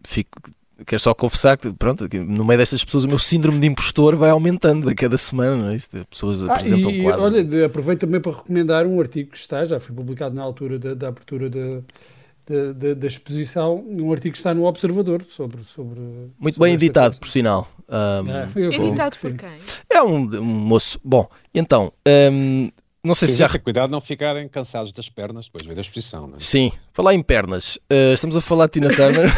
fico 0.07 0.39
quero 0.85 1.01
só 1.01 1.13
confessar 1.13 1.57
que, 1.57 1.71
pronto, 1.73 2.07
que 2.09 2.19
no 2.19 2.43
meio 2.43 2.57
destas 2.57 2.83
pessoas 2.83 3.05
o 3.05 3.07
meu 3.07 3.19
síndrome 3.19 3.59
de 3.59 3.67
impostor 3.67 4.15
vai 4.15 4.29
aumentando 4.29 4.89
a 4.89 4.95
cada 4.95 5.17
semana, 5.17 5.55
não 5.55 5.69
é? 5.69 5.75
Isto, 5.75 6.05
pessoas 6.09 6.43
ah, 6.43 6.53
apresentam 6.53 6.91
e, 6.91 7.03
quadros. 7.03 7.23
Olha, 7.23 7.65
aproveito 7.65 8.01
também 8.01 8.19
para 8.19 8.31
recomendar 8.33 8.85
um 8.85 8.99
artigo 8.99 9.31
que 9.31 9.37
está, 9.37 9.63
já 9.63 9.79
foi 9.79 9.95
publicado 9.95 10.35
na 10.35 10.43
altura 10.43 10.77
da, 10.77 10.93
da 10.93 11.07
abertura 11.07 11.49
da, 11.49 11.81
da, 12.47 12.73
da, 12.73 12.93
da, 12.93 13.07
exposição, 13.07 13.83
um 13.87 14.11
artigo 14.11 14.33
que 14.33 14.37
está 14.37 14.53
no 14.53 14.65
Observador 14.65 15.23
sobre. 15.27 15.63
sobre 15.63 15.99
Muito 16.37 16.55
sobre 16.55 16.69
bem 16.69 16.73
editado, 16.73 17.17
por 17.17 17.27
sinal. 17.27 17.67
Um, 17.89 18.29
é, 18.29 18.75
editado 18.75 19.15
por 19.15 19.33
quem? 19.35 19.57
É 19.89 20.01
um, 20.01 20.17
um, 20.17 20.43
moço. 20.43 20.99
Bom, 21.03 21.27
então. 21.53 21.91
Um, 22.07 22.69
não 23.03 23.13
sei 23.13 23.27
se 23.27 23.37
já. 23.37 23.47
Ter 23.49 23.59
cuidado 23.59 23.91
não 23.91 24.01
ficarem 24.01 24.47
cansados 24.47 24.91
das 24.91 25.09
pernas 25.09 25.45
depois 25.45 25.63
de 25.63 25.69
ver 25.69 25.77
a 25.77 25.81
exposição, 25.81 26.27
não 26.27 26.37
é? 26.37 26.39
Sim, 26.39 26.71
falar 26.91 27.13
em 27.13 27.21
pernas. 27.21 27.75
Uh, 27.91 28.13
estamos 28.13 28.35
a 28.35 28.41
falar 28.41 28.65
de 28.65 28.73
Tina 28.73 28.89
Turner. 28.89 29.31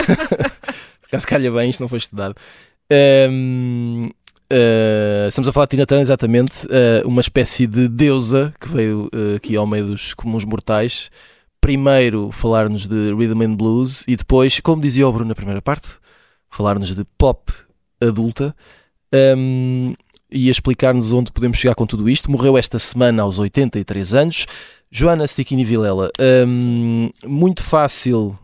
Caso 1.09 1.25
calha 1.25 1.51
bem, 1.51 1.69
isto 1.69 1.79
não 1.79 1.87
foi 1.87 1.97
estudado. 1.97 2.35
Um, 3.29 4.09
uh, 4.51 5.27
estamos 5.27 5.47
a 5.47 5.53
falar 5.53 5.65
de 5.65 5.71
Tina 5.71 5.85
Turner, 5.85 6.01
exatamente, 6.01 6.65
uh, 6.67 7.07
uma 7.07 7.21
espécie 7.21 7.67
de 7.67 7.87
deusa 7.87 8.53
que 8.59 8.67
veio 8.69 9.09
uh, 9.13 9.35
aqui 9.35 9.55
ao 9.55 9.65
meio 9.65 9.87
dos 9.87 10.13
comuns 10.13 10.45
mortais. 10.45 11.09
Primeiro 11.67 12.31
falar-nos 12.31 12.87
de 12.87 13.13
Rhythm 13.13 13.41
and 13.41 13.55
Blues 13.55 14.05
e 14.07 14.15
depois, 14.15 14.57
como 14.61 14.81
dizia 14.81 15.05
o 15.05 15.11
Bruno 15.11 15.27
na 15.27 15.35
primeira 15.35 15.61
parte, 15.61 15.89
falar-nos 16.49 16.95
de 16.95 17.03
pop 17.17 17.51
adulta 17.99 18.55
um, 19.37 19.93
e 20.31 20.47
explicar-nos 20.47 21.11
onde 21.11 21.29
podemos 21.29 21.57
chegar 21.57 21.75
com 21.75 21.85
tudo 21.85 22.09
isto. 22.09 22.31
Morreu 22.31 22.57
esta 22.57 22.79
semana 22.79 23.23
aos 23.23 23.37
83 23.37 24.13
anos. 24.13 24.45
Joana 24.89 25.27
Stickini 25.27 25.65
Vilela, 25.65 26.09
um, 26.47 27.09
muito 27.25 27.61
fácil 27.61 28.39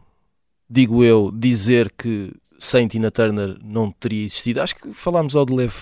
digo 0.69 1.01
eu, 1.01 1.31
dizer 1.33 1.93
que 1.97 2.29
sem 2.59 2.89
Tina 2.89 3.09
Turner 3.09 3.55
não 3.63 3.89
teria 3.89 4.25
existido. 4.25 4.61
Acho 4.61 4.75
que 4.75 4.93
falámos 4.93 5.33
ao 5.33 5.45
de 5.45 5.53
leve 5.53 5.77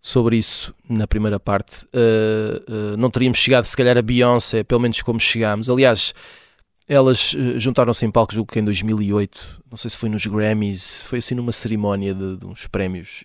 sobre 0.00 0.38
isso 0.38 0.74
na 0.90 1.06
primeira 1.06 1.38
parte. 1.38 1.84
Uh, 1.94 2.94
uh, 2.94 2.96
não 2.96 3.10
teríamos 3.10 3.38
chegado, 3.38 3.64
se 3.64 3.76
calhar, 3.76 3.96
a 3.96 4.02
Beyoncé, 4.02 4.64
pelo 4.64 4.80
menos 4.80 5.00
como 5.02 5.20
chegámos. 5.20 5.70
Aliás, 5.70 6.12
elas 6.86 7.32
uh, 7.34 7.58
juntaram-se 7.58 8.04
em 8.04 8.10
palco, 8.10 8.34
julgo 8.34 8.52
que 8.52 8.58
em 8.58 8.64
2008, 8.64 9.62
não 9.70 9.76
sei 9.76 9.90
se 9.90 9.96
foi 9.96 10.08
nos 10.08 10.26
Grammys, 10.26 11.02
foi 11.02 11.18
assim 11.18 11.34
numa 11.34 11.52
cerimónia 11.52 12.14
de, 12.14 12.36
de 12.36 12.46
uns 12.46 12.66
prémios 12.66 13.24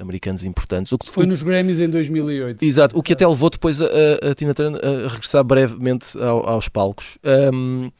americanos 0.00 0.44
importantes. 0.44 0.92
O 0.92 0.98
que, 0.98 1.10
foi 1.10 1.24
o, 1.24 1.26
nos 1.26 1.42
Grammys 1.42 1.80
em 1.80 1.88
2008. 1.88 2.62
Exato, 2.62 2.98
o 2.98 3.02
que 3.02 3.12
até 3.12 3.26
levou 3.26 3.50
depois 3.50 3.80
a, 3.80 3.86
a, 3.86 4.30
a 4.30 4.34
Tina 4.34 4.54
Turner 4.54 4.80
a 4.84 5.08
regressar 5.08 5.42
brevemente 5.42 6.18
ao, 6.18 6.48
aos 6.48 6.68
palcos. 6.68 7.18
Um, 7.52 7.90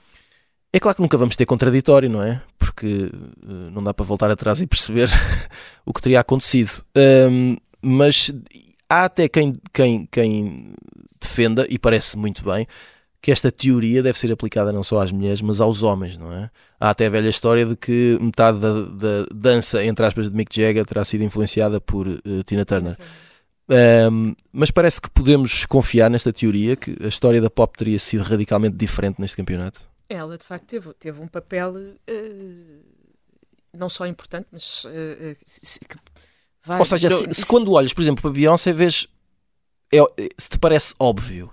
é 0.72 0.78
claro 0.78 0.96
que 0.96 1.02
nunca 1.02 1.16
vamos 1.16 1.34
ter 1.34 1.46
contraditório, 1.46 2.10
não 2.10 2.22
é? 2.22 2.42
Porque 2.58 3.10
uh, 3.46 3.70
não 3.72 3.82
dá 3.82 3.94
para 3.94 4.04
voltar 4.04 4.30
atrás 4.30 4.60
e 4.60 4.66
perceber 4.66 5.08
o 5.86 5.92
que 5.94 6.02
teria 6.02 6.20
acontecido. 6.20 6.84
Um, 7.30 7.56
mas 7.80 8.30
há 8.88 9.04
até 9.04 9.28
quem, 9.28 9.54
quem, 9.72 10.06
quem 10.10 10.74
defenda, 11.20 11.66
e 11.70 11.78
parece 11.78 12.16
muito 12.18 12.44
bem, 12.44 12.66
que 13.20 13.32
esta 13.32 13.50
teoria 13.50 14.02
deve 14.02 14.18
ser 14.18 14.30
aplicada 14.30 14.72
não 14.72 14.84
só 14.84 15.00
às 15.00 15.10
mulheres, 15.10 15.40
mas 15.40 15.60
aos 15.60 15.82
homens, 15.82 16.16
não 16.16 16.32
é? 16.32 16.50
Há 16.78 16.90
até 16.90 17.06
a 17.06 17.10
velha 17.10 17.28
história 17.28 17.66
de 17.66 17.74
que 17.74 18.16
metade 18.20 18.58
da, 18.58 18.82
da 18.82 19.26
dança, 19.34 19.84
entre 19.84 20.06
aspas, 20.06 20.30
de 20.30 20.36
Mick 20.36 20.54
Jagger 20.54 20.86
terá 20.86 21.04
sido 21.04 21.24
influenciada 21.24 21.80
por 21.80 22.06
uh, 22.06 22.44
Tina 22.44 22.64
Turner. 22.64 22.96
Um, 23.68 24.34
mas 24.50 24.70
parece 24.70 25.00
que 25.00 25.10
podemos 25.10 25.66
confiar 25.66 26.08
nesta 26.08 26.32
teoria 26.32 26.74
que 26.74 26.96
a 27.02 27.08
história 27.08 27.40
da 27.40 27.50
pop 27.50 27.76
teria 27.76 27.98
sido 27.98 28.22
radicalmente 28.22 28.76
diferente 28.76 29.20
neste 29.20 29.36
campeonato. 29.36 29.82
Ela, 30.08 30.38
de 30.38 30.44
facto, 30.44 30.64
teve, 30.64 30.94
teve 30.94 31.20
um 31.20 31.28
papel 31.28 31.74
uh, 31.74 32.82
não 33.76 33.88
só 33.88 34.06
importante, 34.06 34.46
mas. 34.50 34.84
Uh, 34.84 35.36
se, 35.44 35.80
Ou 36.66 36.84
seja, 36.84 37.10
se, 37.10 37.34
se, 37.34 37.46
quando 37.46 37.72
olhas, 37.72 37.92
por 37.92 38.00
exemplo, 38.00 38.22
para 38.22 38.30
Beyoncé, 38.30 38.72
vês. 38.72 39.06
É, 39.92 39.98
se 40.38 40.50
te 40.50 40.58
parece 40.58 40.94
óbvio. 40.98 41.52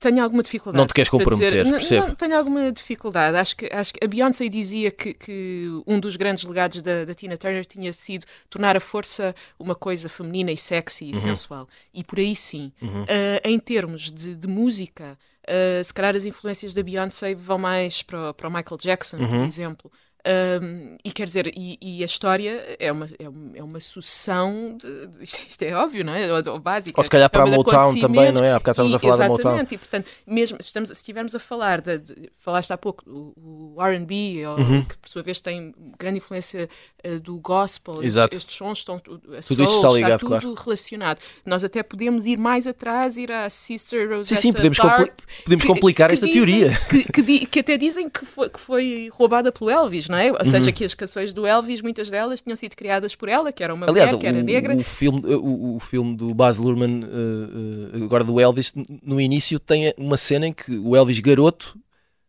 Tenho 0.00 0.24
alguma 0.24 0.42
dificuldade. 0.42 0.78
Não 0.78 0.86
te 0.86 0.94
queres 0.94 1.10
comprometer, 1.10 1.62
dizer, 1.62 1.70
percebo. 1.70 2.08
Não, 2.08 2.14
tenho 2.14 2.36
alguma 2.36 2.72
dificuldade. 2.72 3.36
Acho 3.36 3.54
que, 3.54 3.68
acho 3.70 3.92
que 3.92 4.02
a 4.02 4.08
Beyoncé 4.08 4.48
dizia 4.48 4.90
que, 4.90 5.12
que 5.12 5.66
um 5.86 6.00
dos 6.00 6.16
grandes 6.16 6.42
legados 6.44 6.80
da, 6.80 7.04
da, 7.04 7.14
Tina 7.14 7.36
Turner 7.36 7.66
tinha 7.66 7.92
sido 7.92 8.24
tornar 8.48 8.78
a 8.78 8.80
força 8.80 9.34
uma 9.58 9.74
coisa 9.74 10.08
feminina 10.08 10.50
e 10.50 10.56
sexy 10.56 11.04
e 11.04 11.14
uhum. 11.14 11.20
sensual. 11.20 11.68
E 11.92 12.02
por 12.02 12.18
aí 12.18 12.34
sim. 12.34 12.72
Uhum. 12.80 13.02
Uh, 13.02 13.06
em 13.44 13.58
termos 13.58 14.10
de, 14.10 14.34
de 14.34 14.48
música, 14.48 15.18
Uh, 15.48 15.82
se 15.82 15.92
calhar 15.92 16.14
as 16.14 16.24
influências 16.24 16.74
da 16.74 16.82
Beyoncé 16.82 17.34
vão 17.34 17.58
mais 17.58 18.02
para, 18.02 18.32
para 18.34 18.46
o 18.46 18.52
Michael 18.52 18.76
Jackson, 18.78 19.16
uhum. 19.16 19.28
por 19.28 19.38
exemplo. 19.38 19.92
Um, 20.26 20.96
e 21.02 21.10
quer 21.10 21.24
dizer, 21.24 21.46
e, 21.56 21.78
e, 21.80 22.02
a 22.02 22.06
história 22.06 22.76
é 22.78 22.92
uma, 22.92 23.06
é 23.18 23.28
uma, 23.28 23.56
é 23.56 23.62
uma 23.62 23.80
sucessão 23.80 24.76
de, 24.76 25.06
de, 25.06 25.22
Isto 25.48 25.62
é 25.62 25.74
óbvio, 25.74 26.04
não 26.04 26.14
é? 26.14 26.30
O, 26.30 26.54
o 26.54 26.58
básico. 26.58 27.00
Ou 27.00 27.04
se 27.04 27.10
calhar 27.10 27.26
é 27.26 27.28
para 27.28 27.44
a 27.44 27.46
Motown 27.46 27.98
também, 27.98 28.30
não 28.30 28.44
é? 28.44 28.52
Bocado 28.54 28.72
estamos 28.72 28.94
a 28.94 28.98
falar 28.98 29.16
da 29.16 29.28
Motown. 29.28 29.52
Exatamente, 29.52 29.74
e 29.74 29.78
portanto, 29.78 30.06
mesmo 30.26 30.58
estamos, 30.60 30.90
se 30.90 30.94
estivermos 30.94 31.34
a 31.34 31.38
falar, 31.38 31.80
de, 31.80 31.98
de 31.98 32.30
falaste 32.40 32.70
há 32.70 32.76
pouco, 32.76 33.02
o, 33.08 33.76
o 33.76 33.82
RB, 33.82 34.46
uhum. 34.46 34.84
que 34.84 34.96
por 34.98 35.08
sua 35.08 35.22
vez 35.22 35.40
tem 35.40 35.74
grande 35.98 36.18
influência 36.18 36.68
uh, 37.06 37.20
do 37.20 37.40
gospel, 37.40 38.02
Exato. 38.02 38.36
estes, 38.36 38.54
sons 38.54 38.78
estão. 38.78 38.96
A 38.96 39.00
tudo 39.00 39.66
soul, 39.66 39.76
está 39.76 39.88
ligado, 39.90 40.14
está 40.16 40.18
tudo 40.18 40.40
claro. 40.40 40.54
relacionado. 40.54 41.18
Nós 41.46 41.64
até 41.64 41.82
podemos 41.82 42.26
ir 42.26 42.36
mais 42.36 42.66
atrás, 42.66 43.16
ir 43.16 43.32
à 43.32 43.48
Sister 43.48 44.08
Rosetta 44.08 44.40
Sim, 44.40 44.48
sim, 44.48 44.52
podemos, 44.52 44.78
compli 44.78 45.12
podemos 45.44 45.64
que, 45.64 45.72
complicar 45.72 46.08
que 46.08 46.14
esta 46.14 46.26
dizem, 46.26 46.42
teoria. 46.42 46.78
Que, 46.90 47.22
que, 47.22 47.46
que, 47.46 47.60
até 47.60 47.76
dizem 47.78 48.08
que 48.08 48.24
foi, 48.26 48.50
que 48.50 48.60
foi 48.60 49.08
roubada 49.12 49.50
pelo 49.50 49.70
Elvis, 49.70 50.08
não 50.10 50.18
é? 50.18 50.32
Ou 50.32 50.44
seja, 50.44 50.66
uhum. 50.66 50.72
que 50.72 50.84
as 50.84 50.92
canções 50.92 51.32
do 51.32 51.46
Elvis, 51.46 51.80
muitas 51.80 52.10
delas 52.10 52.40
tinham 52.40 52.56
sido 52.56 52.74
criadas 52.74 53.14
por 53.14 53.28
ela, 53.28 53.52
que 53.52 53.62
era 53.62 53.72
uma 53.72 53.88
Aliás, 53.88 54.12
mulher, 54.12 54.20
que 54.20 54.26
era 54.26 54.42
negra. 54.42 54.76
O 54.76 54.82
filme, 54.82 55.20
o, 55.24 55.76
o 55.76 55.80
filme 55.80 56.16
do 56.16 56.34
Baz 56.34 56.58
Luhrmann, 56.58 57.04
uh, 57.04 57.06
uh, 57.06 58.04
agora 58.04 58.24
do 58.24 58.40
Elvis, 58.40 58.72
no 59.02 59.20
início 59.20 59.60
tem 59.60 59.94
uma 59.96 60.16
cena 60.16 60.48
em 60.48 60.52
que 60.52 60.76
o 60.76 60.96
Elvis 60.96 61.20
garoto 61.20 61.78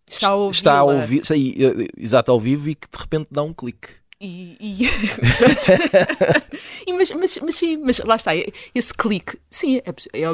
está 0.09 0.29
a 0.29 0.35
ouvir, 0.35 0.57
está 0.57 0.77
a 0.77 0.83
ouvir 0.83 1.21
uh, 1.21 1.87
exato, 1.97 2.31
ao 2.31 2.39
vivo 2.39 2.69
e 2.69 2.75
que 2.75 2.87
de 2.89 2.97
repente 2.97 3.27
dá 3.31 3.41
um 3.41 3.53
clique. 3.53 3.89
E, 4.23 4.55
e... 4.59 4.85
e 6.85 6.93
mas, 6.93 7.09
mas, 7.09 7.39
mas, 7.41 7.55
sim, 7.55 7.77
mas 7.77 7.97
lá 7.99 8.15
está, 8.15 8.31
esse 8.75 8.93
clique, 8.93 9.39
sim, 9.49 9.77
é, 9.77 9.89
é, 10.13 10.25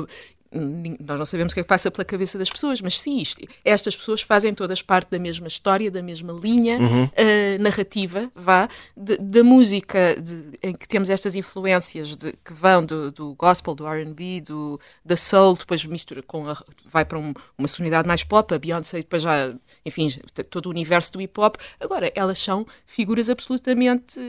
nós 0.52 1.20
não 1.20 1.26
sabemos 1.26 1.54
o 1.54 1.56
que 1.56 1.60
é 1.60 1.64
que 1.64 1.70
passa 1.70 1.92
pela 1.92 2.06
cabeça 2.06 2.38
das 2.38 2.50
pessoas, 2.50 2.82
mas 2.82 3.00
sim, 3.00 3.20
isto, 3.20 3.42
estas 3.64 3.96
pessoas 3.96 4.22
fazem 4.22 4.54
todas 4.54 4.82
parte 4.82 5.12
da 5.12 5.20
mesma 5.20 5.48
história, 5.48 5.92
da 5.92 6.02
mesma 6.02 6.34
linha 6.34 6.80
uhum. 6.80 7.06
uh, 7.06 7.62
narrativa, 7.62 8.30
vá, 8.36 8.70
da 8.96 9.44
música 9.44 10.16
de, 10.20 10.58
em 10.64 10.74
que 10.74 10.88
temos 10.88 11.10
estas 11.10 11.36
influências 11.36 12.16
de, 12.16 12.34
que 12.44 12.54
vão 12.54 12.86
do, 12.86 13.12
do 13.12 13.36
gospel, 13.36 13.76
do 13.76 13.88
R&B, 13.88 14.42
do 14.42 14.80
da 15.04 15.18
soul, 15.18 15.56
depois 15.56 15.86
mistura 15.86 16.22
com 16.22 16.48
a, 16.50 16.58
vai 16.86 17.06
para 17.06 17.18
um, 17.18 17.34
uma 17.58 17.68
sonoridade 17.68 18.08
mais 18.08 18.24
pop, 18.24 18.54
a 18.54 18.60
Beyoncé 18.60 18.98
depois 18.98 19.24
já, 19.24 19.54
enfim, 19.86 20.10
todo 20.50 20.68
o 20.68 20.70
universo 20.70 21.12
do 21.14 21.22
hip 21.22 21.40
hop. 21.40 21.56
Agora, 21.80 22.12
elas 22.16 22.40
são 22.40 22.66
figuras 22.86 23.30
absolutamente 23.30 24.20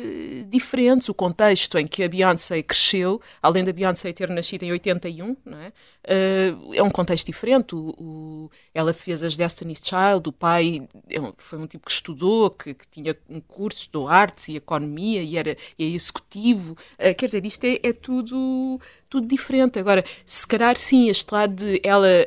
diferentes. 0.49 1.09
O 1.09 1.15
contexto 1.15 1.79
em 1.79 1.87
que 1.87 2.03
a 2.03 2.09
Beyoncé 2.09 2.63
cresceu, 2.63 3.21
além 3.43 3.65
da 3.65 3.73
Beyoncé 3.73 4.13
ter 4.13 4.29
nascido 4.29 4.63
em 4.63 4.73
81, 4.73 5.37
não 5.45 5.59
é? 5.59 5.73
Uh, 6.09 6.75
é 6.75 6.83
um 6.83 6.91
contexto 6.91 7.27
diferente. 7.27 7.75
O, 7.75 7.95
o, 7.99 8.51
ela 8.75 8.93
fez 8.93 9.23
as 9.23 9.37
Destiny's 9.37 9.81
Child, 9.83 10.29
o 10.29 10.33
pai 10.33 10.89
é 11.09 11.19
foi 11.37 11.59
um 11.59 11.67
tipo 11.67 11.85
que 11.85 11.93
estudou, 11.93 12.51
que, 12.51 12.75
que 12.75 12.89
tinha 12.89 13.17
um 13.29 13.41
curso, 13.41 13.83
estudou 13.83 14.09
artes 14.09 14.49
e 14.49 14.57
economia 14.57 15.23
e 15.23 15.37
era 15.37 15.51
é 15.51 15.85
executivo. 15.85 16.73
Uh, 16.95 17.15
quer 17.17 17.27
dizer, 17.27 17.45
isto 17.45 17.65
é, 17.65 17.79
é, 17.83 17.93
tudo, 17.93 18.81
tudo 19.09 19.27
diferente. 19.27 19.79
Agora, 19.79 20.05
se 20.25 20.47
calhar 20.47 20.77
sim, 20.77 21.09
este 21.09 21.33
lado 21.33 21.55
de 21.55 21.81
ela 21.85 22.27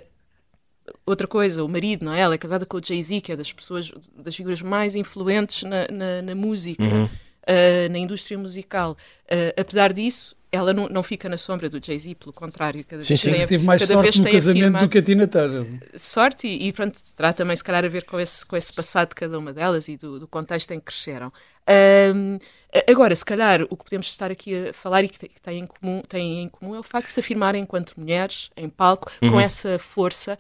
outra 1.05 1.27
coisa, 1.27 1.63
o 1.63 1.67
marido, 1.67 2.05
não 2.05 2.13
é? 2.13 2.19
Ela 2.19 2.35
é 2.35 2.37
casada 2.37 2.65
com 2.65 2.77
o 2.77 2.83
Jay-Z, 2.83 3.21
que 3.21 3.31
é 3.31 3.35
das 3.35 3.51
pessoas, 3.51 3.91
das 4.15 4.35
figuras 4.35 4.61
mais 4.61 4.95
influentes 4.95 5.63
na, 5.63 5.87
na, 5.87 6.21
na 6.21 6.35
música, 6.35 6.83
uhum. 6.83 7.05
uh, 7.05 7.91
na 7.91 7.97
indústria 7.97 8.37
musical. 8.37 8.97
Uh, 9.25 9.59
apesar 9.59 9.93
disso, 9.93 10.35
ela 10.51 10.73
não, 10.73 10.89
não 10.89 11.01
fica 11.01 11.29
na 11.29 11.37
sombra 11.37 11.69
do 11.69 11.83
Jay-Z, 11.83 12.15
pelo 12.15 12.33
contrário. 12.33 12.83
Cada 12.83 13.03
sim, 13.03 13.15
sim. 13.15 13.31
Tem, 13.31 13.45
Tive 13.45 13.63
mais 13.63 13.81
sorte 13.81 14.21
no 14.21 14.29
casamento 14.29 14.79
do 14.79 14.89
que 14.89 14.97
a 14.97 15.01
Tina 15.01 15.25
Turner. 15.25 15.65
Sorte, 15.95 16.45
e, 16.47 16.67
e, 16.67 16.73
pronto, 16.73 16.97
terá 17.15 17.31
também 17.31 17.55
se 17.55 17.63
calhar 17.63 17.85
a 17.85 17.87
ver 17.87 18.03
com 18.03 18.19
esse, 18.19 18.45
com 18.45 18.57
esse 18.57 18.73
passado 18.73 19.09
de 19.09 19.15
cada 19.15 19.39
uma 19.39 19.53
delas 19.53 19.87
e 19.87 19.95
do, 19.95 20.19
do 20.19 20.27
contexto 20.27 20.71
em 20.71 20.79
que 20.79 20.85
cresceram. 20.87 21.31
Um, 21.69 22.39
Agora, 22.87 23.13
se 23.13 23.25
calhar, 23.25 23.63
o 23.69 23.75
que 23.75 23.83
podemos 23.83 24.07
estar 24.07 24.31
aqui 24.31 24.69
a 24.69 24.73
falar 24.73 25.03
e 25.03 25.09
que 25.09 25.27
tem 25.41 25.59
em 25.59 25.67
comum, 25.67 26.01
tem 26.07 26.43
em 26.43 26.47
comum 26.47 26.73
é 26.73 26.79
o 26.79 26.83
facto 26.83 27.07
de 27.07 27.13
se 27.13 27.19
afirmarem 27.19 27.63
enquanto 27.63 27.93
mulheres 27.97 28.49
em 28.55 28.69
palco, 28.69 29.11
uhum. 29.21 29.31
com 29.31 29.39
essa 29.39 29.77
força 29.77 30.39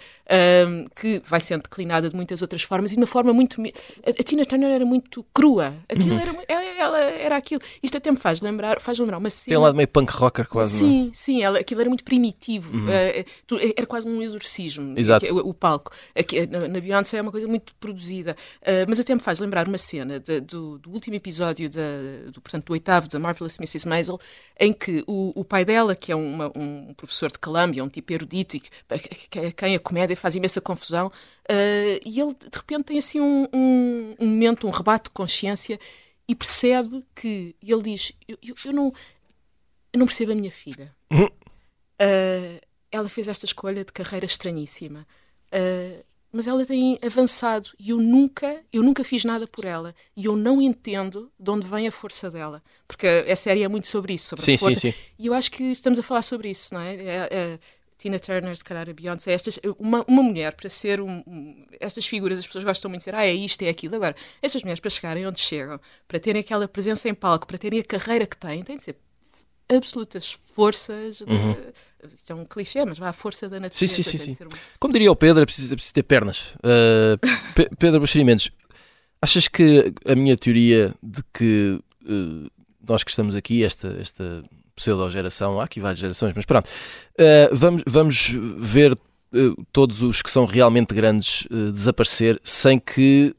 um, 0.65 0.87
que 0.95 1.21
vai 1.25 1.41
sendo 1.41 1.63
declinada 1.63 2.09
de 2.09 2.15
muitas 2.15 2.41
outras 2.41 2.63
formas 2.63 2.91
e 2.91 2.95
de 2.95 3.01
uma 3.01 3.07
forma 3.07 3.33
muito. 3.33 3.61
A 4.05 4.23
Tina 4.23 4.45
Turner 4.45 4.69
era 4.69 4.85
muito 4.85 5.25
crua. 5.33 5.73
Aquilo 5.89 6.15
uhum. 6.15 6.19
era, 6.21 6.31
ela, 6.47 6.63
ela, 6.63 6.99
era 6.99 7.35
aquilo. 7.35 7.61
Isto 7.83 7.97
até 7.97 8.09
me 8.09 8.17
faz 8.17 8.39
lembrar, 8.39 8.79
faz 8.79 8.97
lembrar 8.97 9.17
uma 9.17 9.29
cena. 9.29 9.53
Tem 9.53 9.57
um 9.57 9.61
lado 9.61 9.75
meio 9.75 9.89
punk 9.89 10.09
rocker, 10.13 10.47
quase. 10.47 10.79
Sim, 10.79 11.05
não? 11.05 11.13
sim, 11.13 11.43
ela, 11.43 11.59
aquilo 11.59 11.81
era 11.81 11.89
muito 11.89 12.05
primitivo. 12.05 12.77
Uhum. 12.77 12.85
Uh, 12.85 13.73
era 13.75 13.85
quase 13.85 14.07
um 14.07 14.21
exorcismo. 14.21 14.97
Exato. 14.97 15.25
O, 15.25 15.49
o 15.49 15.53
palco. 15.53 15.91
Aqui, 16.17 16.47
na, 16.47 16.65
na 16.65 16.79
Beyoncé 16.79 17.17
é 17.17 17.21
uma 17.21 17.31
coisa 17.31 17.47
muito 17.47 17.75
produzida. 17.75 18.37
Uh, 18.61 18.87
mas 18.87 19.01
até 19.01 19.13
me 19.13 19.19
faz 19.19 19.39
lembrar 19.39 19.67
uma 19.67 19.77
cena 19.77 20.17
de, 20.17 20.39
do, 20.39 20.79
do 20.79 20.91
último 20.91 21.10
episódio 21.15 21.69
da 21.69 22.29
do, 22.31 22.41
portanto, 22.41 22.65
do 22.65 22.73
oitavo 22.73 23.07
da 23.07 23.19
Marvelous 23.19 23.57
Mrs. 23.57 23.87
Maisel, 23.87 24.19
em 24.59 24.73
que 24.73 25.03
o, 25.07 25.31
o 25.39 25.43
pai 25.43 25.65
dela, 25.65 25.95
que 25.95 26.11
é 26.11 26.15
uma, 26.15 26.51
um 26.55 26.93
professor 26.93 27.31
de 27.31 27.39
Columbia, 27.39 27.83
um 27.83 27.89
tipo 27.89 28.13
erudito, 28.13 28.57
e 28.57 28.59
que, 28.59 28.69
que, 29.29 29.51
quem 29.51 29.75
a 29.75 29.79
comédia 29.79 30.15
faz 30.15 30.35
imensa 30.35 30.61
confusão, 30.61 31.07
uh, 31.07 31.99
e 32.05 32.19
ele 32.19 32.33
de 32.33 32.57
repente 32.57 32.83
tem 32.85 32.97
assim 32.97 33.19
um, 33.19 33.47
um, 33.53 34.15
um, 34.19 34.27
momento, 34.27 34.67
um 34.67 34.71
rebate 34.71 35.05
de 35.05 35.11
consciência 35.11 35.79
e 36.27 36.35
percebe 36.35 37.05
que 37.15 37.55
e 37.61 37.71
ele 37.71 37.83
diz: 37.83 38.13
eu, 38.27 38.37
eu, 38.41 38.55
eu, 38.65 38.73
não, 38.73 38.93
eu 39.93 39.99
não 39.99 40.05
percebo 40.05 40.31
a 40.31 40.35
minha 40.35 40.51
filha. 40.51 40.95
Uh, 41.11 42.59
ela 42.91 43.07
fez 43.07 43.27
esta 43.27 43.45
escolha 43.45 43.85
de 43.85 43.91
carreira 43.91 44.25
estranhíssima. 44.25 45.07
Uh, 45.53 46.03
mas 46.31 46.47
ela 46.47 46.65
tem 46.65 46.97
avançado 47.03 47.69
e 47.79 47.89
eu 47.89 47.97
nunca, 47.97 48.61
eu 48.71 48.81
nunca 48.81 49.03
fiz 49.03 49.23
nada 49.25 49.45
por 49.47 49.65
ela 49.65 49.93
e 50.15 50.25
eu 50.25 50.35
não 50.35 50.61
entendo 50.61 51.31
de 51.39 51.49
onde 51.49 51.67
vem 51.67 51.87
a 51.87 51.91
força 51.91 52.29
dela, 52.29 52.63
porque 52.87 53.07
a, 53.07 53.35
série 53.35 53.63
é 53.63 53.67
muito 53.67 53.87
sobre 53.87 54.13
isso, 54.13 54.29
sobre 54.29 54.45
sim, 54.45 54.55
a 54.55 54.57
força. 54.57 54.79
Sim, 54.79 54.91
sim. 54.91 54.97
E 55.19 55.27
eu 55.27 55.33
acho 55.33 55.51
que 55.51 55.63
estamos 55.63 55.99
a 55.99 56.03
falar 56.03 56.21
sobre 56.21 56.49
isso, 56.49 56.73
não 56.73 56.81
é? 56.81 56.95
é, 56.95 57.29
é 57.31 57.59
Tina 58.01 58.17
Turner, 58.17 58.55
se 58.55 58.63
calhar 58.63 58.89
a 58.89 58.93
Beyoncé, 58.93 59.31
estas, 59.31 59.59
uma, 59.77 60.03
uma 60.07 60.23
mulher 60.23 60.55
para 60.55 60.67
ser 60.69 60.99
um, 60.99 61.23
um, 61.27 61.65
estas 61.79 62.03
figuras, 62.07 62.39
as 62.39 62.47
pessoas 62.47 62.63
gostam 62.63 62.89
muito 62.89 63.01
de 63.01 63.11
dizer, 63.11 63.15
ah, 63.15 63.25
é 63.25 63.33
isto, 63.33 63.61
é 63.61 63.69
aquilo. 63.69 63.95
Agora, 63.95 64.15
estas 64.41 64.63
mulheres 64.63 64.79
para 64.79 64.89
chegarem 64.89 65.27
onde 65.27 65.39
chegam, 65.39 65.79
para 66.07 66.19
terem 66.19 66.39
aquela 66.39 66.67
presença 66.67 67.07
em 67.07 67.13
palco, 67.13 67.45
para 67.45 67.59
terem 67.59 67.79
a 67.79 67.83
carreira 67.83 68.25
que 68.25 68.35
têm, 68.35 68.63
têm 68.63 68.77
de 68.77 68.83
ser 68.83 68.95
absolutas 69.77 70.31
forças. 70.31 71.17
De, 71.17 71.33
uhum. 71.33 71.55
Isto 72.13 72.31
é 72.31 72.35
um 72.35 72.45
clichê, 72.45 72.83
mas 72.83 72.97
vá 72.97 73.09
à 73.09 73.13
força 73.13 73.47
da 73.47 73.59
natureza. 73.59 73.93
Sim, 73.93 74.03
sim, 74.03 74.17
sim. 74.17 74.33
sim. 74.33 74.47
Como 74.79 74.93
diria 74.93 75.11
o 75.11 75.15
Pedro, 75.15 75.43
é 75.43 75.45
preciso, 75.45 75.73
é 75.73 75.75
preciso 75.75 75.93
ter 75.93 76.03
pernas. 76.03 76.39
Uh, 76.57 77.19
Pedro 77.77 77.99
Buxerimentos, 77.99 78.49
achas 79.21 79.47
que 79.47 79.93
a 80.05 80.15
minha 80.15 80.35
teoria 80.35 80.95
de 81.01 81.21
que 81.33 81.79
uh, 82.03 82.49
nós 82.87 83.03
que 83.03 83.11
estamos 83.11 83.35
aqui, 83.35 83.63
esta, 83.63 83.95
esta 84.01 84.43
pseudo-geração, 84.75 85.59
há 85.59 85.65
aqui 85.65 85.79
várias 85.79 85.99
gerações, 85.99 86.33
mas 86.35 86.45
pronto, 86.45 86.67
uh, 86.67 87.55
vamos, 87.55 87.83
vamos 87.85 88.29
ver 88.57 88.97
todos 89.71 90.01
os 90.01 90.21
que 90.21 90.29
são 90.29 90.43
realmente 90.43 90.93
grandes 90.93 91.47
desaparecer 91.73 92.37
sem 92.43 92.77
que 92.77 93.33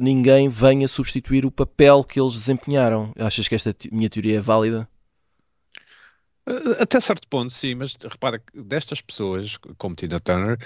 ninguém 0.00 0.48
venha 0.48 0.88
substituir 0.88 1.44
o 1.44 1.50
papel 1.50 2.02
que 2.02 2.18
eles 2.18 2.32
desempenharam. 2.32 3.12
Achas 3.18 3.46
que 3.46 3.54
esta 3.54 3.76
minha 3.92 4.08
teoria 4.08 4.38
é 4.38 4.40
válida? 4.40 4.88
Eh, 6.46 6.82
até 6.82 7.00
certo 7.00 7.26
ponto, 7.28 7.52
sim, 7.52 7.74
mas 7.74 7.96
repara 7.96 8.38
que 8.38 8.62
destas 8.62 9.00
pessoas, 9.00 9.56
como 9.76 9.94
Tina 9.94 10.20
Turner, 10.20 10.58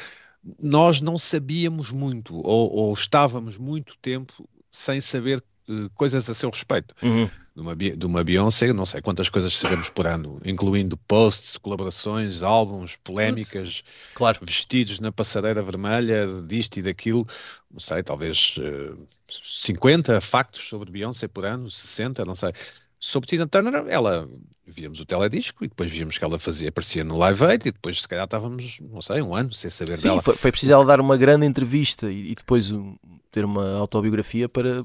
nós 0.59 1.01
não 1.01 1.19
sabíamos 1.19 1.91
muito 1.91 2.37
ou, 2.37 2.71
ou 2.73 2.93
estávamos 2.93 3.59
muito 3.59 3.97
tempo 3.99 4.49
sem 4.71 5.01
saber 5.01 5.43
uh, 5.69 5.91
coisas 5.95 6.29
a 6.31 6.35
seu 6.35 6.51
respeito. 6.51 6.95
Uhum. 7.03 7.29
De, 7.55 7.61
uma, 7.61 7.77
de 7.77 8.07
uma 8.07 8.25
Beyoncé, 8.25 8.73
não 8.73 8.87
sei 8.87 9.03
quantas 9.03 9.29
coisas 9.29 9.55
sabemos 9.55 9.91
por 9.91 10.07
ano, 10.07 10.41
incluindo 10.45 10.97
posts, 10.97 11.59
colaborações, 11.59 12.43
álbuns, 12.43 12.97
polémicas, 12.97 13.83
claro. 14.15 14.39
vestidos 14.41 15.01
na 15.01 15.11
passareira 15.11 15.63
vermelha, 15.63 16.27
disto 16.47 16.79
e 16.79 16.83
daquilo, 16.83 17.27
não 17.71 17.81
sei, 17.81 18.03
talvez 18.03 18.57
uh, 18.59 19.07
50 19.29 20.21
factos 20.21 20.69
sobre 20.69 20.91
Beyoncé 20.91 21.27
por 21.29 21.45
ano, 21.45 21.71
60, 21.71 22.25
não 22.25 22.37
sei 22.37 22.53
sobre 23.01 23.27
Tina 23.27 23.47
Turner, 23.47 23.87
ela 23.89 24.29
víamos 24.67 25.01
o 25.01 25.07
teledisco 25.07 25.65
e 25.65 25.69
depois 25.69 25.91
víamos 25.91 26.19
que 26.19 26.25
ela 26.25 26.39
fazia, 26.39 26.69
aparecia 26.69 27.03
no 27.03 27.19
Live 27.19 27.45
Aid 27.45 27.69
e 27.69 27.73
depois 27.73 28.03
se 28.03 28.07
calhar 28.07 28.25
estávamos, 28.25 28.79
não 28.81 29.01
sei, 29.01 29.23
um 29.23 29.35
ano 29.35 29.53
sem 29.53 29.71
saber 29.71 29.99
Sim, 29.99 30.09
dela. 30.09 30.23
Foi, 30.23 30.37
foi 30.37 30.53
preciso 30.53 30.73
ela 30.73 30.85
dar 30.85 31.01
uma 31.01 31.17
grande 31.17 31.47
entrevista 31.47 32.11
e, 32.11 32.33
e 32.33 32.35
depois 32.35 32.71
um, 32.71 32.95
ter 33.33 33.45
uma 33.45 33.79
autobiografia 33.79 34.49
para 34.49 34.85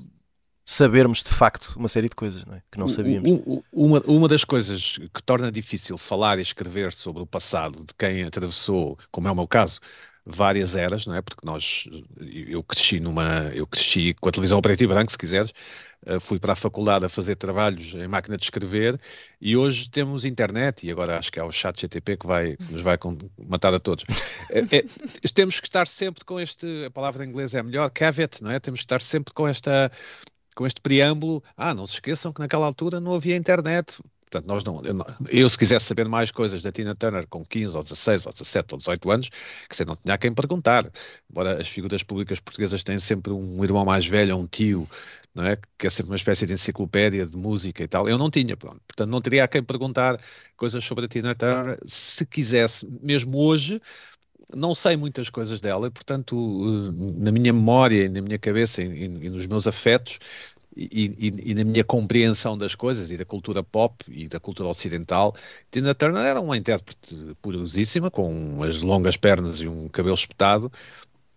sabermos 0.65 1.21
de 1.21 1.29
facto 1.29 1.73
uma 1.75 1.87
série 1.87 2.09
de 2.09 2.15
coisas 2.15 2.43
não 2.45 2.55
é? 2.55 2.61
que 2.71 2.79
não 2.79 2.87
sabíamos. 2.87 3.29
Uma, 3.71 4.01
uma 4.07 4.27
das 4.27 4.43
coisas 4.43 4.97
que 5.13 5.21
torna 5.21 5.51
difícil 5.51 5.97
falar 5.97 6.39
e 6.39 6.41
escrever 6.41 6.91
sobre 6.93 7.21
o 7.21 7.27
passado 7.27 7.85
de 7.85 7.93
quem 7.93 8.23
atravessou, 8.23 8.97
como 9.11 9.27
é 9.27 9.31
o 9.31 9.35
meu 9.35 9.47
caso, 9.47 9.79
várias 10.25 10.75
eras, 10.75 11.05
não 11.05 11.13
é? 11.13 11.21
Porque 11.21 11.45
nós, 11.45 11.87
eu 12.19 12.63
cresci 12.63 12.99
numa, 12.99 13.51
eu 13.53 13.67
cresci 13.67 14.15
com 14.15 14.27
a 14.27 14.31
televisão 14.31 14.59
preta 14.59 14.83
e 14.83 14.87
branco, 14.87 15.11
se 15.11 15.17
quiseres, 15.17 15.53
fui 16.19 16.39
para 16.39 16.53
a 16.53 16.55
faculdade 16.55 17.05
a 17.05 17.09
fazer 17.09 17.35
trabalhos 17.35 17.93
em 17.93 18.07
máquina 18.07 18.37
de 18.37 18.43
escrever 18.43 18.99
e 19.41 19.57
hoje 19.57 19.89
temos 19.89 20.25
internet 20.25 20.85
e 20.85 20.91
agora 20.91 21.17
acho 21.17 21.31
que 21.31 21.39
é 21.39 21.43
o 21.43 21.51
chat 21.51 21.81
GTP 21.81 22.17
que 22.17 22.27
vai, 22.27 22.55
nos 22.69 22.81
vai 22.81 22.97
matar 23.47 23.73
a 23.73 23.79
todos. 23.79 24.05
é, 24.51 24.59
é, 24.77 24.85
temos 25.33 25.59
que 25.59 25.67
estar 25.67 25.87
sempre 25.87 26.23
com 26.23 26.39
este, 26.39 26.85
a 26.85 26.91
palavra 26.91 27.25
em 27.25 27.29
inglês 27.29 27.53
é 27.53 27.63
melhor, 27.63 27.89
caveat, 27.89 28.41
não 28.41 28.51
é? 28.51 28.59
Temos 28.59 28.79
que 28.79 28.85
estar 28.85 29.01
sempre 29.01 29.33
com 29.33 29.47
esta 29.47 29.91
com 30.55 30.65
este 30.65 30.79
preâmbulo, 30.79 31.43
ah, 31.57 31.73
não 31.73 31.85
se 31.85 31.95
esqueçam 31.95 32.31
que 32.31 32.39
naquela 32.39 32.65
altura 32.65 33.01
não 33.01 33.13
havia 33.13 33.35
internet, 33.35 33.99
Portanto, 34.35 34.47
nós 34.47 34.63
não, 34.65 34.83
eu, 34.83 34.97
eu, 35.29 35.49
se 35.49 35.57
quisesse 35.57 35.85
saber 35.85 36.09
mais 36.09 36.29
coisas 36.29 36.61
da 36.61 36.69
Tina 36.69 36.93
Turner 36.93 37.25
com 37.27 37.43
15 37.43 37.77
ou 37.77 37.83
16 37.83 38.25
ou 38.25 38.33
17 38.33 38.73
ou 38.73 38.79
18 38.79 39.11
anos, 39.11 39.29
que 39.69 39.75
você 39.75 39.85
não 39.85 39.95
tinha 39.95 40.13
a 40.13 40.17
quem 40.17 40.33
perguntar. 40.33 40.91
Embora 41.29 41.61
as 41.61 41.69
figuras 41.69 42.03
públicas 42.03 42.39
portuguesas 42.41 42.83
têm 42.83 42.99
sempre 42.99 43.31
um 43.31 43.63
irmão 43.63 43.85
mais 43.85 44.05
velho, 44.05 44.35
um 44.35 44.45
tio, 44.45 44.89
não 45.33 45.45
é? 45.45 45.57
que 45.77 45.87
é 45.87 45.89
sempre 45.89 46.11
uma 46.11 46.17
espécie 46.17 46.45
de 46.45 46.51
enciclopédia 46.53 47.25
de 47.25 47.37
música 47.37 47.81
e 47.81 47.87
tal. 47.87 48.09
Eu 48.09 48.17
não 48.17 48.29
tinha, 48.29 48.57
pronto. 48.57 48.81
Portanto, 48.85 49.09
não 49.09 49.21
teria 49.21 49.45
a 49.45 49.47
quem 49.47 49.63
perguntar 49.63 50.19
coisas 50.57 50.83
sobre 50.83 51.05
a 51.05 51.07
Tina 51.07 51.33
Turner. 51.33 51.79
Se 51.85 52.25
quisesse, 52.25 52.85
mesmo 53.01 53.37
hoje, 53.37 53.81
não 54.53 54.75
sei 54.75 54.97
muitas 54.97 55.29
coisas 55.29 55.61
dela, 55.61 55.87
e, 55.87 55.89
portanto, 55.89 56.35
eh, 56.35 57.23
na 57.23 57.31
minha 57.31 57.53
memória 57.53 58.03
e 58.03 58.09
na 58.09 58.21
minha 58.21 58.37
cabeça 58.37 58.81
e, 58.81 59.05
e, 59.05 59.29
nos 59.29 59.47
meus 59.47 59.65
afetos, 59.65 60.19
e, 60.75 61.15
e, 61.17 61.51
e, 61.51 61.53
na 61.53 61.63
minha 61.63 61.83
compreensão 61.83 62.57
das 62.57 62.75
coisas 62.75 63.09
e 63.09 63.17
da 63.17 63.25
cultura 63.25 63.63
pop 63.63 64.03
e 64.09 64.27
da 64.27 64.39
cultura 64.39 64.69
ocidental, 64.69 65.35
Tina 65.71 65.95
Turner 65.95 66.23
era 66.23 66.41
uma 66.41 66.57
intérprete 66.57 67.15
poderosíssima, 67.41 68.11
com 68.11 68.27
umas 68.27 68.81
longas 68.81 69.15
pernas 69.15 69.61
e 69.61 69.67
um 69.67 69.87
cabelo 69.87 70.15
espetado, 70.15 70.69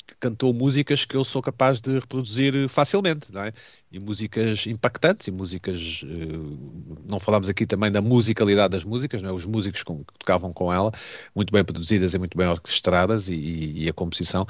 que 0.05 0.15
cantou 0.19 0.53
músicas 0.55 1.05
que 1.05 1.17
eu 1.17 1.23
sou 1.23 1.43
capaz 1.43 1.81
de 1.81 2.01
reproduzir 2.01 2.69
facilmente, 2.69 3.31
não 3.33 3.43
é? 3.43 3.53
E 3.93 3.99
músicas 3.99 4.67
impactantes 4.67 5.29
e 5.29 5.31
músicas. 5.31 6.03
Eh, 6.05 6.99
não 7.07 7.21
falámos 7.21 7.49
aqui 7.51 7.67
também 7.67 7.93
da 7.93 8.01
musicalidade 8.01 8.73
das 8.73 8.85
músicas, 8.85 9.21
não 9.21 9.31
é? 9.31 9.33
Os 9.33 9.45
músicos 9.45 9.83
com, 9.83 9.99
que 9.99 10.19
tocavam 10.19 10.51
com 10.51 10.73
ela, 10.73 10.91
muito 11.35 11.53
bem 11.53 11.63
produzidas 11.63 12.15
e 12.15 12.19
muito 12.19 12.37
bem 12.39 12.49
orquestradas 12.49 13.29
e, 13.29 13.85
e 13.85 13.89
a 13.89 13.93
composição, 13.93 14.47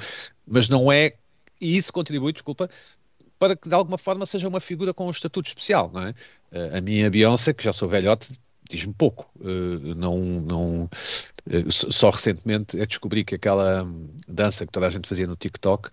mas 0.47 0.69
não 0.69 0.91
é 0.91 1.15
e 1.61 1.75
isso 1.75 1.91
contribui, 1.91 2.31
desculpa, 2.31 2.69
para 3.39 3.55
que 3.55 3.69
de 3.69 3.73
alguma 3.73 3.97
forma 3.97 4.25
seja 4.25 4.47
uma 4.47 4.59
figura 4.59 4.93
com 4.93 5.07
um 5.07 5.09
estatuto 5.09 5.47
especial, 5.47 5.89
não 5.91 6.03
é? 6.03 6.09
Uh, 6.51 6.77
a 6.77 6.81
minha 6.81 7.09
Beyoncé, 7.09 7.53
que 7.53 7.63
já 7.63 7.71
sou 7.71 7.87
velhote, 7.87 8.37
diz-me 8.69 8.93
pouco. 8.93 9.31
Uh, 9.39 9.95
não, 9.95 10.17
não, 10.19 10.83
uh, 10.83 11.71
só 11.71 12.09
recentemente 12.09 12.77
descobri 12.85 13.23
que 13.23 13.35
aquela 13.35 13.87
dança 14.27 14.65
que 14.65 14.71
toda 14.71 14.87
a 14.87 14.89
gente 14.89 15.07
fazia 15.07 15.25
no 15.25 15.37
TikTok 15.37 15.89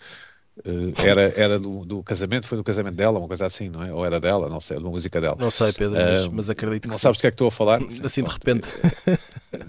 era 0.97 1.35
era 1.37 1.59
do, 1.59 1.85
do, 1.85 2.03
casamento, 2.03 2.47
foi 2.47 2.57
do 2.57 2.65
casamento 2.65 2.95
dela, 2.95 3.19
uma 3.19 3.29
coisa 3.29 3.45
assim, 3.45 3.69
não 3.69 3.83
é? 3.83 3.93
Ou 3.93 4.05
era 4.05 4.19
dela, 4.19 4.49
não 4.49 4.61
sei, 4.61 4.79
uma 4.79 4.91
música 4.91 5.21
dela. 5.21 5.37
Não 5.39 5.51
sei, 5.51 5.73
Pedro, 5.73 5.93
mas, 5.93 6.25
uh, 6.25 6.31
mas 6.33 6.51
acredito 6.51 6.83
que 6.83 6.89
Não 6.89 6.97
sim. 6.97 7.03
sabes 7.03 7.19
do 7.19 7.21
que 7.21 7.27
é 7.27 7.31
que 7.31 7.35
estou 7.35 7.49
a 7.49 7.51
falar? 7.51 7.81
Assim 8.05 8.23
de 8.23 8.31
repente. 8.31 8.67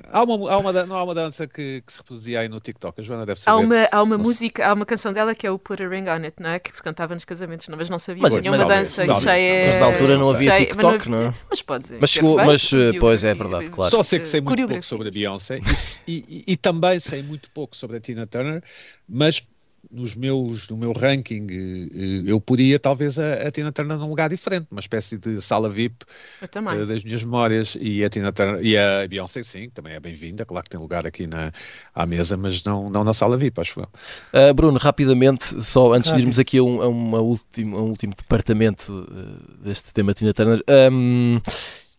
há, 0.09 0.23
uma, 0.23 0.51
há, 0.51 0.57
uma, 0.57 0.85
não 0.85 0.95
há 0.95 1.03
uma 1.03 1.13
dança 1.13 1.45
que, 1.45 1.81
que, 1.85 1.91
se 1.91 1.99
reproduzia 1.99 2.39
aí 2.39 2.47
no 2.47 2.61
TikTok, 2.61 3.01
a 3.01 3.03
Joana 3.03 3.25
deve 3.25 3.39
saber. 3.39 3.57
Há 3.57 3.59
uma, 3.59 3.89
há 3.91 4.01
uma 4.01 4.17
música, 4.17 4.65
há 4.65 4.73
uma 4.73 4.85
canção 4.85 5.11
dela 5.11 5.35
que 5.35 5.45
é 5.45 5.51
o 5.51 5.59
Put 5.59 5.83
a 5.83 5.89
Ring 5.89 6.07
on 6.07 6.23
It, 6.23 6.35
não 6.39 6.51
é? 6.51 6.59
Que 6.59 6.73
se 6.73 6.81
cantava 6.81 7.13
nos 7.13 7.25
casamentos, 7.25 7.67
não, 7.67 7.77
mas 7.77 7.89
não 7.89 7.99
sabia. 7.99 8.23
Mas, 8.23 8.33
tinha 8.35 8.51
uma 8.51 8.65
dança 8.65 9.05
não, 9.05 9.19
cheia. 9.19 9.67
Mas 9.67 9.77
na 9.77 9.85
altura 9.87 10.17
não 10.17 10.31
havia 10.31 10.57
TikTok, 10.57 11.09
não, 11.09 11.21
é? 11.21 11.33
Mas 11.49 11.61
pode 11.61 11.83
dizer. 11.83 11.97
Mas, 11.99 12.09
chegou, 12.09 12.37
mas 12.37 12.71
pois 12.97 13.23
é, 13.25 13.33
verdade, 13.33 13.69
claro. 13.69 13.91
Só 13.91 14.01
sei 14.03 14.19
que 14.19 14.27
sei 14.27 14.39
muito 14.39 14.67
pouco 14.67 14.85
sobre 14.85 15.09
a 15.09 15.11
Beyoncé 15.11 15.59
e, 16.07 16.43
e, 16.47 16.53
e 16.53 16.55
também 16.55 16.97
sei 16.99 17.21
muito 17.21 17.51
pouco 17.51 17.75
sobre 17.75 17.97
a 17.97 17.99
Tina 17.99 18.25
Turner, 18.25 18.63
mas 19.07 19.45
nos 19.91 20.15
meus, 20.15 20.69
no 20.69 20.77
meu 20.77 20.91
ranking, 20.91 21.47
eh, 21.49 22.23
eu 22.25 22.39
poria 22.41 22.77
talvez 22.77 23.17
a, 23.17 23.47
a, 23.47 23.51
Tina 23.51 23.71
Turner 23.71 23.97
num 23.97 24.09
lugar 24.09 24.29
diferente, 24.29 24.67
uma 24.69 24.79
espécie 24.79 25.17
de 25.17 25.41
sala 25.41 25.69
VIP 25.69 26.05
uh, 26.41 26.85
das 26.85 27.03
minhas 27.03 27.23
memórias. 27.23 27.77
E 27.79 28.03
a 28.03 28.09
Tina 28.09 28.31
Turner 28.31 28.63
e 28.63 28.77
a 28.77 29.07
Beyoncé 29.07 29.43
sim, 29.43 29.69
também 29.69 29.93
é 29.93 29.99
bem-vinda, 29.99 30.45
claro 30.45 30.63
que 30.63 30.69
tem 30.69 30.79
lugar 30.79 31.07
aqui 31.07 31.25
na, 31.25 31.51
à 31.95 32.05
mesa, 32.05 32.35
mas 32.37 32.63
não, 32.63 32.89
não 32.89 33.03
na 33.03 33.13
sala 33.13 33.37
VIP, 33.37 33.59
acho 33.61 33.79
eu. 33.79 33.87
Uh, 34.33 34.53
Bruno, 34.53 34.77
rapidamente, 34.77 35.61
só 35.61 35.93
antes 35.93 36.13
de 36.13 36.19
irmos 36.19 36.39
aqui 36.39 36.57
a 36.57 36.63
um, 36.63 36.81
a 36.81 36.87
uma 36.87 37.19
último, 37.19 37.77
a 37.77 37.81
um 37.81 37.89
último 37.89 38.13
departamento 38.15 38.91
uh, 38.91 39.63
deste 39.63 39.93
tema 39.93 40.13
Tina 40.13 40.33
Turner, 40.33 40.63
um, 40.91 41.39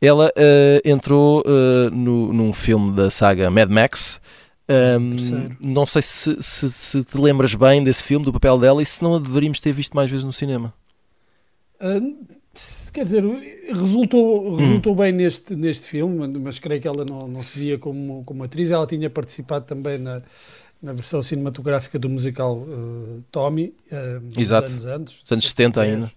ela 0.00 0.32
entrou 0.84 1.42
no, 1.90 2.32
num 2.32 2.52
filme 2.52 2.94
da 2.94 3.10
saga 3.10 3.50
Mad 3.50 3.68
Max, 3.68 4.20
um, 4.70 5.56
não 5.60 5.86
sei 5.86 6.02
se, 6.02 6.36
se, 6.40 6.70
se, 6.70 7.04
te 7.04 7.18
lembras 7.18 7.54
bem 7.54 7.82
desse 7.82 8.02
filme, 8.02 8.24
do 8.24 8.32
papel 8.32 8.58
dela, 8.58 8.82
e 8.82 8.86
se 8.86 9.02
não 9.02 9.16
a 9.16 9.18
deveríamos 9.18 9.60
ter 9.60 9.72
visto 9.72 9.94
mais 9.94 10.10
vezes 10.10 10.24
no 10.24 10.32
cinema. 10.32 10.74
Uh, 11.80 12.26
quer 12.92 13.04
dizer, 13.04 13.24
resultou, 13.68 14.56
resultou 14.56 14.92
hum. 14.92 14.96
bem 14.96 15.12
neste, 15.12 15.56
neste 15.56 15.86
filme, 15.86 16.26
mas 16.38 16.58
creio 16.58 16.80
que 16.80 16.88
ela 16.88 17.04
não, 17.04 17.26
não 17.26 17.42
se 17.42 17.58
via 17.58 17.78
como, 17.78 18.22
como 18.24 18.44
atriz. 18.44 18.70
Ela 18.70 18.86
tinha 18.86 19.08
participado 19.08 19.64
também 19.64 19.96
na, 19.96 20.20
na 20.82 20.92
versão 20.92 21.22
cinematográfica 21.22 21.98
do 21.98 22.08
musical 22.08 22.58
uh, 22.58 23.24
Tommy, 23.30 23.72
uh, 23.90 24.40
Exato. 24.40 24.68
anos 24.68 24.84
antes. 24.84 25.22
Os 25.24 25.32
anos 25.32 25.48
70 25.48 25.80
ainda 25.80 26.12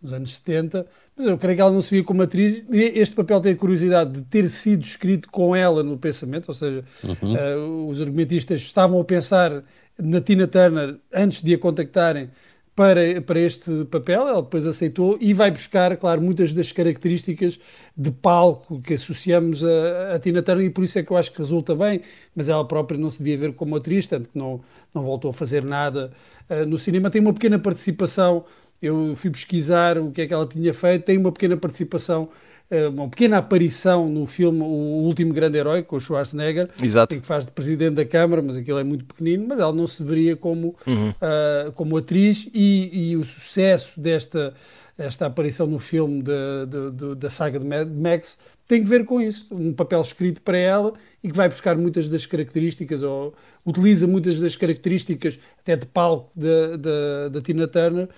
nos 0.00 0.12
anos 0.12 0.36
70, 0.36 0.86
mas 1.16 1.26
eu 1.26 1.36
creio 1.36 1.56
que 1.56 1.60
ela 1.60 1.72
não 1.72 1.82
se 1.82 1.90
via 1.90 2.04
como 2.04 2.22
atriz. 2.22 2.62
Este 2.70 3.14
papel 3.16 3.40
tem 3.40 3.52
a 3.52 3.56
curiosidade 3.56 4.12
de 4.12 4.22
ter 4.22 4.48
sido 4.48 4.84
escrito 4.84 5.28
com 5.30 5.54
ela 5.54 5.82
no 5.82 5.98
pensamento, 5.98 6.48
ou 6.48 6.54
seja, 6.54 6.84
uhum. 7.02 7.34
uh, 7.34 7.88
os 7.88 8.00
argumentistas 8.00 8.60
estavam 8.60 9.00
a 9.00 9.04
pensar 9.04 9.64
na 9.98 10.20
Tina 10.20 10.46
Turner 10.46 10.96
antes 11.12 11.42
de 11.42 11.54
a 11.54 11.58
contactarem 11.58 12.30
para, 12.78 13.20
para 13.22 13.40
este 13.40 13.86
papel, 13.86 14.28
ela 14.28 14.40
depois 14.40 14.64
aceitou 14.64 15.18
e 15.20 15.34
vai 15.34 15.50
buscar, 15.50 15.96
claro, 15.96 16.22
muitas 16.22 16.54
das 16.54 16.70
características 16.70 17.58
de 17.96 18.12
palco 18.12 18.80
que 18.80 18.94
associamos 18.94 19.64
a, 19.64 20.14
a 20.14 20.18
Tina 20.20 20.42
Turner 20.42 20.66
e 20.66 20.70
por 20.70 20.84
isso 20.84 20.96
é 20.96 21.02
que 21.02 21.10
eu 21.10 21.16
acho 21.16 21.32
que 21.32 21.38
resulta 21.38 21.74
bem, 21.74 22.00
mas 22.36 22.48
ela 22.48 22.64
própria 22.64 22.96
não 22.96 23.10
se 23.10 23.18
devia 23.18 23.36
ver 23.36 23.52
como 23.54 23.74
atriz, 23.74 24.06
tanto 24.06 24.28
que 24.28 24.38
não, 24.38 24.60
não 24.94 25.02
voltou 25.02 25.32
a 25.32 25.34
fazer 25.34 25.64
nada 25.64 26.12
uh, 26.48 26.64
no 26.66 26.78
cinema. 26.78 27.10
Tem 27.10 27.20
uma 27.20 27.32
pequena 27.32 27.58
participação 27.58 28.44
eu 28.80 29.14
fui 29.16 29.30
pesquisar 29.30 29.98
o 29.98 30.10
que 30.10 30.22
é 30.22 30.26
que 30.26 30.34
ela 30.34 30.46
tinha 30.46 30.72
feito, 30.72 31.04
tem 31.04 31.18
uma 31.18 31.32
pequena 31.32 31.56
participação, 31.56 32.28
eh, 32.70 32.88
uma 32.88 33.08
pequena 33.08 33.38
aparição 33.38 34.08
no 34.08 34.26
filme 34.26 34.60
O 34.60 35.02
Último 35.04 35.32
Grande 35.32 35.58
Herói, 35.58 35.82
com 35.82 35.96
o 35.96 36.00
Schwarzenegger, 36.00 36.68
Exato. 36.82 37.14
em 37.14 37.20
que 37.20 37.26
faz 37.26 37.46
de 37.46 37.52
presidente 37.52 37.94
da 37.94 38.04
Câmara, 38.04 38.40
mas 38.40 38.56
aquilo 38.56 38.78
é 38.78 38.84
muito 38.84 39.04
pequenino, 39.04 39.46
mas 39.48 39.58
ela 39.58 39.72
não 39.72 39.86
se 39.86 40.02
veria 40.02 40.36
como, 40.36 40.76
uhum. 40.86 41.10
uh, 41.10 41.72
como 41.72 41.96
atriz 41.96 42.48
e, 42.54 43.10
e, 43.10 43.16
o 43.16 43.24
sucesso 43.24 44.00
desta 44.00 44.54
esta 44.98 45.26
aparição 45.26 45.64
no 45.64 45.78
filme 45.78 46.20
de, 46.20 46.66
de, 46.66 46.90
de, 46.90 47.14
da 47.14 47.30
saga 47.30 47.60
de 47.60 47.64
Mad 47.64 47.88
Max 47.88 48.36
tem 48.68 48.82
que 48.82 48.88
ver 48.88 49.04
com 49.04 49.20
isso, 49.20 49.46
um 49.50 49.72
papel 49.72 50.00
escrito 50.00 50.42
para 50.42 50.58
ela 50.58 50.92
e 51.24 51.30
que 51.30 51.36
vai 51.36 51.48
buscar 51.48 51.76
muitas 51.76 52.06
das 52.06 52.26
características 52.26 53.02
ou 53.02 53.32
utiliza 53.64 54.06
muitas 54.06 54.38
das 54.38 54.56
características 54.56 55.38
até 55.60 55.74
de 55.74 55.86
palco 55.86 56.30
da 56.34 57.40
Tina 57.40 57.66
Turner 57.66 58.08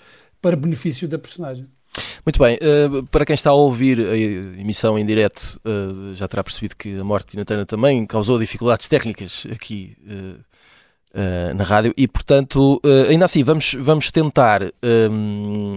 para 0.41 0.57
benefício 0.57 1.07
da 1.09 1.19
personagem. 1.19 1.65
Muito 2.25 2.39
bem, 2.39 2.57
uh, 2.57 3.05
para 3.07 3.25
quem 3.25 3.35
está 3.35 3.51
a 3.51 3.55
ouvir 3.55 3.99
a 3.99 4.17
emissão 4.17 4.99
em 4.99 5.05
direto, 5.05 5.61
uh, 5.65 6.15
já 6.15 6.29
terá 6.29 6.45
percebido 6.45 6.77
que 6.77 6.99
a 6.99 7.05
morte 7.05 7.37
de 7.37 7.45
Turner 7.45 7.67
também 7.67 8.07
causou 8.07 8.39
dificuldades 8.39 8.87
técnicas 8.89 9.47
aqui 9.51 9.97
uh, 10.07 11.55
na 11.57 11.65
rádio 11.65 11.93
e, 11.97 12.07
portanto, 12.07 12.81
ainda 13.09 13.25
assim, 13.25 13.43
vamos, 13.43 13.75
vamos 13.77 14.13
tentar, 14.13 14.63
ehm, 14.63 15.77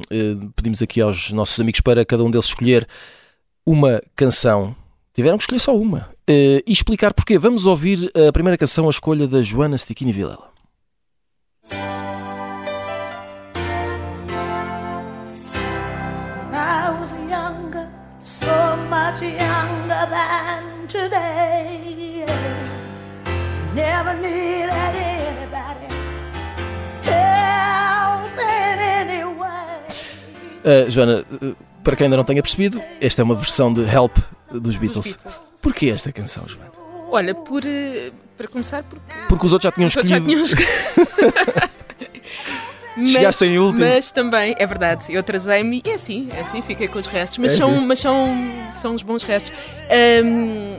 pedimos 0.56 0.80
aqui 0.80 1.02
aos 1.02 1.32
nossos 1.32 1.60
amigos 1.60 1.82
para 1.82 2.06
cada 2.06 2.24
um 2.24 2.30
deles 2.30 2.46
escolher 2.46 2.88
uma 3.66 4.00
canção, 4.16 4.76
tiveram 5.12 5.36
que 5.40 5.42
escolher 5.42 5.60
só 5.60 5.76
uma, 5.76 6.08
e 6.28 6.64
explicar 6.72 7.16
porquê. 7.16 7.40
Vamos 7.40 7.66
ouvir 7.66 8.12
a 8.16 8.32
primeira 8.32 8.60
canção, 8.60 8.86
a 8.86 8.92
escolha 8.92 9.28
da 9.28 9.42
Joana 9.42 9.76
Stichini 9.76 10.14
Vilela. 10.14 10.53
Much 19.14 19.22
younger 19.22 20.06
than 20.10 20.88
today. 20.88 22.26
Never 23.76 24.14
needed 24.16 24.70
anybody 24.70 25.88
help 27.04 28.34
in 28.34 28.80
any 28.80 29.24
way. 29.24 29.86
Uh, 30.66 30.90
Joana, 30.90 31.26
uh, 31.42 31.56
para 31.84 31.96
quem 31.96 32.06
ainda 32.06 32.18
não 32.18 32.24
tenha 32.24 32.42
percebido, 32.42 32.82
esta 33.02 33.22
é 33.22 33.24
uma 33.24 33.36
versão 33.36 33.72
de 33.74 33.82
Help 33.82 34.18
dos 34.52 34.78
Beatles. 34.78 35.16
Beatles. 35.16 35.54
Porquê 35.62 35.90
esta 35.90 36.12
canção, 36.12 36.48
Joana? 36.48 36.72
Olha, 37.12 37.36
por, 37.36 37.64
uh, 37.64 38.14
para 38.38 38.48
começar, 38.48 38.84
porque... 38.84 39.14
porque 39.30 39.46
os 39.46 39.54
outros 39.54 39.70
já 39.70 39.72
tinham 39.72 39.88
escolhido. 39.88 40.14
Já 40.14 40.26
tinham 40.26 40.44
escolhido. 40.44 41.74
Mas, 42.96 43.12
Chegaste 43.12 43.46
em 43.46 43.58
último. 43.58 43.86
Mas 43.86 44.12
também, 44.12 44.56
é 44.58 44.66
verdade, 44.66 45.14
eu 45.14 45.24
trazei-me 45.24 45.82
e 45.84 45.90
é 45.90 45.94
assim, 45.96 46.30
é 46.32 46.42
assim, 46.42 46.62
fiquei 46.62 46.88
com 46.88 47.00
os 47.00 47.08
restos. 47.08 47.38
Mas, 47.40 47.54
é 47.54 47.58
são, 47.58 47.72
assim. 47.72 47.86
mas 47.86 48.00
são, 48.00 48.28
são 48.74 48.96
os 48.96 49.04
bons 49.04 49.24
restos. 49.24 49.52
Um, 50.24 50.78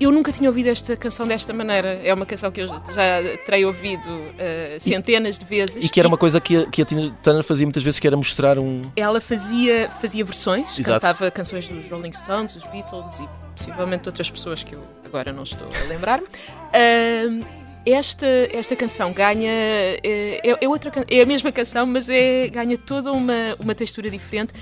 eu 0.00 0.10
nunca 0.10 0.32
tinha 0.32 0.48
ouvido 0.50 0.68
esta 0.68 0.96
canção 0.96 1.24
desta 1.24 1.52
maneira. 1.52 2.00
É 2.02 2.12
uma 2.12 2.26
canção 2.26 2.50
que 2.50 2.60
eu 2.60 2.66
já 2.66 3.22
terei 3.46 3.64
ouvido 3.64 4.08
uh, 4.08 4.80
centenas 4.80 5.36
e, 5.36 5.38
de 5.38 5.44
vezes. 5.44 5.84
E 5.84 5.88
que 5.88 6.00
era 6.00 6.08
uma 6.08 6.18
coisa 6.18 6.40
que 6.40 6.56
a, 6.56 6.66
que 6.66 6.82
a 6.82 6.84
Tina 6.84 7.16
Turner 7.22 7.44
fazia 7.44 7.64
muitas 7.64 7.82
vezes, 7.82 8.00
que 8.00 8.06
era 8.06 8.16
mostrar 8.16 8.58
um. 8.58 8.82
Ela 8.96 9.20
fazia, 9.20 9.88
fazia 10.00 10.24
versões, 10.24 10.78
Exato. 10.78 11.00
cantava 11.00 11.30
canções 11.30 11.66
dos 11.68 11.88
Rolling 11.88 12.12
Stones, 12.12 12.54
dos 12.54 12.64
Beatles 12.64 13.20
e 13.20 13.28
possivelmente 13.56 14.08
outras 14.08 14.28
pessoas 14.28 14.62
que 14.62 14.74
eu 14.74 14.82
agora 15.04 15.32
não 15.32 15.44
estou 15.44 15.68
a 15.68 15.88
lembrar-me. 15.88 16.26
Uh, 16.26 17.63
esta, 17.86 18.26
esta 18.52 18.74
canção 18.74 19.12
ganha. 19.12 19.50
É, 19.50 20.40
é, 20.42 20.64
é, 20.64 20.68
outra, 20.68 20.92
é 21.08 21.20
a 21.20 21.26
mesma 21.26 21.52
canção, 21.52 21.86
mas 21.86 22.08
é, 22.08 22.48
ganha 22.48 22.78
toda 22.78 23.12
uma, 23.12 23.56
uma 23.58 23.74
textura 23.74 24.10
diferente. 24.10 24.52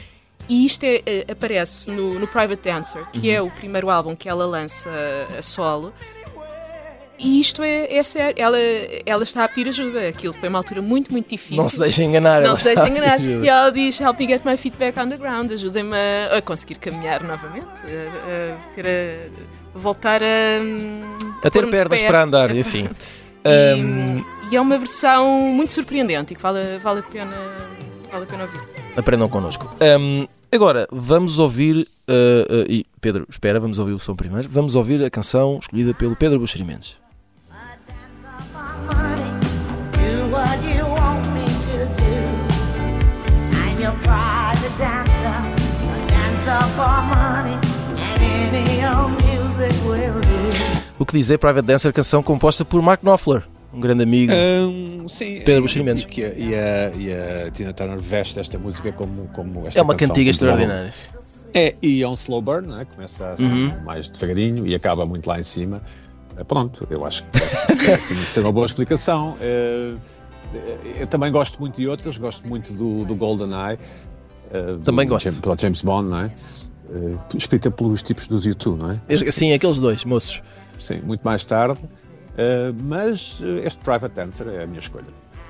E 0.48 0.66
isto 0.66 0.84
é, 0.84 1.02
é 1.06 1.32
aparece 1.32 1.90
no, 1.90 2.18
no, 2.18 2.26
Private 2.26 2.62
Dancer, 2.62 3.06
que 3.12 3.28
uhum. 3.28 3.34
é 3.34 3.42
o 3.42 3.50
primeiro 3.50 3.88
álbum 3.88 4.16
que 4.16 4.28
ela 4.28 4.44
lança 4.44 4.90
a 5.38 5.42
solo. 5.42 5.92
E 7.18 7.40
isto 7.40 7.62
é, 7.62 7.94
é 7.94 8.02
sério, 8.02 8.34
ela, 8.36 8.58
ela 9.06 9.22
está 9.22 9.44
a 9.44 9.48
pedir 9.48 9.68
ajuda. 9.68 10.08
Aquilo 10.08 10.32
foi 10.32 10.48
uma 10.48 10.58
altura 10.58 10.82
muito, 10.82 11.12
muito 11.12 11.28
difícil. 11.28 11.56
Não 11.56 11.68
se 11.68 11.78
deixa 11.78 12.02
enganar. 12.02 12.42
Não 12.42 12.56
se 12.56 12.64
deixa 12.64 12.88
enganar. 12.88 13.20
E 13.20 13.48
ela 13.48 13.70
diz: 13.70 14.00
Help 14.00 14.18
me 14.18 14.26
get 14.26 14.44
my 14.44 14.56
feet 14.56 14.76
back 14.76 14.98
on 14.98 15.08
the 15.08 15.16
ground. 15.16 15.52
Ajudem-me 15.52 15.94
a, 15.96 16.38
a, 16.38 16.42
conseguir 16.42 16.76
caminhar 16.76 17.22
novamente, 17.22 17.66
a, 17.84 18.54
a, 18.54 18.74
ter 18.74 18.86
a 19.74 19.78
voltar 19.78 20.20
a. 20.22 21.46
A 21.46 21.50
ter 21.50 21.68
pernas 21.70 22.02
para 22.02 22.24
andar, 22.24 22.54
enfim. 22.56 22.88
E, 23.44 23.74
um... 23.74 24.24
e, 24.52 24.56
é 24.56 24.60
uma 24.60 24.78
versão 24.78 25.40
muito 25.48 25.72
surpreendente 25.72 26.32
e 26.32 26.36
que 26.36 26.40
vale, 26.40 26.78
vale, 26.78 27.00
a, 27.00 27.02
pena, 27.02 27.34
vale 28.08 28.22
a 28.22 28.26
pena 28.26 28.44
ouvir. 28.44 28.60
Aprendam 28.96 29.28
connosco. 29.28 29.68
Um, 29.80 30.28
agora, 30.52 30.86
vamos 30.92 31.40
ouvir. 31.40 31.76
Uh, 31.76 32.62
uh, 32.62 32.66
e 32.68 32.86
Pedro, 33.00 33.26
espera, 33.28 33.58
vamos 33.58 33.80
ouvir 33.80 33.94
o 33.94 33.98
som 33.98 34.14
primeiro. 34.14 34.48
Vamos 34.48 34.74
ouvir 34.74 35.02
a 35.02 35.10
canção 35.10 35.58
escolhida 35.60 35.92
pelo 35.92 36.14
Pedro 36.14 36.38
Buxeri 36.38 36.62
O 51.02 51.04
que 51.04 51.18
dizer 51.18 51.36
Private 51.36 51.66
Dancer, 51.66 51.92
canção 51.92 52.22
composta 52.22 52.64
por 52.64 52.80
Mark 52.80 53.02
Knopfler, 53.02 53.42
um 53.74 53.80
grande 53.80 54.04
amigo. 54.04 54.32
Um, 54.32 55.08
sim, 55.08 55.42
Pedro 55.44 55.62
Buxerimentos. 55.62 56.06
E, 56.16 56.20
e, 56.20 56.54
a, 56.54 56.92
e 56.96 57.12
a 57.12 57.50
Tina 57.50 57.72
Turner 57.72 57.98
veste 57.98 58.38
esta 58.38 58.56
música 58.56 58.92
como, 58.92 59.26
como 59.32 59.66
esta 59.66 59.80
É 59.80 59.82
uma 59.82 59.96
cantiga 59.96 60.30
extraordinária. 60.30 60.94
É, 61.52 61.74
e 61.82 62.04
é 62.04 62.08
um 62.08 62.14
slow 62.14 62.40
burn, 62.40 62.68
não 62.68 62.78
é? 62.78 62.84
começa 62.84 63.32
assim, 63.32 63.50
uhum. 63.50 63.82
mais 63.82 64.08
devagarinho 64.08 64.64
e 64.64 64.76
acaba 64.76 65.04
muito 65.04 65.26
lá 65.26 65.40
em 65.40 65.42
cima. 65.42 65.82
Eh, 66.36 66.44
pronto, 66.44 66.86
eu 66.88 67.04
acho 67.04 67.24
que 67.24 67.30
parece 67.84 68.14
ser 68.28 68.40
uma 68.42 68.52
boa 68.52 68.66
explicação. 68.66 69.36
Eh, 69.40 69.96
eu 71.00 71.06
também 71.08 71.32
gosto 71.32 71.58
muito 71.58 71.80
de 71.80 71.88
outras, 71.88 72.16
gosto 72.16 72.46
muito 72.46 72.72
do, 72.72 73.04
do 73.04 73.16
GoldenEye. 73.16 73.76
Eh, 74.52 74.76
também 74.84 75.08
gosto. 75.08 75.32
Pelo 75.32 75.58
James 75.58 75.82
Bond, 75.82 76.08
não 76.08 76.18
é? 76.20 76.30
Escrita 77.36 77.72
pelos 77.72 78.04
tipos 78.04 78.28
dos 78.28 78.46
YouTube, 78.46 78.78
não 78.78 78.92
é? 78.92 79.16
Sim, 79.32 79.52
aqueles 79.52 79.78
dois 79.78 80.04
moços 80.04 80.40
sim, 80.82 81.00
muito 81.00 81.22
mais 81.22 81.44
tarde. 81.44 81.80
Uh, 81.82 82.74
mas 82.84 83.42
eh, 83.42 83.66
este 83.66 83.78
Private 83.84 84.14
Dancer 84.14 84.48
é 84.48 84.62
a 84.62 84.66
minha 84.66 84.78
escolha. 84.78 85.06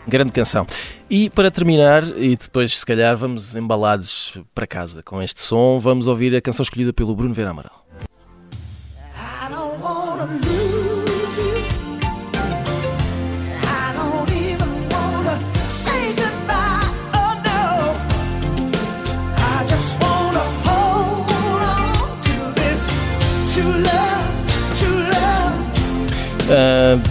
Grande 0.07 0.33
canção. 0.33 0.67
E 1.09 1.31
para 1.31 1.49
terminar, 1.49 2.03
e 2.19 2.37
depois 2.37 2.77
se 2.79 2.85
calhar 2.85 3.17
vamos 3.17 3.55
embalados 3.55 4.37
para 4.53 4.67
casa 4.67 5.01
com 5.03 5.23
este 5.23 5.41
som, 5.41 5.79
vamos 5.79 6.09
ouvir 6.09 6.35
a 6.35 6.41
canção 6.41 6.65
escolhida 6.65 6.93
pelo 6.93 7.15
Bruno 7.15 7.35
Vera 7.35 7.51
Amaral. 7.51 7.83
I 19.55 20.02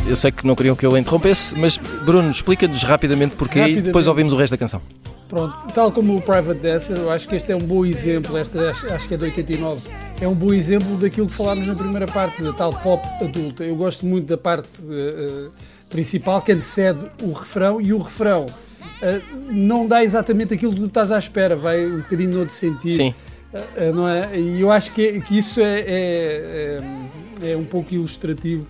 eu 0.08 0.16
sei 0.16 0.32
que 0.32 0.46
não 0.46 0.56
queriam 0.56 0.76
que 0.76 0.86
eu 0.86 0.96
a 0.96 1.00
interrompesse, 1.00 1.58
mas 1.58 1.78
Bruno, 1.78 2.32
explica-nos 2.32 2.84
rapidamente 2.84 3.36
porquê 3.36 3.60
rapidamente. 3.60 3.84
e 3.84 3.88
depois 3.88 4.08
ouvimos 4.08 4.34
o 4.34 4.36
resto 4.36 4.52
da 4.52 4.58
canção. 4.58 4.82
Pronto, 5.32 5.56
tal 5.74 5.94
como 5.94 6.18
o 6.18 6.22
Private 6.22 6.60
Dancer, 6.60 6.98
eu 6.98 7.10
acho 7.10 7.26
que 7.26 7.38
este 7.38 7.54
é 7.54 7.56
um 7.56 7.62
bom 7.62 7.86
exemplo, 7.86 8.36
esta 8.36 8.70
acho, 8.70 9.08
que 9.08 9.14
é 9.14 9.18
de 9.18 9.24
89, 9.24 9.88
é 10.20 10.28
um 10.28 10.36
bom 10.36 10.54
exemplo 10.54 10.98
daquilo 10.98 11.28
que 11.28 11.34
falámos 11.34 11.66
na 11.66 11.74
primeira 11.74 12.06
parte, 12.06 12.44
da 12.44 12.52
tal 12.52 12.74
pop 12.74 13.02
adulta. 13.24 13.64
Eu 13.64 13.78
gosto 13.78 14.06
muito 14.06 14.28
da 14.28 14.38
parte 14.38 14.82
uh, 14.82 15.50
principal 15.90 16.42
que 16.42 16.52
antecede 16.52 17.06
o 17.24 17.32
refrão 17.32 17.80
e 17.80 17.94
o 17.94 17.98
refrão 18.00 18.46
uh, 18.46 19.22
não 19.50 19.88
dá 19.88 20.04
exatamente 20.04 20.54
aquilo 20.54 20.74
que 20.74 20.82
tu 20.82 20.88
estás 20.88 21.14
à 21.14 21.18
espera, 21.18 21.56
vai 21.56 21.86
um 21.86 22.02
bocadinho 22.02 22.32
no 22.32 22.40
outro 22.40 22.54
sentido. 22.54 22.98
Sim. 22.98 23.16
Uh, 23.54 23.96
não 23.96 24.10
é? 24.10 24.38
E 24.38 24.60
eu 24.60 24.70
acho 24.70 24.92
que, 24.92 25.22
que 25.22 25.38
isso 25.38 25.62
é, 25.62 25.80
é, 25.80 26.82
é, 27.42 27.52
é 27.52 27.56
um 27.56 27.64
pouco 27.64 27.94
ilustrativo 27.94 28.66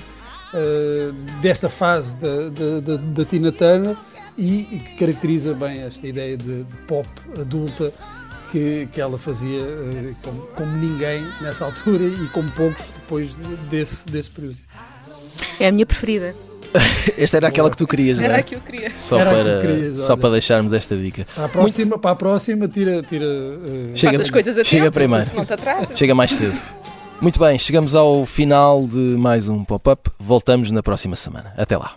uh, 0.54 1.14
desta 1.41 1.70
fase 1.70 2.18
da, 2.18 2.49
da, 2.49 2.80
da, 2.80 2.95
da, 2.97 3.26
Tina 3.26 3.52
Turner 3.52 3.95
e, 4.38 4.64
que 4.64 4.95
caracteriza 4.97 5.54
bem 5.54 5.82
esta 5.82 6.08
ideia 6.08 6.38
de, 6.38 6.64
de 6.64 6.78
pop 6.88 7.08
adulta 7.39 7.91
que, 8.52 8.88
que 8.91 9.02
ela 9.02 9.18
fazia 9.18 9.62
uh, 9.62 10.16
como, 10.22 10.41
como, 10.47 10.78
ninguém 10.78 11.26
nessa 11.41 11.66
altura 11.66 12.04
e 12.04 12.28
como 12.28 12.49
poucos 12.52 12.88
depois 12.95 13.36
desse, 13.70 14.06
desse 14.08 14.30
período. 14.30 14.58
É 15.60 15.68
a 15.68 15.72
minha 15.72 15.86
preferida. 15.86 16.36
Esta 17.18 17.38
era 17.38 17.47
aquela 17.49 17.70
que 17.70 17.78
tu 17.78 17.86
querias, 17.86 18.18
não 18.18 18.26
é? 18.26 18.30
Era 18.30 18.38
a 18.38 18.43
que 18.43 18.56
eu 18.56 18.62
queria. 18.62 18.89
Só, 18.95 19.18
era 19.20 19.32
para, 19.32 19.62
querias, 19.62 19.95
só 20.06 20.16
para 20.16 20.30
deixarmos 20.32 20.72
esta 20.72 20.95
dica. 20.95 21.26
Para 21.36 21.45
a 21.45 21.49
próxima, 21.49 21.86
Muito... 21.86 21.99
para 21.99 22.12
a 22.12 22.16
próxima 22.16 22.68
tira. 22.68 23.02
tira 23.02 23.26
uh... 23.26 23.91
Chega, 23.93 24.22
as 24.22 24.30
coisas 24.30 24.58
a 24.58 24.64
chega 24.64 24.84
tempo, 24.86 24.93
primeiro. 24.93 25.30
Chega 25.95 26.16
mais 26.16 26.32
cedo. 26.32 26.58
Muito 27.22 27.40
bem, 27.40 27.60
chegamos 27.60 27.94
ao 27.94 28.26
final 28.26 28.88
de 28.88 28.98
mais 28.98 29.48
um 29.48 29.64
pop-up. 29.64 30.10
Voltamos 30.20 30.72
na 30.72 30.82
próxima 30.82 31.16
semana. 31.16 31.54
Até 31.56 31.78
lá. 31.78 31.96